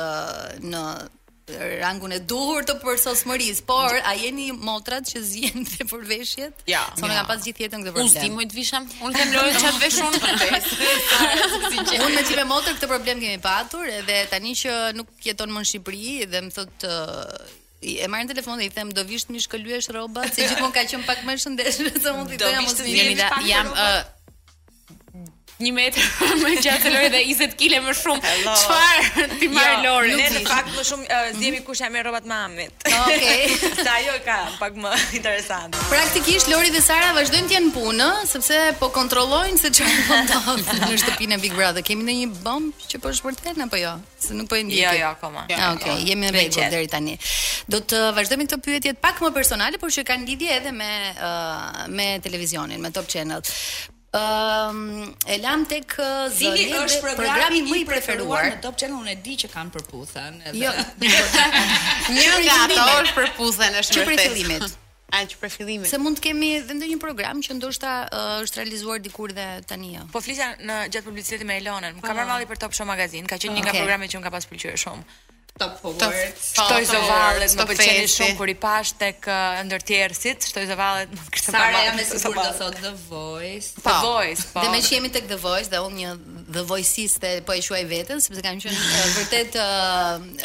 në 0.71 0.85
rangun 1.55 2.11
e 2.11 2.19
duhur 2.27 2.65
të 2.67 2.73
përsosmëris, 2.81 3.61
por 3.67 3.95
a 3.95 4.11
jeni 4.19 4.49
motrat 4.51 5.05
që 5.07 5.21
zjen 5.23 5.63
dhe 5.63 5.85
përveshjet? 5.87 6.09
veshjet? 6.09 6.63
Ja, 6.67 6.81
so 6.99 7.07
ja. 7.07 7.23
Pas 7.27 7.39
në 7.47 7.53
këtë 7.55 7.79
unë 7.93 8.19
ti 8.19 8.29
mojtë 8.35 8.55
vishem, 8.57 8.89
unë 9.01 9.21
të 9.21 9.27
mlojë 9.31 9.61
që 9.61 9.71
vesh 9.83 9.99
unë 10.07 10.19
për 10.23 10.33
unë 12.03 12.17
me 12.17 12.23
qime 12.27 12.47
motrë 12.51 12.73
këtë 12.75 12.89
problem 12.91 13.23
kemi 13.23 13.39
patur, 13.45 13.87
edhe 14.01 14.19
tani 14.31 14.53
që 14.59 14.75
nuk 14.97 15.07
jeton 15.23 15.53
më 15.55 15.63
në 15.63 15.71
Shqipëri, 15.71 16.11
dhe 16.33 16.43
më 16.49 16.53
thotë 16.57 16.75
të... 16.83 16.93
Uh, 17.07 17.65
e 17.77 18.05
marrën 18.09 18.27
telefonin 18.31 18.65
i 18.65 18.71
them 18.73 18.89
do 18.89 19.03
vish 19.05 19.27
të 19.29 19.35
më 19.35 19.41
shkëlyesh 19.43 19.87
rrobat 19.93 20.33
se 20.33 20.47
gjithmonë 20.47 20.73
ka 20.73 20.81
qen 20.89 21.03
pak 21.05 21.19
më 21.29 21.35
shëndetshme 21.43 21.91
se 22.01 22.09
mund 22.15 22.31
të 22.33 22.39
doja 22.41 22.63
mos 22.65 22.79
vini 22.81 23.13
jam 23.45 23.69
Një 25.59 25.71
metër 25.73 26.09
më 26.43 26.51
gjatë 26.61 26.83
se 26.85 26.89
Lori 26.93 27.09
dhe 27.09 27.19
20 27.31 27.55
kg 27.57 27.77
më 27.87 27.93
shumë. 27.97 28.33
Çfarë 28.61 29.23
ti 29.37 29.47
jo, 29.47 29.53
marr 29.55 29.79
Lori? 29.81 30.11
Ne 30.19 30.27
në 30.35 30.41
fakt 30.45 30.69
më 30.75 30.83
shumë 30.85 31.07
eh, 31.09 31.29
zemi 31.33 31.61
kush 31.65 31.81
ja 31.81 31.89
merr 31.93 32.05
rrobat 32.05 32.27
më 32.29 32.37
amit. 32.47 32.85
Okej. 32.85 33.57
Sa 33.79 33.95
ajo 33.97 34.17
ka 34.25 34.35
pak 34.61 34.77
më 34.77 34.91
interesant. 35.17 35.77
Praktikisht 35.89 36.51
Lori 36.51 36.69
dhe 36.75 36.81
Sara 36.85 37.09
vazhdojnë 37.17 37.49
të 37.49 37.57
jenë 37.57 37.69
në 37.71 37.75
punë, 37.79 38.09
sepse 38.29 38.59
po 38.81 38.91
kontrollojnë 38.95 39.57
se 39.63 39.73
çfarë 39.79 40.05
po 40.05 40.19
do 40.29 40.55
të 40.61 40.77
në 40.83 40.99
shtëpinë 41.01 41.37
e 41.39 41.41
Big 41.47 41.57
Brother. 41.57 41.81
Kemë 41.89 42.05
ndonjë 42.05 42.29
bomb 42.45 42.85
që 42.93 43.01
po 43.03 43.15
shpërthen 43.17 43.65
apo 43.65 43.81
jo? 43.81 43.95
Se 44.27 44.37
nuk 44.37 44.51
po 44.53 44.61
e 44.61 44.61
ndjekim. 44.61 44.93
Jo, 44.93 44.95
jo, 45.07 45.11
akoma. 45.17 45.47
Ah, 45.57 45.73
okej, 45.73 45.97
jo, 45.97 46.07
jemi 46.11 46.27
në 46.27 46.35
rregull 46.37 46.71
deri 46.77 46.93
tani. 46.93 47.17
Do 47.65 47.81
të 47.81 48.03
vazhdojmë 48.17 48.45
këto 48.51 48.61
pyetje 48.67 48.95
pak 49.01 49.25
më 49.25 49.33
personale, 49.35 49.81
por 49.81 49.89
që 49.91 50.05
kanë 50.05 50.29
lidhje 50.29 50.53
edhe 50.61 50.75
me 50.79 50.91
eh, 51.17 51.85
me 51.89 52.09
televizionin, 52.21 52.77
me 52.85 52.93
Top 52.93 53.09
Channel. 53.09 53.41
Ëm 54.09 54.19
ehm, 54.19 54.75
um, 55.03 55.15
e 55.27 55.35
lam 55.43 55.65
tek 55.67 55.93
zonë 56.31 56.67
është 56.79 56.99
programi, 57.03 57.17
programi 57.17 57.57
më 57.67 57.75
i 57.75 57.81
preferuar 57.89 58.45
në 58.53 58.61
Top 58.63 58.77
Channel 58.79 59.01
unë 59.03 59.11
e 59.11 59.15
di 59.25 59.33
që 59.41 59.49
kanë 59.51 59.73
përputhen 59.73 60.37
edhe 60.47 60.61
jo. 60.61 60.71
një 62.15 62.37
nga 62.45 62.55
ato 62.69 62.85
është 63.01 63.15
përputhen 63.17 63.75
është 63.81 63.97
që 63.97 64.05
për 64.07 64.21
fillimit 64.21 64.79
a 65.11 65.21
për 65.41 65.53
fillimit 65.57 65.91
se 65.91 65.99
mund 65.99 66.21
të 66.21 66.29
kemi 66.29 66.53
edhe 66.61 66.79
ndonjë 66.79 66.97
program 67.03 67.43
që 67.43 67.59
ndoshta 67.59 67.97
uh, 68.07 68.39
është 68.47 68.61
realizuar 68.63 69.03
dikur 69.03 69.35
dhe 69.35 69.49
tani 69.67 69.97
jo 69.97 70.07
po 70.15 70.23
flisja 70.23 70.53
në 70.63 70.79
gjatë 70.87 71.05
publicitetit 71.11 71.51
me 71.51 71.59
Elonën 71.59 71.99
më 71.99 71.99
ka 71.99 72.07
po, 72.07 72.13
marrë 72.15 72.29
po. 72.29 72.31
malli 72.31 72.49
për 72.55 72.63
Top 72.63 72.79
Show 72.79 72.87
magazine 72.87 73.27
ka 73.27 73.35
qenë 73.35 73.59
një 73.59 73.67
nga 73.67 73.75
okay. 73.75 73.83
programet 73.83 74.15
që 74.15 74.21
më 74.23 74.29
ka 74.29 74.35
pas 74.39 74.47
pëlqyer 74.53 74.79
shumë 74.87 75.35
top 75.57 75.77
forwards. 75.81 76.51
Top 76.53 76.69
Shtoj 76.71 76.85
zavallet 76.89 77.55
më 77.57 77.65
pëlqen 77.71 78.07
shumë 78.13 78.37
kur 78.39 78.51
i 78.51 78.55
pash 78.61 78.93
tek 79.01 79.27
ndërtierësit, 79.67 80.45
shtoj 80.51 80.65
zavallet 80.69 81.11
më 81.13 81.25
kërcën. 81.33 81.55
Sa 81.55 81.63
ja 81.81 81.93
më 81.97 82.05
sigurt 82.05 82.37
do 82.37 82.53
thot 82.61 82.79
The 82.83 82.93
Voice. 83.09 83.71
The 83.77 83.85
po. 83.87 83.95
Voice. 84.07 84.45
po. 84.53 84.63
Dhe 84.65 84.71
më 84.75 84.81
shihemi 84.87 85.11
tek 85.17 85.27
The 85.31 85.39
Voice 85.43 85.71
dhe 85.73 85.81
unë 85.87 85.97
një 86.01 86.15
The 86.57 86.63
Voiceiste 86.71 87.33
po 87.47 87.57
e 87.57 87.63
quaj 87.67 87.83
veten 87.91 88.23
sepse 88.23 88.45
kam 88.45 88.61
qenë 88.61 89.11
vërtet 89.17 89.59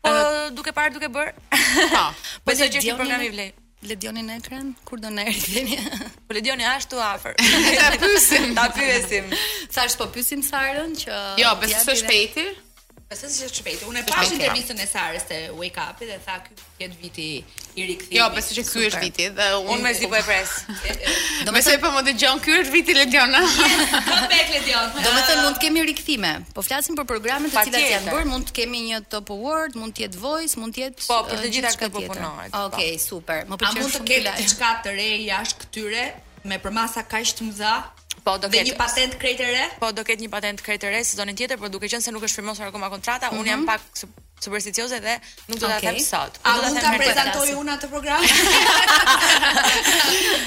Po 0.02 0.16
duke 0.58 0.74
parë 0.76 0.92
duke 0.98 1.08
bër. 1.14 1.32
Po. 1.48 1.88
po. 1.94 2.04
Po 2.48 2.58
që 2.60 2.68
gjë 2.76 2.98
programi 3.00 3.32
vlej. 3.32 3.50
Le 3.86 3.94
dioni 3.94 4.24
në 4.26 4.40
ekran 4.40 4.72
kur 4.88 4.98
do 4.98 5.10
na 5.14 5.22
erdheni. 5.30 5.76
Po 6.26 6.34
le 6.34 6.40
dioni 6.42 6.66
ashtu 6.66 6.98
afër. 6.98 7.36
Ta 7.78 7.92
pyesim. 8.00 8.48
Ta 8.56 8.64
pyesim. 8.74 9.28
Thash 9.70 9.94
po 10.00 10.08
pyesim 10.14 10.42
Sarën 10.42 10.96
që 11.04 11.18
Jo, 11.38 11.52
besoj 11.62 11.84
se 11.84 11.94
shpejti. 12.02 12.48
Pastaj 13.08 13.46
është 13.48 13.56
çpejtë. 13.62 13.86
Unë 13.88 14.00
e 14.02 14.02
pash 14.04 14.32
intervistën 14.36 14.80
e 14.84 14.84
Sarës 14.90 15.22
te 15.30 15.36
Wake 15.56 15.80
Up 15.80 16.00
dhe 16.04 16.18
tha 16.26 16.34
ky 16.46 16.50
ket 16.80 16.96
viti 17.02 17.28
i 17.80 17.86
rikthimit. 17.88 18.18
Jo, 18.18 18.26
pastaj 18.34 18.58
që 18.58 18.64
ky 18.68 18.82
është 18.88 19.00
viti 19.04 19.28
dhe 19.38 19.46
unë 19.62 19.78
mezi 19.86 20.10
po 20.12 20.18
e 20.18 20.20
pres. 20.26 20.50
Do 21.48 21.54
më 21.56 21.62
thoj 21.64 21.78
po 21.84 21.92
më 21.94 22.02
dëgjon 22.10 22.42
ky 22.44 22.58
është 22.58 22.74
viti 22.76 22.96
Lediona. 22.98 23.40
Comeback 23.54 24.52
Lediona. 24.58 24.92
Do 25.06 25.14
më 25.16 25.22
thon 25.30 25.40
mund 25.46 25.56
të 25.56 25.62
kemi 25.64 25.84
rikthime. 25.88 26.34
Po 26.58 26.64
flasim 26.68 26.98
për 27.00 27.08
programe 27.14 27.48
të 27.48 27.64
cilat 27.70 27.88
janë 27.94 28.12
bërë, 28.12 28.28
mund 28.34 28.50
të 28.52 28.56
kemi 28.60 28.84
një 28.90 29.00
top 29.16 29.32
award, 29.38 29.80
mund 29.80 29.96
të 29.96 30.04
jetë 30.04 30.20
voice, 30.26 30.60
mund 30.60 30.76
të 30.76 30.82
jetë 30.84 31.06
Po, 31.08 31.22
për 31.22 31.32
po, 31.32 31.42
të 31.46 31.54
gjitha 31.56 31.70
këto 31.80 31.92
po 31.96 32.02
punohet. 32.12 32.58
Okej, 32.66 32.92
super. 33.08 33.48
Më 33.48 33.56
pëlqen 33.56 33.80
shumë. 33.80 33.88
A 33.88 33.88
mund 33.88 33.96
të 33.96 34.10
kemi 34.12 34.36
diçka 34.42 34.74
të 34.84 34.96
re 35.00 35.08
jashtë 35.32 35.62
këtyre 35.64 36.04
me 36.52 36.60
përmasa 36.66 37.08
kaq 37.08 37.32
të 37.40 37.48
mëdha 37.48 37.76
Po 38.24 38.36
do 38.38 38.48
ketë 38.50 38.70
një 38.72 38.76
patent 38.78 39.14
krejtë 39.20 39.48
re? 39.48 39.66
Po 39.80 39.90
do 39.94 40.02
ketë 40.06 40.24
një 40.24 40.30
patent 40.32 40.62
krejtë 40.64 40.90
re, 40.92 41.02
si 41.06 41.16
tjetër, 41.18 41.58
por 41.60 41.68
duke 41.70 41.88
qenë 41.88 42.02
se 42.02 42.12
nuk 42.14 42.22
është 42.26 42.40
firmosur 42.40 42.66
akoma 42.70 42.90
kontrata, 42.90 43.30
mm 43.30 43.34
-hmm. 43.34 43.40
un 43.40 43.46
jam 43.46 43.58
mhm. 43.58 43.66
pak 43.66 43.80
supersticioze 44.40 45.00
dhe 45.00 45.14
nuk 45.48 45.58
do 45.60 45.66
ta 45.66 45.78
them 45.80 45.98
sot. 45.98 46.32
A 46.44 46.50
mund 46.62 46.80
ta 46.80 46.90
prezantoj 46.98 47.48
unë 47.62 47.70
atë 47.76 47.88
program? 47.90 48.22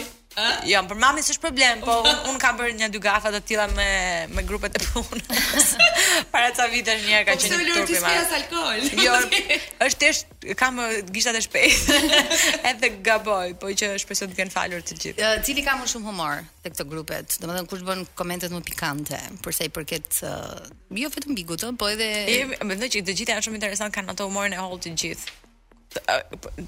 Jo, 0.64 0.80
për 0.88 0.96
mami 1.02 1.20
s'është 1.26 1.42
problem, 1.44 1.82
po 1.84 1.96
un 2.32 2.38
kam 2.40 2.56
bërë 2.60 2.78
një 2.80 2.88
dy 2.94 3.00
gafa 3.04 3.34
të 3.34 3.40
tilla 3.50 3.66
me 3.76 3.88
me 4.32 4.44
grupet 4.48 4.78
e 4.80 4.86
punës. 4.88 5.74
Para 6.32 6.54
ca 6.56 6.70
vitesh 6.72 7.04
një 7.04 7.18
herë 7.18 7.26
ka 7.28 7.36
qenë 7.36 7.60
turp 7.74 7.92
i 7.92 8.00
madh. 8.00 8.36
alkool. 8.38 8.86
Jo, 9.04 9.18
është 9.84 10.00
thjesht 10.06 10.32
kam 10.62 10.80
gishtat 11.12 11.36
e 11.36 11.44
shpejtë. 11.44 12.00
Edhe 12.72 12.92
gaboj, 13.10 13.58
po 13.60 13.74
që 13.82 13.92
shpresoj 14.06 14.30
të 14.32 14.40
kenë 14.40 14.56
falur 14.56 14.80
të 14.88 15.00
gjithë. 15.04 15.34
Cili 15.44 15.66
ka 15.68 15.76
më 15.82 15.92
shumë 15.92 16.08
humor 16.14 16.46
te 16.64 16.72
këto 16.72 16.88
grupet? 16.88 17.36
Domethënë 17.44 17.68
kush 17.74 17.84
bën 17.92 18.08
komentet 18.16 18.56
më 18.56 18.64
pikante 18.72 19.20
për 19.44 19.58
sa 19.60 19.68
i 19.68 19.74
përket 19.76 20.22
jo 21.02 21.12
vetëm 21.12 21.36
Bigut, 21.36 21.68
po 21.80 21.92
edhe 21.92 22.08
Mendoj 22.64 22.88
që 22.92 23.04
të 23.12 23.20
gjithë 23.20 23.36
janë 23.36 23.46
shumë 23.50 23.60
interesant 23.60 23.96
kanë 23.96 24.16
ato 24.16 24.32
humorin 24.32 24.56
e 24.56 24.64
holl 24.64 24.80
të 24.80 24.96
gjithë 25.04 25.40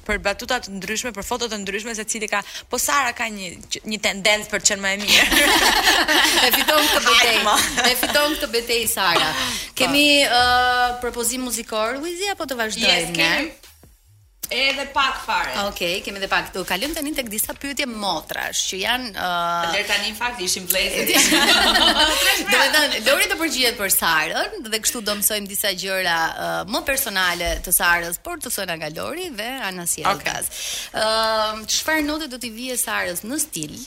për 0.04 0.20
batuta 0.26 0.58
të 0.64 0.74
ndryshme, 0.78 1.12
për 1.16 1.24
foto 1.28 1.48
të 1.52 1.60
ndryshme 1.62 1.96
se 1.96 2.04
cili 2.12 2.28
ka, 2.32 2.42
po 2.72 2.80
Sara 2.84 3.14
ka 3.18 3.28
një 3.32 3.52
një 3.94 4.00
tendencë 4.08 4.52
për 4.54 4.64
të 4.66 4.70
qenë 4.70 4.84
më 4.84 4.92
e 4.92 5.00
mirë. 5.04 5.50
e 6.50 6.52
fiton 6.58 6.86
këtë 6.92 7.04
betejë. 7.08 7.58
E 7.88 7.98
fiton 8.04 8.38
këtë 8.40 8.52
betejë 8.58 8.88
Sara. 8.96 9.32
Kemi 9.80 10.06
uh, 10.28 10.98
propozim 11.04 11.46
muzikor 11.48 12.00
Luizi 12.02 12.32
apo 12.36 12.50
të 12.52 12.60
vazhdojmë? 12.64 12.90
Yes, 12.90 13.14
kemi 13.18 13.54
edhe 14.54 14.86
pak 14.94 15.18
fare. 15.26 15.52
Okej, 15.68 15.70
okay, 15.70 16.02
kemi 16.06 16.20
edhe 16.22 16.30
pak. 16.30 16.52
Do 16.56 16.62
kalojm 16.68 16.94
tani 16.96 17.14
tek 17.18 17.30
disa 17.34 17.56
pyetje 17.58 17.86
motrash, 17.90 18.62
që 18.70 18.80
janë 18.84 19.10
ë 19.14 19.28
uh... 19.28 19.72
Deri 19.76 19.86
tani 19.90 20.12
në 20.14 20.20
fakt 20.20 20.42
ishin 20.46 20.68
vlezë. 20.70 21.06
Do 22.52 22.60
të 22.60 22.68
thonë, 22.76 23.02
Lori 23.08 23.28
do 23.32 23.38
përgjigjet 23.40 23.78
për 23.80 23.92
Sarën 23.96 24.68
dhe 24.70 24.80
kështu 24.86 25.02
do 25.08 25.16
mësojmë 25.22 25.50
disa 25.50 25.72
gjëra 25.84 26.18
uh, 26.18 26.54
më 26.72 26.84
personale 26.88 27.50
të 27.66 27.74
Sarës, 27.76 28.20
por 28.26 28.42
të 28.44 28.52
thonë 28.56 28.78
nga 28.82 28.92
Lori 28.98 29.30
dhe 29.40 29.50
Anasia 29.70 30.14
Kaz. 30.24 30.52
Ë, 30.92 31.08
um, 31.08 31.66
çfarë 31.70 32.06
note 32.10 32.30
do 32.32 32.40
t'i 32.42 32.54
vijë 32.54 32.80
Sarës 32.86 33.26
në 33.28 33.40
stil? 33.48 33.78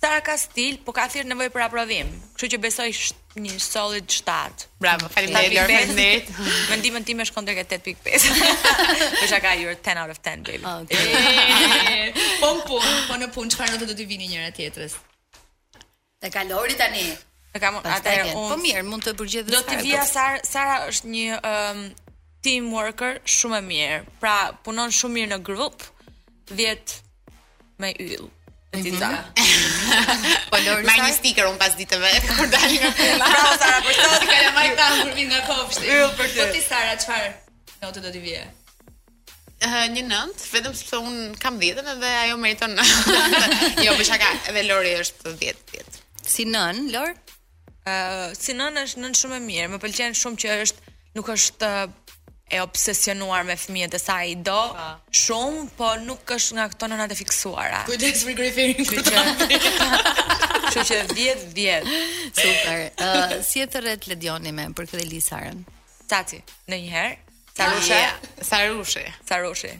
Sara 0.00 0.36
stil, 0.40 0.78
po 0.80 0.94
ka 0.96 1.04
thirrë 1.12 1.28
nevojë 1.28 1.50
për 1.52 1.62
aprovim. 1.66 2.10
Kështu 2.32 2.48
që 2.54 2.58
besoj 2.64 2.88
sh 2.88 3.40
një 3.40 3.56
solid 3.60 4.06
7. 4.08 4.62
Bravo, 4.80 5.10
faleminderit. 5.12 5.60
Faleminderit. 5.60 6.30
Vendimin 6.72 7.04
tim 7.04 7.20
është 7.20 7.36
kontra 7.36 7.52
8.5. 7.60 8.08
Për 8.08 9.28
shaka 9.28 9.52
you're 9.60 9.76
10 9.90 10.00
out 10.02 10.08
of 10.14 10.22
10, 10.24 10.48
baby. 10.48 10.64
Po 12.40 12.54
në 12.56 12.64
pun, 12.64 12.88
po 13.10 13.18
në 13.20 13.28
pun, 13.36 13.52
çfarë 13.52 13.76
do 13.84 13.90
të 13.92 14.06
vini 14.08 14.30
njëra 14.30 14.48
tjetrës? 14.56 14.96
Te 16.20 16.30
kalori 16.32 16.78
tani. 16.80 17.04
Ne 17.52 17.60
kam 17.60 17.76
atë 17.82 18.14
unë. 18.24 18.48
Po 18.54 18.56
mirë, 18.62 18.86
mund 18.88 19.04
të 19.04 19.12
përgjigjesh. 19.20 19.52
Do 19.52 19.60
të 19.68 19.78
vija 19.84 20.00
po 20.00 20.08
Sara, 20.14 20.40
Sara 20.48 20.78
është 20.88 21.12
një 21.12 21.38
um, 21.42 21.84
team 22.46 22.72
worker 22.74 23.20
shumë 23.28 23.60
e 23.60 23.64
mirë. 23.68 24.00
Pra, 24.24 24.38
punon 24.64 24.96
shumë 24.96 25.18
mirë 25.20 25.32
në 25.36 25.40
grup. 25.50 25.84
Vjet 26.56 26.96
me 27.80 27.92
yll. 28.00 28.30
Cica. 28.72 29.08
Mhm. 29.08 30.50
Po 30.50 30.56
Lori 30.62 30.86
sa? 30.86 30.94
një 31.02 31.14
sticker 31.16 31.48
un 31.50 31.56
pas 31.58 31.72
ditëve 31.74 32.10
kur 32.28 32.48
dalin 32.52 32.84
nga 32.84 32.90
pella. 32.94 33.30
Pra 33.32 33.58
Sara, 33.58 33.80
për 33.82 33.98
sa 33.98 34.20
ti 34.22 34.28
kanë 34.30 34.88
kur 35.00 35.12
vin 35.18 35.30
nga 35.32 35.40
kopshti. 35.48 35.88
Yll 35.90 36.04
jo, 36.04 36.08
për 36.18 36.30
ti. 36.30 36.38
Po 36.38 36.46
ti 36.54 36.62
Sara, 36.62 36.92
çfarë 37.02 37.32
notë 37.82 38.04
do 38.04 38.12
të 38.14 38.22
vije? 38.22 38.44
Uh, 39.60 39.88
një 39.92 40.02
vetëm 40.54 40.72
sepse 40.76 40.96
un 41.04 41.18
kam 41.42 41.58
dhjetën 41.60 41.90
edhe 41.96 42.12
ajo 42.22 42.38
meriton. 42.40 42.78
jo, 43.82 43.92
për 43.98 44.04
shaka 44.06 44.30
edhe 44.52 44.62
Lori 44.70 44.94
është 45.02 45.34
10 45.42 45.66
10. 45.74 46.00
Si 46.30 46.46
nën, 46.46 46.84
Lor? 46.94 47.10
uh, 47.10 48.30
si 48.38 48.54
nën 48.54 48.78
është 48.86 49.02
nën 49.02 49.18
shumë 49.18 49.40
e 49.40 49.44
mirë. 49.50 49.72
Më 49.74 49.82
pëlqen 49.82 50.16
shumë 50.22 50.40
që 50.44 50.60
është 50.68 50.94
nuk 51.18 51.28
është 51.34 51.66
eh, 51.66 51.88
e 52.50 52.58
obsesionuar 52.66 53.44
me 53.46 53.54
fëmijët 53.62 53.94
e 53.94 53.98
saj 54.02 54.30
do 54.48 54.56
pa. 54.74 54.86
shumë, 55.14 55.66
po 55.78 55.88
nuk 56.04 56.32
është 56.36 56.56
nga 56.58 56.64
këto 56.72 56.88
nënat 56.90 57.12
e 57.14 57.18
fiksuara. 57.20 57.82
Kujdes 57.86 58.24
për 58.26 58.36
Grifin. 58.40 58.72
Që 58.80 59.04
që, 59.54 60.82
që 60.88 60.98
vjet 61.14 61.44
vjet. 61.54 61.86
Super. 62.34 62.80
Ëh, 62.82 63.04
uh, 63.06 63.36
si 63.46 63.62
e 63.62 63.68
thret 63.70 64.08
Ledioni 64.10 64.50
me 64.56 64.66
për 64.76 64.90
këtë 64.90 65.02
Elisaren? 65.06 65.62
Taci, 66.10 66.40
ndonjëherë. 66.66 67.14
Sarusha. 67.60 68.00
Sarushi, 68.48 69.04
Sarushi. 69.28 69.70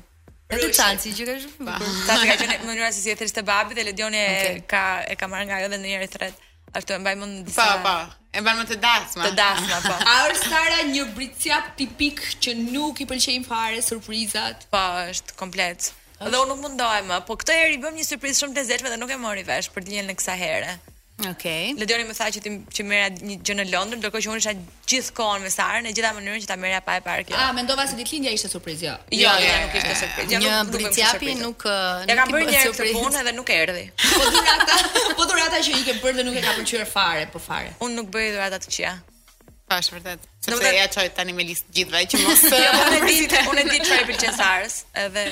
Po 0.51 0.59
ti 0.61 0.71
tanci 0.77 1.13
që 1.17 1.27
ka 1.27 1.35
shumë. 1.43 1.75
Taci 2.07 2.31
ka 2.31 2.39
qenë 2.45 2.59
në 2.61 2.71
mënyrë 2.71 2.93
se 2.95 3.01
si 3.03 3.11
e 3.15 3.19
thret 3.19 3.35
te 3.35 3.45
babi 3.51 3.75
dhe 3.79 3.87
Ledioni 3.91 4.21
e 4.21 4.27
okay. 4.37 4.63
ka 4.71 4.85
e 5.11 5.19
ka 5.19 5.27
marrë 5.33 5.51
nga 5.51 5.59
ajo 5.59 5.73
dhe 5.75 5.79
ndonjëherë 5.83 6.07
i 6.09 6.13
thret. 6.15 6.39
Ëh, 6.39 6.49
A 6.73 6.79
e 6.87 6.97
mbaj 7.03 7.15
mund 7.19 7.39
disa... 7.47 7.63
Pa, 7.67 7.71
po, 7.77 7.83
pa, 7.83 7.95
po, 8.09 8.27
e 8.33 8.41
mbaj 8.45 8.53
mund 8.59 8.69
të 8.71 8.77
dasma. 8.83 9.25
Të 9.27 9.35
dasma, 9.39 9.79
po. 9.87 9.95
A 10.07 10.13
është 10.31 10.51
tara 10.53 10.79
një 10.91 11.07
britsja 11.17 11.59
tipik 11.81 12.23
që 12.45 12.55
nuk 12.61 13.03
i 13.03 13.09
pëlqejmë 13.11 13.49
fare, 13.49 13.81
surprizat? 13.83 14.69
Pa, 14.71 14.85
po, 14.93 15.03
është 15.15 15.35
komplet. 15.41 15.91
Dhe 16.21 16.29
unë 16.31 16.47
nuk 16.53 16.63
mundohem, 16.67 17.11
po 17.27 17.39
këto 17.43 17.57
i 17.75 17.81
bëm 17.83 17.97
një 17.99 18.07
surpriz 18.13 18.39
shumë 18.43 18.55
të 18.59 18.67
zeshme 18.71 18.93
dhe 18.93 19.01
nuk 19.03 19.11
e 19.11 19.19
mori 19.27 19.43
vesh 19.51 19.73
për 19.75 19.89
të 19.89 19.97
njën 19.97 20.09
në 20.13 20.17
kësa 20.21 20.37
herë. 20.45 20.77
Okej. 21.29 21.35
Okay. 21.35 21.73
Ledioni 21.81 22.05
më 22.09 22.15
tha 22.17 22.29
që 22.33 22.41
tim, 22.45 22.57
që 22.73 22.85
merra 22.89 23.09
një 23.13 23.37
gjë 23.45 23.57
në 23.59 23.67
Londër, 23.71 23.99
ndërkohë 24.01 24.23
që 24.25 24.31
unë 24.33 24.41
isha 24.43 24.55
gjithkohon 24.91 25.45
me 25.45 25.53
Sarën 25.53 25.85
në 25.89 25.93
gjitha 25.97 26.13
mënyrën 26.17 26.45
që 26.45 26.49
ta 26.49 26.57
merra 26.61 26.81
pa 26.87 26.97
e 26.97 27.03
parë 27.05 27.27
kjo. 27.29 27.37
Ah, 27.39 27.51
mendova 27.57 27.85
se 27.91 27.99
ditëlindja 27.99 28.33
ishte 28.37 28.49
surprizë. 28.53 28.87
Jo. 28.89 28.97
jo, 29.21 29.35
jo, 29.35 29.51
jo, 29.51 29.61
nuk 29.67 29.77
ishte 29.81 29.95
surprizë. 30.01 30.41
Një 30.41 30.57
briciapi 30.73 31.35
nuk 31.35 31.43
nuk, 31.43 31.45
nuk, 31.53 31.69
uh, 31.69 32.17
kam 32.21 32.35
bërë 32.37 32.49
një 32.49 32.57
herë 32.57 32.91
punë 32.95 33.25
edhe 33.25 33.37
nuk 33.37 33.55
erdhi. 33.57 33.85
Po 34.11 34.31
durata, 34.33 34.81
po 35.21 35.27
durata 35.31 35.61
që 35.65 35.77
i 35.77 35.83
ke 35.85 35.97
bërë 36.01 36.21
dhe 36.23 36.27
nuk 36.31 36.41
e 36.41 36.45
ka 36.47 36.57
pëlqyer 36.57 36.89
fare, 36.89 37.27
po 37.35 37.43
fare. 37.43 37.75
Unë 37.85 38.01
nuk 38.01 38.11
bëj 38.15 38.33
durata 38.37 38.61
të 38.63 38.71
këqija. 38.71 38.97
Pash 39.71 39.93
po, 39.93 40.01
vërtet. 40.03 40.25
Sepse 40.43 40.71
ja 40.75 40.89
çoj 40.91 41.11
tani 41.15 41.35
me 41.37 41.45
listë 41.47 41.75
gjithve 41.77 42.01
që 42.11 42.21
mos. 42.25 42.41
Unë 42.51 43.01
di, 43.05 43.19
unë 43.53 43.63
e 43.63 43.67
di 43.71 43.81
çfarë 43.87 44.07
pëlqen 44.09 44.35
Sarës, 44.35 44.81
edhe 45.05 45.27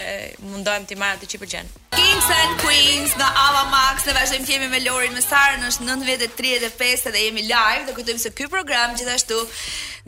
mundohem 0.53 0.87
ti 0.87 0.99
marr 1.01 1.19
atë 1.19 1.33
që 1.33 1.41
pëlqen. 1.43 1.73
Kings 1.97 2.27
and 2.29 2.53
Queens 2.61 3.15
në 3.17 3.25
Ava 3.43 3.63
Max 3.73 4.05
dhe 4.05 4.13
vazhdojmë 4.17 4.45
të 4.49 4.53
jemi 4.53 4.67
me 4.75 4.81
Lorin 4.85 5.15
me 5.17 5.23
Sarën, 5.25 5.63
është 5.71 5.87
9.35 5.87 7.09
dhe 7.15 7.23
jemi 7.23 7.45
live 7.47 7.87
Dhe 7.89 7.95
kujtojmë 7.97 8.21
se 8.25 8.33
këj 8.37 8.49
program 8.53 8.93
gjithashtu 8.99 9.39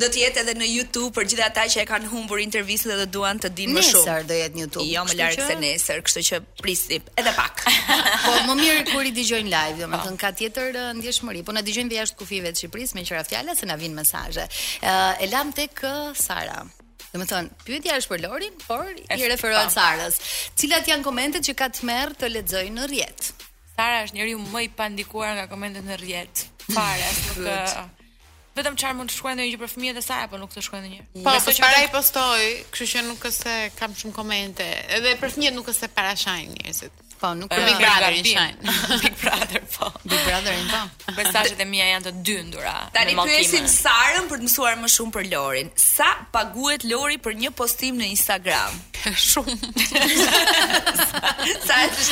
Do 0.02 0.08
të 0.12 0.22
jetë 0.26 0.42
edhe 0.42 0.54
në 0.60 0.66
YouTube 0.68 1.14
për 1.16 1.28
gjithë 1.30 1.44
ata 1.46 1.64
që 1.72 1.80
e 1.80 1.86
kanë 1.88 2.10
humbur 2.12 2.42
intervistën 2.44 2.92
dhe 2.92 2.98
do 3.00 3.06
duan 3.16 3.40
të 3.40 3.50
dinë 3.58 3.74
më 3.76 3.82
shumë. 3.84 4.04
Nesër 4.06 4.28
do 4.30 4.38
jetë 4.38 4.56
në 4.56 4.62
YouTube. 4.64 4.86
Jo 4.88 5.02
më 5.04 5.16
larg 5.18 5.42
se 5.44 5.56
nesër, 5.60 6.00
kështu 6.06 6.22
që 6.30 6.38
prisni 6.62 6.98
edhe 7.20 7.34
pak. 7.36 7.60
po 8.24 8.32
më 8.48 8.56
mirë 8.62 8.86
kur 8.94 9.04
i 9.04 9.12
dëgjojnë 9.18 9.52
live, 9.52 9.76
domethënë 9.82 10.14
jo, 10.14 10.16
po. 10.16 10.24
ka 10.24 10.32
tjetër 10.40 10.80
ndjeshmëri. 11.02 11.44
Po 11.44 11.52
na 11.52 11.66
dëgjojnë 11.66 11.98
jashtë 11.98 12.18
kufive 12.22 12.54
të 12.54 12.62
Shqipërisë 12.62 12.96
me 12.96 13.04
qira 13.10 13.20
fjala 13.28 13.58
se 13.60 13.68
na 13.68 13.76
vijnë 13.82 14.00
mesazhe. 14.00 14.48
Ë 14.80 14.96
e 15.20 15.32
lam 15.34 15.52
tek 15.58 15.84
Sara. 16.16 16.62
Dhe 17.10 17.18
më 17.18 17.26
thonë, 17.30 17.54
pyetja 17.66 17.96
është 17.98 18.10
për 18.12 18.20
Lorin, 18.24 18.58
por 18.68 18.86
i 18.86 19.30
referohet 19.32 19.72
Sarës. 19.74 20.18
Cilat 20.60 20.86
janë 20.86 21.02
komentet 21.08 21.46
që 21.48 21.56
ka 21.58 21.66
të 21.74 21.86
merë 21.88 22.18
të 22.20 22.28
ledzoj 22.36 22.64
në 22.76 22.84
rjetë? 22.92 23.32
Sara 23.74 24.02
është 24.06 24.18
njëri 24.18 24.36
më 24.52 24.62
i 24.62 24.68
pandikuar 24.78 25.32
nga 25.38 25.48
komentet 25.50 25.82
në 25.88 25.96
rjetë. 26.04 26.46
Fare, 26.70 27.08
nuk... 27.26 27.50
Eh, 27.50 28.36
vetëm 28.54 28.78
çfarë 28.78 28.98
mund 29.00 29.10
të 29.10 29.16
shkruaj 29.18 29.34
ndonjë 29.40 29.58
për 29.64 29.72
fëmijët 29.74 29.98
e 29.98 30.04
saj 30.06 30.28
apo 30.28 30.38
nuk 30.42 30.54
të 30.54 30.62
shkruaj 30.68 30.84
ndonjë. 30.84 31.02
Po, 31.26 31.34
po 31.50 31.54
para 31.64 31.82
ai 31.82 31.90
postoi, 31.96 32.48
kështu 32.74 32.90
që 32.94 33.04
nuk 33.08 33.26
është 33.26 33.46
se 33.48 33.58
kam 33.80 33.96
shumë 33.98 34.14
komente, 34.20 34.68
edhe 34.98 35.16
për 35.22 35.34
fëmijët 35.34 35.58
nuk 35.58 35.72
është 35.74 35.88
se 35.88 35.94
parashajnë 35.98 36.56
njerëzit. 36.60 37.06
Po, 37.20 37.36
nuk 37.36 37.52
kemi 37.52 37.68
Big 37.68 37.76
Brother 37.84 38.12
in 38.16 38.24
Big 39.04 39.12
Brother, 39.20 39.60
po. 39.76 39.92
Big 40.08 40.22
Brother 40.24 40.56
in 40.56 40.64
po. 40.72 40.88
Shine. 40.88 41.20
Mesazhet 41.20 41.60
e 41.60 41.68
mia 41.68 41.84
janë 41.92 42.04
të 42.08 42.12
dyndura. 42.24 42.72
Tani 42.96 43.12
pyesim 43.18 43.66
Sarën 43.68 44.24
për 44.30 44.38
të 44.40 44.44
mësuar 44.48 44.78
më 44.80 44.88
shumë 44.88 45.12
për 45.18 45.24
Lorin. 45.28 45.68
Sa 45.76 46.08
paguhet 46.32 46.82
Lori 46.88 47.18
për 47.20 47.32
një 47.42 47.50
postim 47.60 47.94
në 48.00 48.06
Instagram? 48.14 48.72
shumë. 49.26 49.56
sa 49.68 51.74
është 51.90 52.04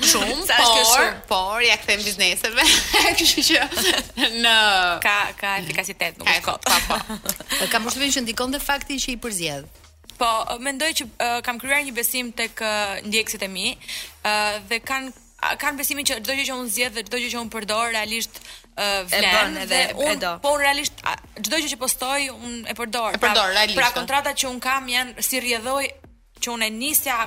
shumë, 0.00 0.42
sa 0.48 0.56
është 0.56 0.82
shumë. 0.94 1.14
por 1.28 1.60
ja 1.68 1.76
kthem 1.84 2.00
bizneseve. 2.08 2.64
Kështu 3.20 3.40
që 3.52 3.62
në 4.40 4.56
ka 5.04 5.18
ka 5.44 5.58
efikasitet 5.60 6.16
nuk 6.16 6.24
Ka, 6.40 6.56
po 6.56 6.64
ka, 6.64 6.72
ka, 6.72 6.80
shumë 6.80 6.84
shumë 6.88 7.00
ka, 7.12 7.20
ka, 7.68 7.78
ka, 8.32 8.76
ka, 8.80 8.96
që 8.96 9.12
i 9.12 9.20
ka, 9.28 9.60
Po, 10.18 10.30
mendoj 10.62 10.92
që 11.00 11.06
uh, 11.08 11.36
kam 11.46 11.58
kryar 11.58 11.82
një 11.86 11.94
besim 11.96 12.28
tek 12.38 12.60
uh, 12.62 12.98
ndjekësit 13.08 13.42
e 13.44 13.48
mi, 13.50 13.74
uh, 13.74 14.58
dhe 14.70 14.80
kanë 14.86 15.14
kanë 15.60 15.76
besimin 15.76 16.06
që 16.08 16.16
çdo 16.22 16.34
gjë 16.38 16.44
që 16.48 16.54
unë 16.56 16.70
zgjedh 16.72 16.94
dhe 16.96 17.02
çdo 17.04 17.18
gjë 17.20 17.30
që 17.34 17.40
unë 17.40 17.50
përdor 17.52 17.90
realisht 17.92 18.38
uh, 18.40 19.02
vlen 19.12 19.58
e 19.60 19.64
dhe, 19.68 19.68
dhe 19.74 19.80
po, 19.96 20.06
unë 20.08 20.30
po 20.46 20.52
realisht 20.60 21.02
çdo 21.44 21.58
gjë 21.60 21.72
që 21.74 21.78
postoj 21.82 22.28
unë 22.32 22.60
e 22.72 22.76
përdor. 22.78 23.18
E 23.18 23.20
përdor 23.20 23.52
pra, 23.58 23.66
Pra 23.80 23.90
kontratat 23.98 24.38
që 24.40 24.48
unë 24.54 24.62
kam 24.64 24.88
janë 24.88 25.26
si 25.26 25.42
rrjedhoi 25.44 25.90
që 26.40 26.54
unë 26.54 26.70
e 26.70 26.74
nisja 26.78 27.18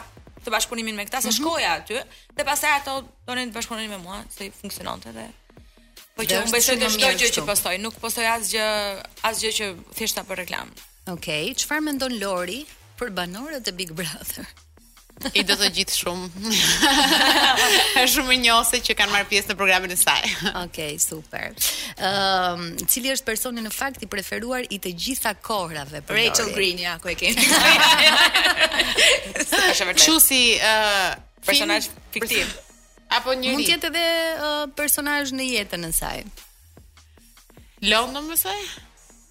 të 0.48 0.54
bashkëpunimin 0.56 0.98
me 0.98 1.06
këta, 1.06 1.22
se 1.22 1.30
mhm. 1.30 1.38
shkoja 1.38 1.76
aty, 1.84 2.02
dhe 2.40 2.48
pasaj 2.48 2.74
ato 2.80 2.98
donin 3.28 3.52
të 3.52 3.60
bashkëpunonin 3.60 3.94
me 3.94 4.02
mua, 4.02 4.18
se 4.34 4.50
i 4.50 4.52
funksiononte 4.64 5.14
dhe 5.20 5.28
Po 6.18 6.26
që 6.26 6.40
unë 6.48 6.50
besoj 6.56 6.80
të 6.82 6.90
shdoj 6.96 7.14
gjë 7.22 7.30
që 7.38 7.42
postoj, 7.46 7.76
nuk 7.84 8.00
postoj 8.02 8.26
asgjë, 8.34 8.68
asgjë 9.30 9.52
që 9.60 9.68
thjeshta 10.00 10.24
për 10.32 10.42
reklam 10.48 10.74
Okej, 11.08 11.16
okay, 11.16 11.52
qëfar 11.56 11.80
mendon 11.80 12.12
Lori 12.20 12.64
për 13.00 13.12
banorët 13.16 13.68
e 13.70 13.74
Big 13.76 13.94
Brother? 13.96 14.44
I 15.34 15.42
do 15.48 15.56
të 15.58 15.70
gjithë 15.74 15.94
shumë. 15.98 16.26
Është 18.02 18.08
shumë 18.12 18.36
njëse 18.44 18.80
që 18.86 18.96
kanë 19.00 19.14
marrë 19.16 19.30
pjesë 19.32 19.50
në 19.50 19.56
programin 19.58 19.94
e 19.96 19.96
saj. 19.98 20.26
Okej, 20.28 20.58
okay, 20.66 20.98
super. 21.02 21.46
Ëm, 21.48 22.02
ehm, 22.04 22.66
um, 22.76 22.90
cili 22.92 23.14
është 23.16 23.26
personi 23.32 23.64
në 23.66 23.72
fakt 23.74 24.04
i 24.06 24.10
preferuar 24.12 24.68
i 24.68 24.78
të 24.84 24.92
gjitha 25.06 25.32
kohrave 25.48 26.04
për 26.10 26.20
Rachel 26.22 26.52
Green, 26.54 26.82
ja, 26.84 26.98
ku 27.02 27.10
e 27.14 27.16
kemi. 27.18 27.46
Është 29.40 29.62
vërtet. 29.64 30.04
Çu 30.04 30.18
si 30.22 30.42
ë 30.60 30.74
uh, 30.74 31.14
personazh 31.48 31.88
fiktiv 32.18 32.52
apo 33.16 33.32
njëri? 33.34 33.56
Mund 33.56 33.64
të 33.64 33.74
jetë 33.78 33.94
edhe 33.94 34.04
uh, 34.04 34.60
personazh 34.78 35.32
në 35.40 35.48
jetën 35.56 35.88
e 35.90 35.94
saj. 36.04 36.20
London 37.96 38.28
më 38.30 38.38
saj? 38.44 38.60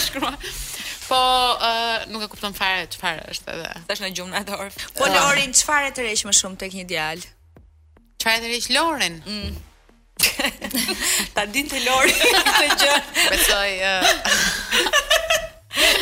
Shkruan. 0.09 0.41
Po, 1.07 1.21
uh, 1.23 2.03
nuk 2.11 2.25
e 2.25 2.33
kupton 2.33 2.57
fare 2.57 2.89
çfarë 2.97 3.29
është 3.31 3.53
edhe. 3.53 3.77
Tash 3.93 4.01
në 4.03 4.15
gjumë 4.17 4.41
po, 4.49 4.65
po 5.05 5.13
Lorin, 5.13 5.53
çfarë 5.55 5.93
të 5.95 6.09
rreq 6.09 6.25
më 6.33 6.39
shumë 6.41 6.63
tek 6.65 6.75
një 6.81 6.89
djalë? 6.97 7.36
Frederic 8.27 8.64
Loren. 8.74 9.22
Mm. 9.22 9.55
Ta 11.37 11.45
din 11.53 11.68
të 11.70 11.79
lori 11.85 12.12
Këtë 12.16 12.66
gjë 12.81 12.95
Besoj 13.35 13.72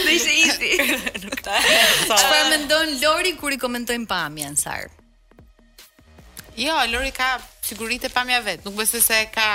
Në 0.06 0.12
ishe 0.14 0.36
ishi 0.44 0.70
Që 1.34 1.34
pa 1.42 2.38
me 2.52 2.60
ndonë 2.62 2.94
lori 3.02 3.32
Kër 3.40 3.56
i 3.56 3.58
komentojnë 3.64 4.06
pamjen 4.10 4.54
në 4.54 4.62
sarë 4.62 4.92
Jo, 6.62 6.78
lori 6.94 7.10
ka 7.16 7.34
Sigurit 7.66 8.06
e 8.06 8.12
pamja 8.14 8.38
vetë 8.46 8.68
Nuk 8.68 8.78
bëse 8.78 9.02
se 9.02 9.18
ka 9.34 9.48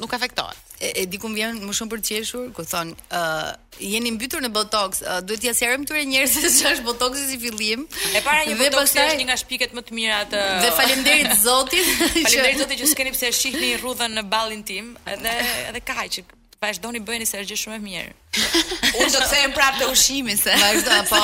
Nuk 0.00 0.16
afektohet 0.16 0.67
e, 0.80 1.02
e 1.02 1.06
di 1.10 1.18
ku 1.20 1.28
vjen 1.32 1.58
më 1.66 1.74
shumë 1.78 1.92
për 1.92 2.00
të 2.02 2.12
qeshur, 2.14 2.46
ku 2.56 2.64
thon, 2.72 2.92
ë 2.94 3.20
uh, 3.20 3.50
jeni 3.92 4.12
mbytur 4.14 4.42
në 4.44 4.50
botox, 4.54 5.02
uh, 5.04 5.18
duhet 5.26 5.42
t'ia 5.44 5.54
sjarëm 5.58 5.84
këtyre 5.86 6.04
njerëzve 6.12 6.42
se 6.44 6.50
ç'është 6.60 6.86
botoksi 6.88 7.24
si 7.30 7.38
fillim. 7.42 7.84
E 8.18 8.22
para 8.26 8.44
një 8.48 8.56
botox 8.62 8.94
është 8.94 9.18
një 9.22 9.28
nga 9.30 9.38
shpiket 9.42 9.76
më 9.78 9.84
të 9.88 9.98
mira 9.98 10.20
të 10.32 10.42
Dhe 10.64 10.72
faleminderit 10.78 11.38
Zotit. 11.46 11.92
faleminderit 12.00 12.64
Zotit 12.64 12.82
që 12.82 12.90
s'keni 12.94 13.14
pse 13.16 13.30
e 13.32 13.36
shihni 13.42 13.74
rrudhën 13.82 14.18
në 14.18 14.26
ballin 14.34 14.64
tim, 14.70 14.94
edhe 15.16 15.38
edhe 15.72 15.84
kaq, 15.90 16.22
vazhdoni 16.58 17.00
bëjeni 17.06 17.26
se 17.30 17.38
është 17.38 17.56
shumë 17.60 17.76
e 17.76 17.80
mirë. 17.84 18.14
Unë 18.98 19.08
do 19.12 19.20
të 19.20 19.28
them 19.32 19.52
prapë 19.54 19.80
të 19.82 19.88
ushimin 19.92 20.38
se. 20.38 20.54
Vazhdo 20.58 20.96
po. 21.10 21.20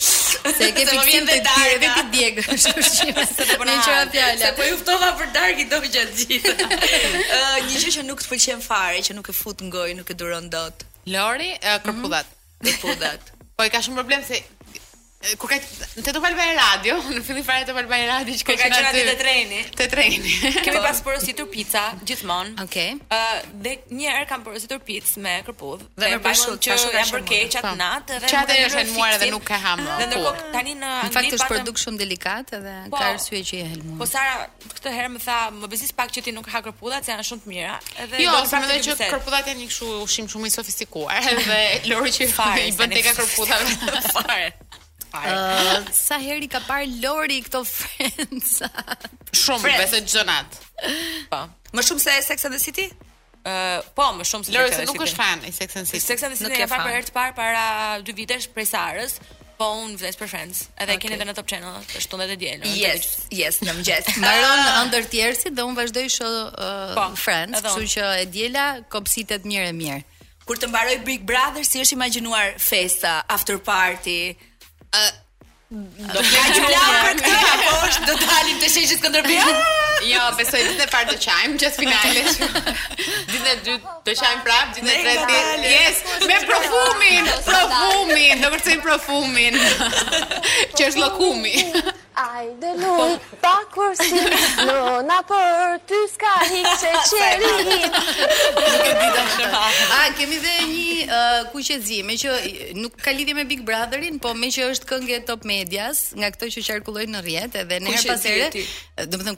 se 0.00 0.68
ke 0.76 0.86
fiksim 0.88 1.28
të 1.28 1.36
tjerë 1.44 1.80
vetë 1.82 1.96
ti 1.96 2.04
djeg 2.14 2.38
ushimin 2.42 3.26
se 3.32 3.48
të 3.50 3.58
bëna. 3.60 3.74
Ne 3.74 3.82
fjala. 3.84 4.06
Se 4.10 4.52
po, 4.54 4.54
po, 4.60 4.62
po 4.62 4.68
ju 4.70 4.78
ftova 4.84 5.10
për 5.20 5.32
darkë 5.36 5.66
do 5.72 5.82
gjatë 5.84 6.28
gjithë. 6.30 6.56
Ë 6.60 7.42
një 7.68 7.74
gjë 7.84 7.94
që 7.98 8.06
nuk 8.08 8.24
të 8.24 8.32
pëlqen 8.32 8.64
fare, 8.64 9.02
që 9.08 9.18
nuk 9.18 9.28
e 9.30 9.36
fut 9.42 9.60
në 9.66 9.70
gojë, 9.76 9.98
nuk 10.00 10.14
e 10.14 10.16
duron 10.22 10.48
dot. 10.56 10.86
Lori, 11.12 11.52
kërpudhat. 11.60 12.32
Kërpudhat. 12.64 13.20
Mm-hmm. 13.20 13.48
Po 13.60 13.68
i 13.68 13.74
ka 13.74 13.84
shumë 13.84 14.00
problem 14.00 14.24
se 14.24 14.40
Eh, 15.20 15.36
kur 15.36 15.48
ka 15.52 15.56
te 16.04 16.12
do 16.16 16.20
falbaj 16.24 16.50
radio, 16.64 16.94
në 17.14 17.20
fillim 17.26 17.44
fare 17.44 17.66
të 17.68 17.74
falbaj 17.76 17.96
radio 18.08 18.36
që 18.40 18.44
ka 18.48 18.54
qenë 18.56 18.76
aty. 18.88 19.00
Te 19.08 19.16
treni. 19.20 19.58
Te 19.80 19.86
treni. 19.92 20.30
Kemi 20.64 20.78
po. 20.78 20.84
pas 20.86 21.02
porositur 21.04 21.44
pica 21.52 21.82
gjithmonë. 22.08 22.54
Okej. 22.64 22.94
Okay. 22.94 22.94
Uh, 23.04 23.18
eh, 23.18 23.58
dhe 23.66 23.74
një 23.98 24.14
herë 24.14 24.28
kam 24.30 24.46
porositur 24.46 24.80
pic 24.86 25.10
me 25.20 25.34
kërpudh. 25.44 25.84
Dhe 26.00 26.08
më 26.14 26.22
pas 26.24 26.46
që 26.48 26.78
jam 26.94 27.12
për 27.12 27.26
keq 27.34 27.58
atë 27.60 27.64
po. 27.68 27.74
natë 27.82 28.22
dhe 28.24 28.30
çatë 28.32 28.56
e 28.62 28.70
helmuar 28.78 29.18
dhe 29.20 29.28
nuk 29.34 29.52
e 29.52 29.60
ham. 29.66 29.84
Dhe 29.84 29.92
po. 29.92 30.08
ndërkohë 30.14 30.46
tani 30.56 30.74
në 30.80 30.94
Anglisë 30.94 31.12
fakt 31.12 31.38
është 31.40 31.50
produkt 31.52 31.82
shumë 31.84 32.02
delikat 32.06 32.54
edhe 32.60 32.74
ka 32.96 33.04
arsye 33.12 33.42
që 33.52 33.60
e 33.60 33.68
helmuar. 33.74 34.00
Po 34.00 34.08
Sara, 34.08 34.48
këtë 34.78 34.96
herë 34.96 35.12
më 35.18 35.24
tha, 35.28 35.38
më 35.60 35.70
bezis 35.76 35.92
pak 36.00 36.16
që 36.16 36.24
ti 36.30 36.36
nuk 36.38 36.48
ha 36.56 36.64
kërpudhat, 36.64 37.04
se 37.04 37.12
janë 37.12 37.28
shumë 37.28 37.44
të 37.44 37.52
mira. 37.52 37.76
Edhe 38.06 38.24
jo, 38.24 38.32
do 38.32 38.50
të 38.56 38.64
më 38.64 38.80
që 38.88 38.98
kërpudhat 39.04 39.52
janë 39.52 39.60
një 39.66 39.68
kështu 39.68 39.92
ushim 40.00 40.32
shumë 40.32 40.48
i 40.48 40.56
sofistikuar 40.56 41.20
edhe 41.36 41.60
Lori 41.92 42.16
që 42.16 42.24
i 42.32 42.70
bën 42.80 42.96
tek 42.96 43.12
kërpudhat 43.12 44.08
fare 44.16 44.48
sa 45.10 46.18
heri 46.22 46.48
ka 46.48 46.60
parë 46.66 47.00
Lori 47.02 47.42
këto 47.42 47.64
friends? 47.66 48.60
Shumë, 49.32 49.60
Friend. 49.60 49.80
besoj 49.82 51.26
Po. 51.30 51.40
Më 51.74 51.82
shumë 51.86 52.00
se 52.02 52.14
Sex 52.22 52.44
and 52.44 52.54
the 52.54 52.58
City? 52.62 52.86
Uh, 53.40 53.80
po, 53.96 54.10
më 54.16 54.24
shumë 54.24 54.46
se 54.46 54.52
Lori 54.54 54.72
se 54.74 54.84
nuk 54.86 55.00
është 55.02 55.16
fan 55.18 55.42
i 55.44 55.50
Sex 55.52 55.76
and 55.76 55.86
the 55.86 55.90
City. 55.90 56.00
Sex 56.04 56.22
and 56.22 56.34
the 56.34 56.38
City 56.38 56.62
e 56.62 56.66
parë 56.68 56.86
për 56.86 56.94
herë 56.94 57.06
të 57.10 57.14
parë 57.16 57.36
para 57.38 57.66
2 58.06 58.16
vitesh 58.18 58.48
prej 58.54 58.68
Sarës. 58.72 59.18
Po 59.60 59.74
un 59.76 59.90
vdes 59.92 60.16
për 60.16 60.28
Friends. 60.30 60.60
Edhe 60.80 60.94
okay. 60.94 61.00
keni 61.02 61.18
edhe 61.18 61.24
në 61.28 61.34
Top 61.36 61.44
Channel, 61.50 61.82
të 61.90 62.00
shtundet 62.00 62.30
e 62.32 62.36
diel. 62.40 62.62
Yes, 62.72 63.18
yes, 63.36 63.58
në 63.60 63.74
mëngjes. 63.76 64.06
Mbaron 64.22 64.62
ëndër 64.86 65.04
ah! 65.04 65.10
tjersit 65.12 65.52
dhe 65.52 65.66
un 65.68 65.74
vazhdoj 65.76 66.06
show 66.14 66.30
uh, 66.48 66.94
po, 66.96 67.04
Friends, 67.20 67.60
kështu 67.66 67.90
që 67.98 68.06
e 68.22 68.22
diela 68.32 68.64
kopsitet 68.88 69.44
mirë 69.44 69.66
e 69.66 69.74
mirë. 69.76 69.98
Kur 70.48 70.56
të 70.58 70.70
mbaroj 70.72 70.94
Big 71.04 71.26
Brother, 71.28 71.60
si 71.68 71.82
është 71.84 71.98
imagjinuar 72.00 72.56
festa, 72.58 73.18
after 73.30 73.60
party, 73.68 74.32
Do 74.90 76.16
të 76.16 76.30
ja 76.34 76.46
gjulla 76.50 76.80
për 76.80 77.20
këtë, 77.22 77.52
po 77.62 77.76
është 77.88 78.08
do 78.10 78.16
të 78.16 78.28
dalim 78.34 78.60
të 78.64 78.72
sheqjes 78.76 79.04
këndërbi. 79.06 79.38
Jo, 80.04 80.22
besoj 80.38 80.62
ditën 80.64 80.80
e 80.80 80.86
parë 80.88 81.10
të 81.12 81.16
qajm 81.26 81.56
gjatë 81.60 81.82
finale. 81.82 82.22
Ditën 83.30 83.50
e 83.52 83.56
dytë 83.66 83.96
të 84.08 84.14
qajm 84.16 84.42
prap, 84.46 84.70
ditën 84.76 84.90
e 84.90 84.98
tretë 85.04 85.40
Yes, 85.74 86.00
me 86.24 86.38
profumin, 86.48 87.28
profumin, 87.50 88.36
do 88.40 88.50
vërtet 88.56 88.80
profumin. 88.86 89.58
Që 90.76 90.88
është 90.88 91.02
llokumi. 91.02 91.58
Ai 92.20 92.48
nuk, 92.76 93.20
pa 93.40 93.52
kursi, 93.72 94.08
no 94.66 94.98
na 95.06 95.20
për 95.24 95.76
ty 95.88 96.00
ska 96.10 96.32
hiç 96.50 96.82
e 96.88 96.90
çeri. 97.08 97.78
A 99.94 100.00
kemi 100.18 100.40
dhe 100.42 100.56
një 100.68 100.88
uh, 101.06 101.38
kuqezi, 101.54 102.00
me 102.04 102.16
që 102.20 102.40
nuk 102.82 102.98
ka 103.00 103.14
lidhje 103.16 103.36
me 103.38 103.46
Big 103.48 103.62
Brotherin, 103.68 104.18
po 104.20 104.34
me 104.36 104.50
që 104.52 104.66
është 104.74 104.90
këngë 104.90 105.20
top 105.30 105.46
medias, 105.48 106.10
nga 106.18 106.32
këto 106.34 106.50
që 106.56 106.66
qarkullojnë 106.66 107.14
në 107.14 107.22
rrjet 107.24 107.56
edhe 107.62 107.80
në 107.86 107.96
pas 108.02 108.26
herë, 108.26 108.52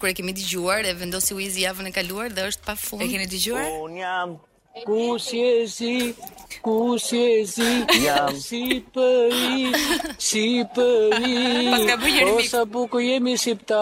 kur 0.00 0.10
e 0.10 0.16
kemi 0.18 0.34
dëgjuar 0.42 0.84
e 0.90 0.94
vendosi 0.98 1.34
Wizi 1.38 1.62
javën 1.66 1.90
e 1.90 1.98
kaluar 1.98 2.32
dhe 2.34 2.48
është 2.52 2.66
pa 2.66 2.74
fund. 2.84 3.04
E 3.06 3.10
keni 3.14 3.28
dëgjuar? 3.32 3.68
Un 3.88 3.98
jam 4.02 4.40
Ku 4.88 5.18
si 5.20 5.40
e 5.44 5.64
zi, 5.68 5.96
ku 6.64 6.96
si 6.96 7.18
e 7.32 7.40
zi, 7.44 7.72
jam 8.04 8.32
si 8.40 8.78
për 8.94 9.32
i, 9.36 9.58
si 10.28 10.64
për 10.72 11.16
i, 11.28 11.40
o 12.30 12.38
sa 12.48 12.62
buku 12.64 13.02
jemi 13.04 13.34
si 13.42 13.52
pëta, 13.52 13.80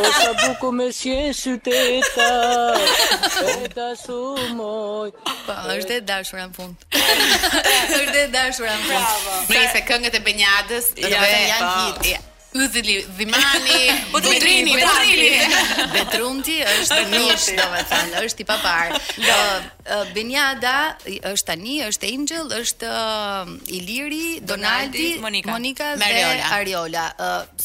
o 0.00 0.08
sa 0.20 0.30
buku 0.40 0.70
me 0.78 0.86
si 0.96 1.12
e 1.12 1.26
së 1.42 1.58
të 1.60 1.76
e 1.76 3.68
ta 3.76 3.90
su 4.00 4.16
moj. 4.56 5.12
Pa, 5.44 5.58
po, 5.58 5.58
është 5.76 5.98
e 5.98 6.00
dashura 6.12 6.46
në 6.48 6.56
fund. 6.56 6.88
është 8.00 8.24
e 8.24 8.24
dashura 8.38 8.78
në 8.80 8.88
fund. 8.88 8.88
Bravo. 8.88 9.36
i 9.60 9.68
se 9.76 9.84
këngët 9.92 10.16
e 10.22 10.24
benjadës, 10.30 10.88
ja, 11.04 11.14
dhe, 11.18 11.38
janë 11.52 11.76
hitë. 11.84 12.16
Ydhili, 12.58 13.04
dhimani, 13.16 13.78
putrini, 14.12 14.72
putrini. 14.74 15.34
Betrunti 15.94 16.56
është 16.64 16.98
mish, 17.12 17.50
domethënë, 17.58 18.22
është 18.26 18.42
i 18.42 18.46
papar. 18.48 18.94
Do, 19.16 19.98
Benjada 20.16 20.74
është 21.32 21.46
tani, 21.52 21.76
është 21.88 22.08
Angel, 22.14 22.48
është 22.58 22.92
Iliri, 23.76 24.40
Donaldi, 24.50 25.06
Monika, 25.22 25.52
Monika 25.54 25.92
dhe 26.00 26.24
Ariola. 26.58 27.06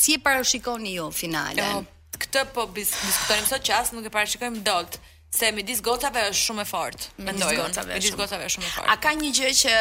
si 0.02 0.18
e 0.20 0.20
parashikoni 0.26 0.94
ju 1.00 1.10
finalen? 1.12 1.82
Ehm, 1.82 1.90
këtë 2.22 2.46
po 2.54 2.68
diskutojmë 2.70 3.10
diskutonim 3.10 3.48
sot 3.52 3.64
që 3.68 3.74
asë 3.80 3.94
nuk 3.98 4.06
e 4.06 4.14
parashikojmë 4.18 4.64
dot. 4.74 4.92
se 5.34 5.48
midis 5.52 5.80
gocave 5.88 6.22
është 6.30 6.44
shumë 6.48 6.62
e 6.62 6.66
fortë. 6.74 7.04
Me 7.18 7.32
unë, 7.34 7.86
midis 7.88 8.14
gocave 8.20 8.46
është 8.46 8.54
shumë 8.56 8.68
e 8.68 8.74
fortë. 8.76 8.90
A 8.94 9.00
ka 9.04 9.12
një 9.22 9.30
gjë 9.38 9.50
që 9.62 9.74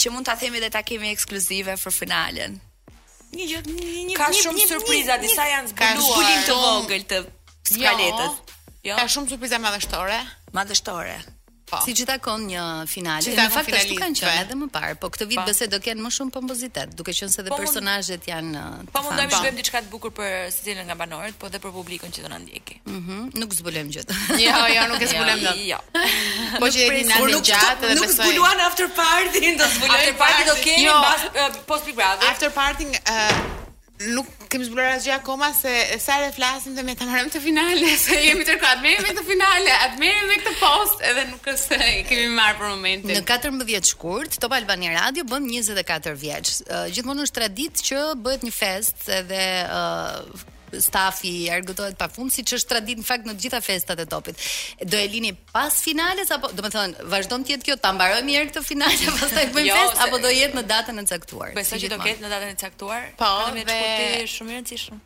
që 0.00 0.06
mund 0.14 0.26
ta 0.30 0.34
themi 0.40 0.58
dhe 0.62 0.70
të 0.74 0.82
kemi 0.88 1.08
ekskluzive 1.14 1.72
për 1.82 1.90
finalen? 2.00 2.52
Një 3.36 3.46
gjë, 3.50 3.58
një 3.78 4.02
një 4.10 4.14
ka 4.16 4.28
shumë 4.36 4.64
surpriza, 4.70 5.18
disa 5.20 5.44
janë 5.50 5.72
zbuluar. 5.74 6.00
Zbulim 6.06 6.46
të 6.46 6.56
vogël 6.62 7.04
të 7.10 7.20
skaletës. 7.74 8.38
Jo. 8.40 8.76
jo. 8.92 8.96
Ka 9.02 9.08
shumë 9.12 9.34
surpriza 9.34 9.60
madhështore. 9.64 10.16
Madhështore. 10.56 11.18
Po. 11.66 11.80
Si 11.82 11.90
gjithakon 11.98 12.44
një 12.46 12.64
finale. 12.86 13.24
Gjitha 13.26 13.48
në 13.48 13.50
fakt 13.56 13.72
ashtu 13.74 13.96
kanë 13.98 14.20
qenë 14.20 14.28
po. 14.28 14.34
edhe 14.44 14.58
më 14.60 14.66
parë, 14.70 14.92
po 15.02 15.08
këtë 15.10 15.26
vit 15.32 15.40
po. 15.40 15.44
besoj 15.48 15.66
do 15.72 15.80
ken 15.82 15.98
më 16.04 16.10
shumë 16.14 16.30
pompozitet, 16.36 16.92
duke 16.94 17.10
qenë 17.10 17.30
se 17.34 17.40
edhe 17.42 17.50
po 17.50 17.58
personazhet 17.58 18.28
janë 18.30 18.62
po, 18.84 18.86
të 18.86 18.94
Po 18.98 19.02
mundemi 19.06 19.32
të 19.34 19.40
shkojmë 19.40 19.58
diçka 19.62 19.80
të 19.82 19.90
bukur 19.90 20.12
për 20.14 20.36
Cecilën 20.54 20.86
nga 20.86 20.94
banorët, 21.02 21.34
po 21.42 21.50
edhe 21.50 21.58
për 21.66 21.74
publikun 21.80 22.14
që 22.14 22.22
do 22.26 22.30
na 22.30 22.38
ndjeki. 22.44 22.78
Mhm, 22.86 23.02
mm 23.02 23.42
nuk 23.42 23.56
zbulojmë 23.58 23.96
gjë. 23.98 24.06
Jo, 24.44 24.54
jo, 24.76 24.86
nuk 24.94 25.02
e 25.02 25.10
zbulojmë 25.16 25.42
dot. 25.42 25.60
Jo. 25.72 25.80
Po 26.62 26.70
që 26.70 26.86
jeni 26.86 27.04
nuk, 27.10 27.42
gjatë 27.50 27.76
dhe 27.82 27.94
besoj. 27.98 28.08
Nuk 28.14 28.16
zbuluan 28.20 28.62
after 28.68 28.86
party, 29.00 29.42
do 29.58 29.66
zbulojmë. 29.74 30.00
After 30.00 30.18
party 30.22 30.42
do 30.54 30.58
kemi 30.62 30.86
jo. 30.86 30.94
mbas 31.02 31.26
uh, 31.34 31.62
post 31.66 31.84
big 31.90 31.98
After 32.00 32.50
party 32.54 32.86
uh, 32.94 33.65
nuk 34.14 34.26
kemi 34.50 34.66
zbuluar 34.68 34.92
asgjë 34.96 35.14
akoma 35.16 35.48
se 35.56 35.72
sa 36.02 36.18
herë 36.20 36.32
flasim 36.36 36.74
dhe 36.76 36.82
me 36.84 36.94
ta 36.98 37.06
marrëm 37.08 37.30
të 37.32 37.40
finale, 37.42 37.88
se 38.04 38.16
jemi 38.20 38.44
të 38.46 38.56
kuat, 38.60 38.82
merrem 38.84 39.06
me 39.08 39.14
të 39.16 39.24
finale, 39.28 39.76
at 39.86 39.96
merrem 40.00 40.28
me 40.32 40.38
këtë 40.42 40.54
post 40.60 41.04
edhe 41.10 41.24
nuk 41.30 41.48
e 41.48 41.54
se 41.64 41.78
kemi 42.10 42.26
marr 42.36 42.58
për 42.60 42.72
momentin. 42.74 43.12
Në 43.16 43.24
14 43.30 43.92
shkurt, 43.94 44.36
Top 44.42 44.56
Albania 44.58 44.92
Radio 44.98 45.24
bën 45.30 45.48
24 45.52 46.12
vjeç. 46.26 46.54
Uh, 46.66 46.84
Gjithmonë 46.92 47.24
është 47.28 47.40
traditë 47.40 47.88
që 47.88 48.04
bëhet 48.26 48.44
një 48.46 48.52
fest 48.58 49.08
edhe 49.22 49.40
uh, 49.64 50.52
stafi 50.72 51.48
argëtohet 51.52 51.96
pafund 52.00 52.32
siç 52.34 52.54
është 52.58 52.70
traditë 52.74 53.02
në 53.02 53.06
fakt 53.06 53.26
në 53.28 53.34
të 53.36 53.42
gjitha 53.46 53.60
festat 53.64 54.00
e 54.02 54.06
topit. 54.10 54.40
Do 54.82 54.98
e 54.98 55.06
lini 55.10 55.32
pas 55.52 55.74
finales 55.82 56.30
apo 56.34 56.50
do 56.52 56.62
me 56.66 56.70
thonë 56.72 57.06
vazhdon 57.12 57.44
të 57.46 57.54
jetë 57.56 57.68
kjo 57.70 57.76
ta 57.82 57.92
mbarojmë 57.96 58.34
herë 58.36 58.48
këtë 58.52 58.64
finale 58.66 59.12
pastaj 59.20 59.50
bëjmë 59.54 59.68
jo, 59.68 59.76
fest 59.82 59.98
se... 60.00 60.06
apo 60.06 60.22
do 60.24 60.32
jetë 60.32 60.58
në 60.60 60.64
datën 60.70 61.02
e 61.02 61.06
caktuar? 61.10 61.52
Besoj 61.56 61.80
që 61.84 61.92
do 61.94 62.00
ketë 62.02 62.26
në 62.26 62.32
datën 62.34 62.54
e 62.54 62.58
caktuar. 62.64 63.10
Po, 63.20 63.34
dhe 63.54 64.24
shumë 64.32 64.54
i 64.54 64.56
rëndësishëm. 64.58 65.04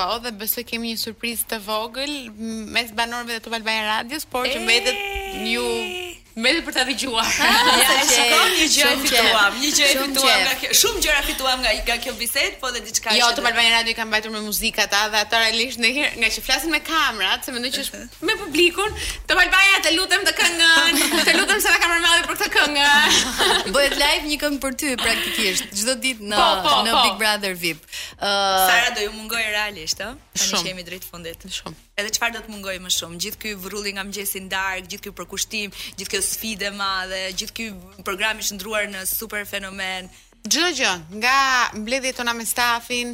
Po, 0.00 0.06
dhe 0.24 0.32
besoj 0.44 0.64
kemi 0.68 0.94
një 0.94 1.00
surprizë 1.02 1.50
të 1.54 1.58
vogël 1.66 2.14
mes 2.38 2.94
banorëve 2.96 3.40
të 3.44 3.52
Valbaja 3.52 3.88
Radios, 3.96 4.24
por 4.30 4.46
që 4.48 4.62
mbetet 4.62 5.42
një 5.42 6.08
Mbetet 6.40 6.64
për 6.68 6.76
ta 6.78 6.84
dëgjuar. 6.88 7.32
Ja, 7.80 7.94
shikoj 8.04 8.48
një 8.56 8.66
gjë 8.70 8.88
e 8.90 8.96
fituam, 9.02 9.54
një 9.60 9.70
gjë 9.76 9.86
e 9.92 9.96
fituam 10.04 10.40
nga 10.44 10.52
kjo. 10.60 10.68
Shumë 10.80 11.00
gjëra 11.04 11.20
fituam 11.26 11.60
nga 11.62 11.72
nga 11.86 11.96
kjo 12.02 12.12
bisedë, 12.18 12.58
po 12.60 12.70
dhe 12.74 12.82
diçka. 12.84 13.14
Jo, 13.16 13.28
të 13.36 13.42
Albania 13.44 13.72
Radio 13.78 13.94
i 13.94 13.96
kanë 13.96 14.08
mbajtur 14.12 14.32
me 14.34 14.42
muzikë 14.44 14.82
ata 14.84 15.00
dhe 15.14 15.22
ata 15.24 15.40
realisht 15.46 15.80
në 15.82 15.90
herë 15.96 16.20
nga 16.22 16.30
që 16.34 16.44
flasin 16.46 16.72
me 16.74 16.80
kamerat, 16.86 17.46
se 17.46 17.54
mendoj 17.54 17.72
që 17.74 17.82
është 17.84 18.02
me 18.30 18.36
publikun, 18.40 18.96
të 19.28 19.36
Albania 19.36 19.80
të 19.86 19.94
lutem 19.96 20.26
të 20.28 20.34
këngën, 20.40 21.00
të 21.28 21.36
lutem 21.40 21.62
se 21.64 21.72
na 21.72 21.82
ka 21.84 21.90
marrë 21.96 22.24
për 22.28 22.40
këtë 22.42 22.50
këngë. 22.58 22.88
Bëhet 23.76 23.98
live 24.02 24.24
një 24.32 24.40
këngë 24.44 24.62
për 24.66 24.78
ty 24.82 24.94
praktikisht 25.04 25.76
çdo 25.82 25.96
ditë 26.06 26.30
në 26.32 26.40
po, 26.40 26.48
po, 26.68 26.76
në 26.88 26.96
po. 26.96 27.04
Big 27.08 27.18
Brother 27.24 27.56
VIP. 27.64 27.84
Ëh. 28.20 28.40
Sara 28.70 28.94
do 28.98 29.04
ju 29.08 29.14
mungoj 29.16 29.42
realisht, 29.48 30.04
ëh. 30.06 30.16
Tanë 30.40 30.64
kemi 30.68 30.86
drejt 30.86 31.08
fundit. 31.10 31.48
Shumë 31.50 31.88
edhe 32.00 32.12
çfarë 32.16 32.34
do 32.36 32.40
të 32.44 32.52
mungoj 32.54 32.76
më 32.82 32.90
shumë. 32.96 33.18
Gjithë 33.24 33.40
ky 33.42 33.50
vrrulli 33.64 33.92
nga 33.96 34.04
mëngjesi 34.08 34.40
i 34.40 34.44
darkë, 34.52 34.88
gjithë 34.92 35.06
ky 35.06 35.12
përkushtim, 35.18 35.74
gjithë 35.98 36.12
kjo 36.14 36.20
sfidë 36.26 36.68
e 36.68 36.72
madhe, 36.78 37.20
gjithë 37.40 37.56
ky 37.58 37.66
program 38.06 38.40
i 38.40 38.46
shndruar 38.46 38.86
në 38.92 39.04
super 39.10 39.42
fenomen. 39.50 40.08
Çdo 40.50 40.70
gjë, 40.80 40.94
nga 41.22 41.36
mbledhjet 41.82 42.18
tona 42.20 42.34
me 42.38 42.46
stafin 42.48 43.12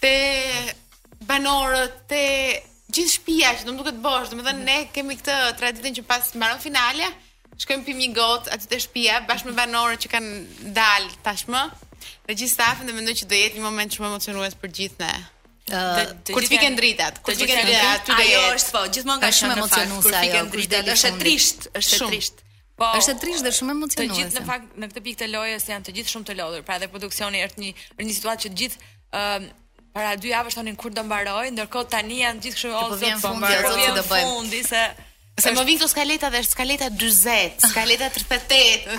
te 0.00 0.12
banorët, 1.30 1.96
te 2.10 2.20
gjithë 2.94 3.14
shtëpia 3.16 3.54
që 3.58 3.66
do 3.68 3.72
të 3.74 3.80
duket 3.82 4.00
bosh, 4.04 4.30
domethënë 4.34 4.64
ne 4.68 4.78
kemi 4.94 5.16
këtë 5.20 5.38
traditën 5.60 5.98
që 6.00 6.06
pas 6.10 6.32
mbaron 6.36 6.60
finalja, 6.64 7.10
shkojmë 7.62 7.86
pimë 7.88 8.04
një 8.06 8.14
gotë 8.20 8.54
aty 8.56 8.68
te 8.72 8.80
shtëpia 8.84 9.20
bashkë 9.28 9.50
me 9.52 9.58
banorët 9.62 10.04
që 10.04 10.12
kanë 10.14 10.74
dalë 10.80 11.16
tashmë. 11.26 11.64
Dhe 12.26 12.36
gjithë 12.38 12.52
stafin 12.58 12.88
dhe 12.88 12.96
mendoj 12.96 13.16
që 13.20 13.28
do 13.30 13.40
jetë 13.44 13.60
një 13.60 13.66
moment 13.68 13.90
që 13.92 14.02
më 14.02 14.10
emocionues 14.12 14.56
për 14.60 14.76
gjithë 14.80 15.04
ne 15.08 15.12
kur 15.70 16.44
të 16.44 16.50
fiken 16.52 16.76
dritat, 16.78 17.20
kur 17.24 17.34
të 17.34 17.44
fiken 17.44 17.64
dritat, 17.68 18.10
ajo 18.16 18.40
është 18.56 18.74
po, 18.74 18.82
gjithmonë 18.96 19.22
ka 19.24 19.30
shumë 19.38 19.56
emocionuese 19.58 20.14
ajo, 20.20 20.42
kur 20.50 20.58
dritat, 20.58 20.90
është 20.94 21.12
trisht, 21.22 21.68
është 21.80 22.08
trisht. 22.12 22.44
Po, 22.80 22.90
është 22.96 23.16
trisht 23.22 23.44
dhe 23.46 23.52
shumë 23.58 23.74
emocionuese. 23.76 24.08
Të 24.08 24.18
gjithë 24.18 24.40
në 24.40 24.44
fakt 24.48 24.76
në 24.80 24.90
këtë 24.90 25.02
pikë 25.06 25.20
të 25.22 25.30
lojës 25.34 25.68
janë 25.70 25.88
të 25.88 25.94
gjithë 25.98 26.14
shumë 26.14 26.30
të 26.30 26.36
lodhur, 26.40 26.64
pra 26.68 26.78
edhe 26.80 26.90
produksioni 26.94 27.42
është 27.46 27.64
një 27.64 27.70
është 27.86 28.08
një 28.08 28.16
situatë 28.16 28.44
që 28.46 28.52
të 28.52 28.60
gjithë 28.62 28.88
ë 29.12 29.36
para 29.90 30.12
dy 30.22 30.28
javësh 30.30 30.54
tonin 30.56 30.76
kur 30.80 30.94
do 30.94 31.02
mbaroj, 31.04 31.48
ndërkohë 31.56 31.88
tani 31.92 32.20
janë 32.22 32.44
gjithë 32.46 32.58
kështu 32.58 32.74
ose 32.78 33.08
po, 33.18 33.28
po 33.28 33.36
mbaroj, 33.42 33.70
po 33.70 33.94
do 33.98 34.02
të 34.02 34.08
fundi 34.14 34.60
se 34.66 34.84
Se 35.40 35.52
më 35.56 35.62
vinë 35.66 35.80
këto 35.80 35.86
skaleta 35.90 36.28
dhe 36.32 36.40
është 36.44 36.54
skaleta 36.56 36.86
20, 37.00 37.64
skaleta 37.72 38.08
38, 38.16 38.98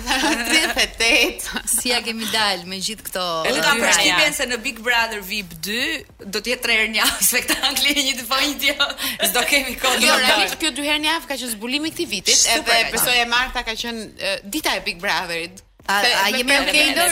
38. 0.49 1.61
Si 1.71 1.91
ja 1.91 1.99
kemi 2.05 2.27
dalë 2.33 2.67
me 2.71 2.79
gjithë 2.81 3.05
këto... 3.09 3.25
Edhe 3.49 3.61
kam 3.65 3.81
përshkipen 3.83 4.35
se 4.37 4.47
në 4.49 4.57
Big 4.65 4.81
Brother 4.85 5.21
VIP 5.27 5.53
2, 5.67 5.85
do 6.33 6.41
të 6.41 6.55
jetë 6.55 6.65
3 6.67 6.79
herë 6.79 6.91
njaf, 6.97 7.13
se 7.29 7.43
këta 7.45 7.59
jo, 7.59 7.69
në 7.69 7.77
të 7.77 7.87
linjit 7.89 8.23
i 8.23 8.27
pojnë 8.33 8.59
tjo, 8.65 8.89
sdo 9.31 9.45
kemi 9.53 9.77
kodë. 9.83 10.03
Jo, 10.07 10.17
realisht, 10.25 10.57
kjo 10.63 10.73
2 10.81 10.89
herë 10.89 11.05
njaf 11.05 11.29
ka 11.29 11.37
qënë 11.37 11.53
zbulimi 11.53 11.93
këti 11.93 12.09
vitit, 12.15 12.45
edhe 12.57 12.81
pësoj 12.95 13.19
e 13.25 13.31
Marta 13.37 13.63
ka 13.67 13.77
qënë 13.85 14.33
dita 14.49 14.73
e 14.79 14.83
Big 14.87 15.01
Brotherit. 15.03 15.61
A 15.91 16.31
jemi 16.33 16.57
okej 16.63 16.87
në? 16.97 17.09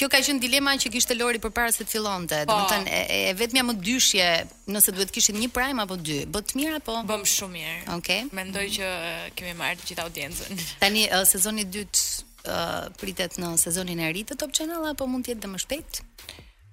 Kjo 0.00 0.08
ka 0.08 0.18
qenë 0.24 0.40
dilema 0.40 0.72
që 0.80 0.88
kishte 0.94 1.12
Lori 1.12 1.36
përpara 1.42 1.68
se 1.76 1.84
të 1.84 1.90
fillonte. 1.92 2.36
Po. 2.48 2.54
Do 2.54 2.62
të 2.64 2.68
thënë, 2.72 2.92
e, 3.12 3.16
e 3.28 3.32
vetmja 3.36 3.60
më 3.68 3.74
dyshje, 3.84 4.28
nëse 4.72 4.94
duhet 4.96 5.10
kishit 5.12 5.36
një 5.36 5.50
prime 5.52 5.82
apo 5.84 5.98
dy. 6.00 6.22
Bë 6.24 6.40
të 6.48 6.56
mirë 6.56 6.78
apo? 6.78 6.94
Bëm 7.10 7.26
shumë 7.28 7.56
mirë. 7.58 7.74
Okej. 7.98 8.22
Okay. 8.24 8.30
Mendoj 8.38 8.62
që 8.78 8.86
eh, 8.88 9.26
kemi 9.36 9.52
marrë 9.58 9.82
të 9.82 9.90
gjithë 9.90 10.06
audiencën. 10.06 10.62
Tani 10.80 11.02
eh, 11.04 11.26
sezoni 11.28 11.66
i 11.66 11.68
dytë 11.74 12.00
ë 12.00 12.08
uh, 12.16 12.48
eh, 12.80 12.88
pritet 13.02 13.36
në 13.44 13.52
sezonin 13.60 14.00
e 14.00 14.08
ri 14.16 14.24
të 14.30 14.38
Top 14.40 14.56
Channel 14.56 14.88
apo 14.94 15.10
mund 15.12 15.28
të 15.28 15.34
jetë 15.34 15.52
më 15.52 15.60
shpejt? 15.66 16.00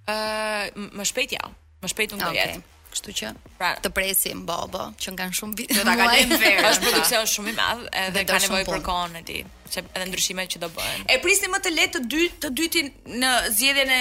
ë 0.08 0.16
uh, 0.16 0.82
më 0.96 1.10
shpejt 1.12 1.36
ja, 1.36 1.44
më 1.84 1.92
shpejt 1.92 2.16
unë 2.16 2.28
do 2.30 2.34
jetë. 2.40 2.64
Kështu 2.88 3.14
që 3.20 3.30
pra, 3.60 3.74
të 3.84 3.90
presim 3.92 4.46
bobo, 4.48 4.86
që 5.04 5.12
në 5.18 5.26
shumë 5.36 5.60
vite. 5.60 5.76
Do 5.76 5.84
ta 5.84 5.98
kalojmë 6.00 6.40
verë. 6.40 6.64
Është 6.70 6.86
pra. 6.86 6.88
produksion 6.96 7.28
shumë 7.36 7.52
i 7.52 7.58
madh 7.60 7.84
edhe 8.06 8.24
ka 8.24 8.40
nevojë 8.48 8.70
për 8.72 8.84
kohën 8.88 9.20
e 9.20 9.26
tij 9.28 9.44
që 9.72 9.82
edhe 9.98 10.06
ndryshime 10.10 10.46
që 10.54 10.60
do 10.62 10.68
bëhen. 10.76 11.04
E 11.14 11.18
prisni 11.24 11.50
më 11.52 11.60
të 11.66 11.72
lehtë 11.76 11.98
të 11.98 12.02
dy 12.16 12.28
të 12.46 12.50
dytin 12.58 12.90
në 13.22 13.32
zgjedhjen 13.58 13.92
e 13.94 14.00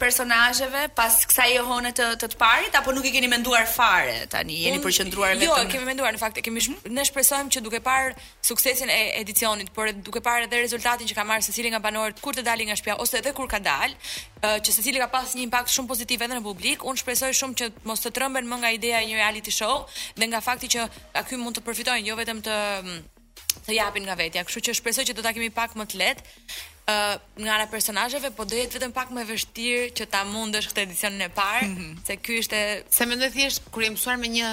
personazheve 0.00 0.84
pas 0.98 1.18
kësaj 1.30 1.48
johone 1.54 1.92
të 1.96 2.06
të, 2.22 2.30
të 2.34 2.40
parit 2.40 2.78
apo 2.80 2.94
nuk 2.96 3.06
i 3.08 3.12
keni 3.16 3.30
menduar 3.32 3.66
fare 3.72 4.16
tani 4.32 4.60
jeni 4.64 4.80
përqendruar 4.84 5.34
vetëm 5.36 5.48
Jo, 5.48 5.58
e 5.64 5.66
kemi 5.72 5.88
menduar 5.90 6.14
në 6.16 6.22
fakt, 6.22 6.38
e 6.40 6.44
kemi 6.46 6.62
ne 6.96 7.04
shpresojmë 7.08 7.52
që 7.56 7.64
duke 7.66 7.82
parë 7.84 8.14
suksesin 8.48 8.90
e 8.94 8.98
edicionit, 9.20 9.72
por 9.76 9.90
duke 9.92 10.22
parë 10.24 10.48
edhe 10.48 10.62
rezultatin 10.62 11.08
që 11.10 11.18
ka 11.18 11.26
marrë 11.28 11.46
secili 11.48 11.72
nga 11.74 11.82
banorët 11.84 12.22
kur 12.24 12.36
të 12.36 12.46
dalin 12.46 12.70
nga 12.70 12.78
shtëpia 12.78 12.98
ose 13.02 13.20
edhe 13.22 13.34
kur 13.36 13.48
ka 13.50 13.58
dalë, 13.62 13.94
që 14.62 14.74
secili 14.78 15.02
ka 15.02 15.10
pas 15.12 15.34
një 15.36 15.46
impakt 15.48 15.72
shumë 15.74 15.90
pozitiv 15.92 16.24
edhe 16.26 16.38
në 16.38 16.44
publik, 16.46 16.84
unë 16.86 17.02
shpresoj 17.02 17.32
shumë 17.40 17.58
që 17.60 17.70
mos 17.90 18.02
të 18.04 18.14
trëmben 18.18 18.48
më 18.48 18.60
nga 18.62 18.74
ideja 18.78 19.02
e 19.04 19.08
një 19.10 19.18
reality 19.20 19.52
show 19.54 19.84
dhe 20.16 20.28
nga 20.30 20.40
fakti 20.44 20.70
që 20.78 20.88
aty 21.22 21.40
mund 21.40 21.58
të 21.58 21.66
përfitojnë 21.66 22.06
jo 22.08 22.18
vetëm 22.18 22.44
të 22.46 22.56
të 23.66 23.76
japin 23.76 24.04
nga 24.06 24.16
vetja. 24.18 24.42
Kështu 24.46 24.62
që 24.68 24.74
shpresoj 24.78 25.04
që 25.08 25.16
do 25.18 25.24
ta 25.24 25.32
kemi 25.36 25.48
pak 25.54 25.74
më 25.78 25.86
të 25.90 26.00
lehtë 26.02 26.28
ë 26.88 26.94
uh, 26.96 27.14
nga 27.44 27.54
ana 27.58 27.66
personazheve, 27.68 28.30
po 28.36 28.46
do 28.48 28.56
jetë 28.56 28.78
vetëm 28.78 28.94
pak 28.96 29.10
më 29.12 29.24
e 29.24 29.26
vështirë 29.28 29.88
që 29.98 30.06
ta 30.12 30.22
mundësh 30.24 30.70
këtë 30.70 30.84
edicionin 30.86 31.26
e 31.26 31.28
parë, 31.36 31.66
mm 31.68 31.74
-hmm. 31.74 32.06
se 32.08 32.16
ky 32.24 32.38
ishte 32.42 32.60
se 32.98 33.04
më 33.10 33.28
thjesht 33.34 33.68
kur 33.72 33.82
i 33.84 33.90
mësuar 33.92 34.16
me 34.22 34.28
një 34.38 34.48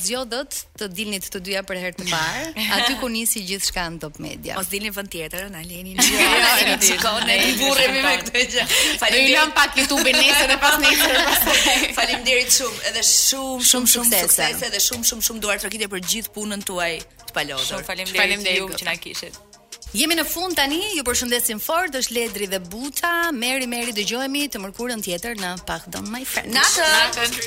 zgjodët 0.00 0.62
të 0.80 0.88
dilnit 0.96 1.28
të 1.30 1.40
dyja 1.46 1.60
për 1.68 1.78
herë 1.78 2.00
të 2.00 2.06
parë, 2.10 2.64
aty 2.76 2.96
ku 3.00 3.10
nisi 3.12 3.42
gjithçka 3.46 3.84
në 3.92 4.00
Top 4.06 4.16
Media. 4.24 4.56
Mos 4.56 4.72
dilni 4.72 4.90
vën 4.96 5.10
tjetër, 5.12 5.46
na 5.52 5.60
lejeni 5.62 5.92
ne. 5.98 6.06
Ne 6.06 6.78
shikojmë, 6.82 7.28
ne 7.28 7.36
burremi 7.60 8.00
me 8.02 8.16
këtë 8.24 8.42
gjë. 8.50 8.64
Faleminderit. 8.98 9.20
Ne 9.20 9.36
jam 9.36 9.52
pak 9.56 9.78
youtube 9.78 10.10
in 10.10 10.18
nesër 10.18 10.56
e 10.56 10.58
pas 10.62 10.76
nesër. 10.82 12.00
Faleminderit 12.06 12.54
shumë, 12.54 12.76
edhe 12.92 13.02
shumë 13.04 13.66
shumë 13.70 13.90
sukses, 13.90 14.36
edhe 14.40 14.80
shumë 14.86 15.08
shumë 15.10 15.26
shumë 15.26 15.42
duar 15.46 15.58
trokitje 15.62 15.88
për 15.94 16.04
gjithë 16.12 16.34
punën 16.36 16.62
tuaj 16.68 16.90
të 17.30 17.34
palodhur. 17.36 17.82
Faleminderit 17.88 18.62
shumë 18.62 18.78
që 18.82 18.88
na 18.90 18.94
kishit. 19.02 19.42
Jemi 19.96 20.16
në 20.18 20.24
fund 20.28 20.54
tani, 20.58 20.78
ju 20.98 21.02
përshëndesim 21.06 21.58
fort, 21.62 21.94
është 21.96 22.14
Ledri 22.18 22.48
dhe 22.52 22.58
Buta. 22.72 23.30
Merri 23.34 23.66
merri 23.70 23.94
dëgjohemi 23.96 24.44
të 24.52 24.60
mërkurën 24.66 25.02
tjetër 25.06 25.38
në 25.40 25.54
Pak 25.68 25.88
Don 25.94 26.06
My 26.12 26.22
Friends. 26.26 26.56
Natën. 26.56 27.40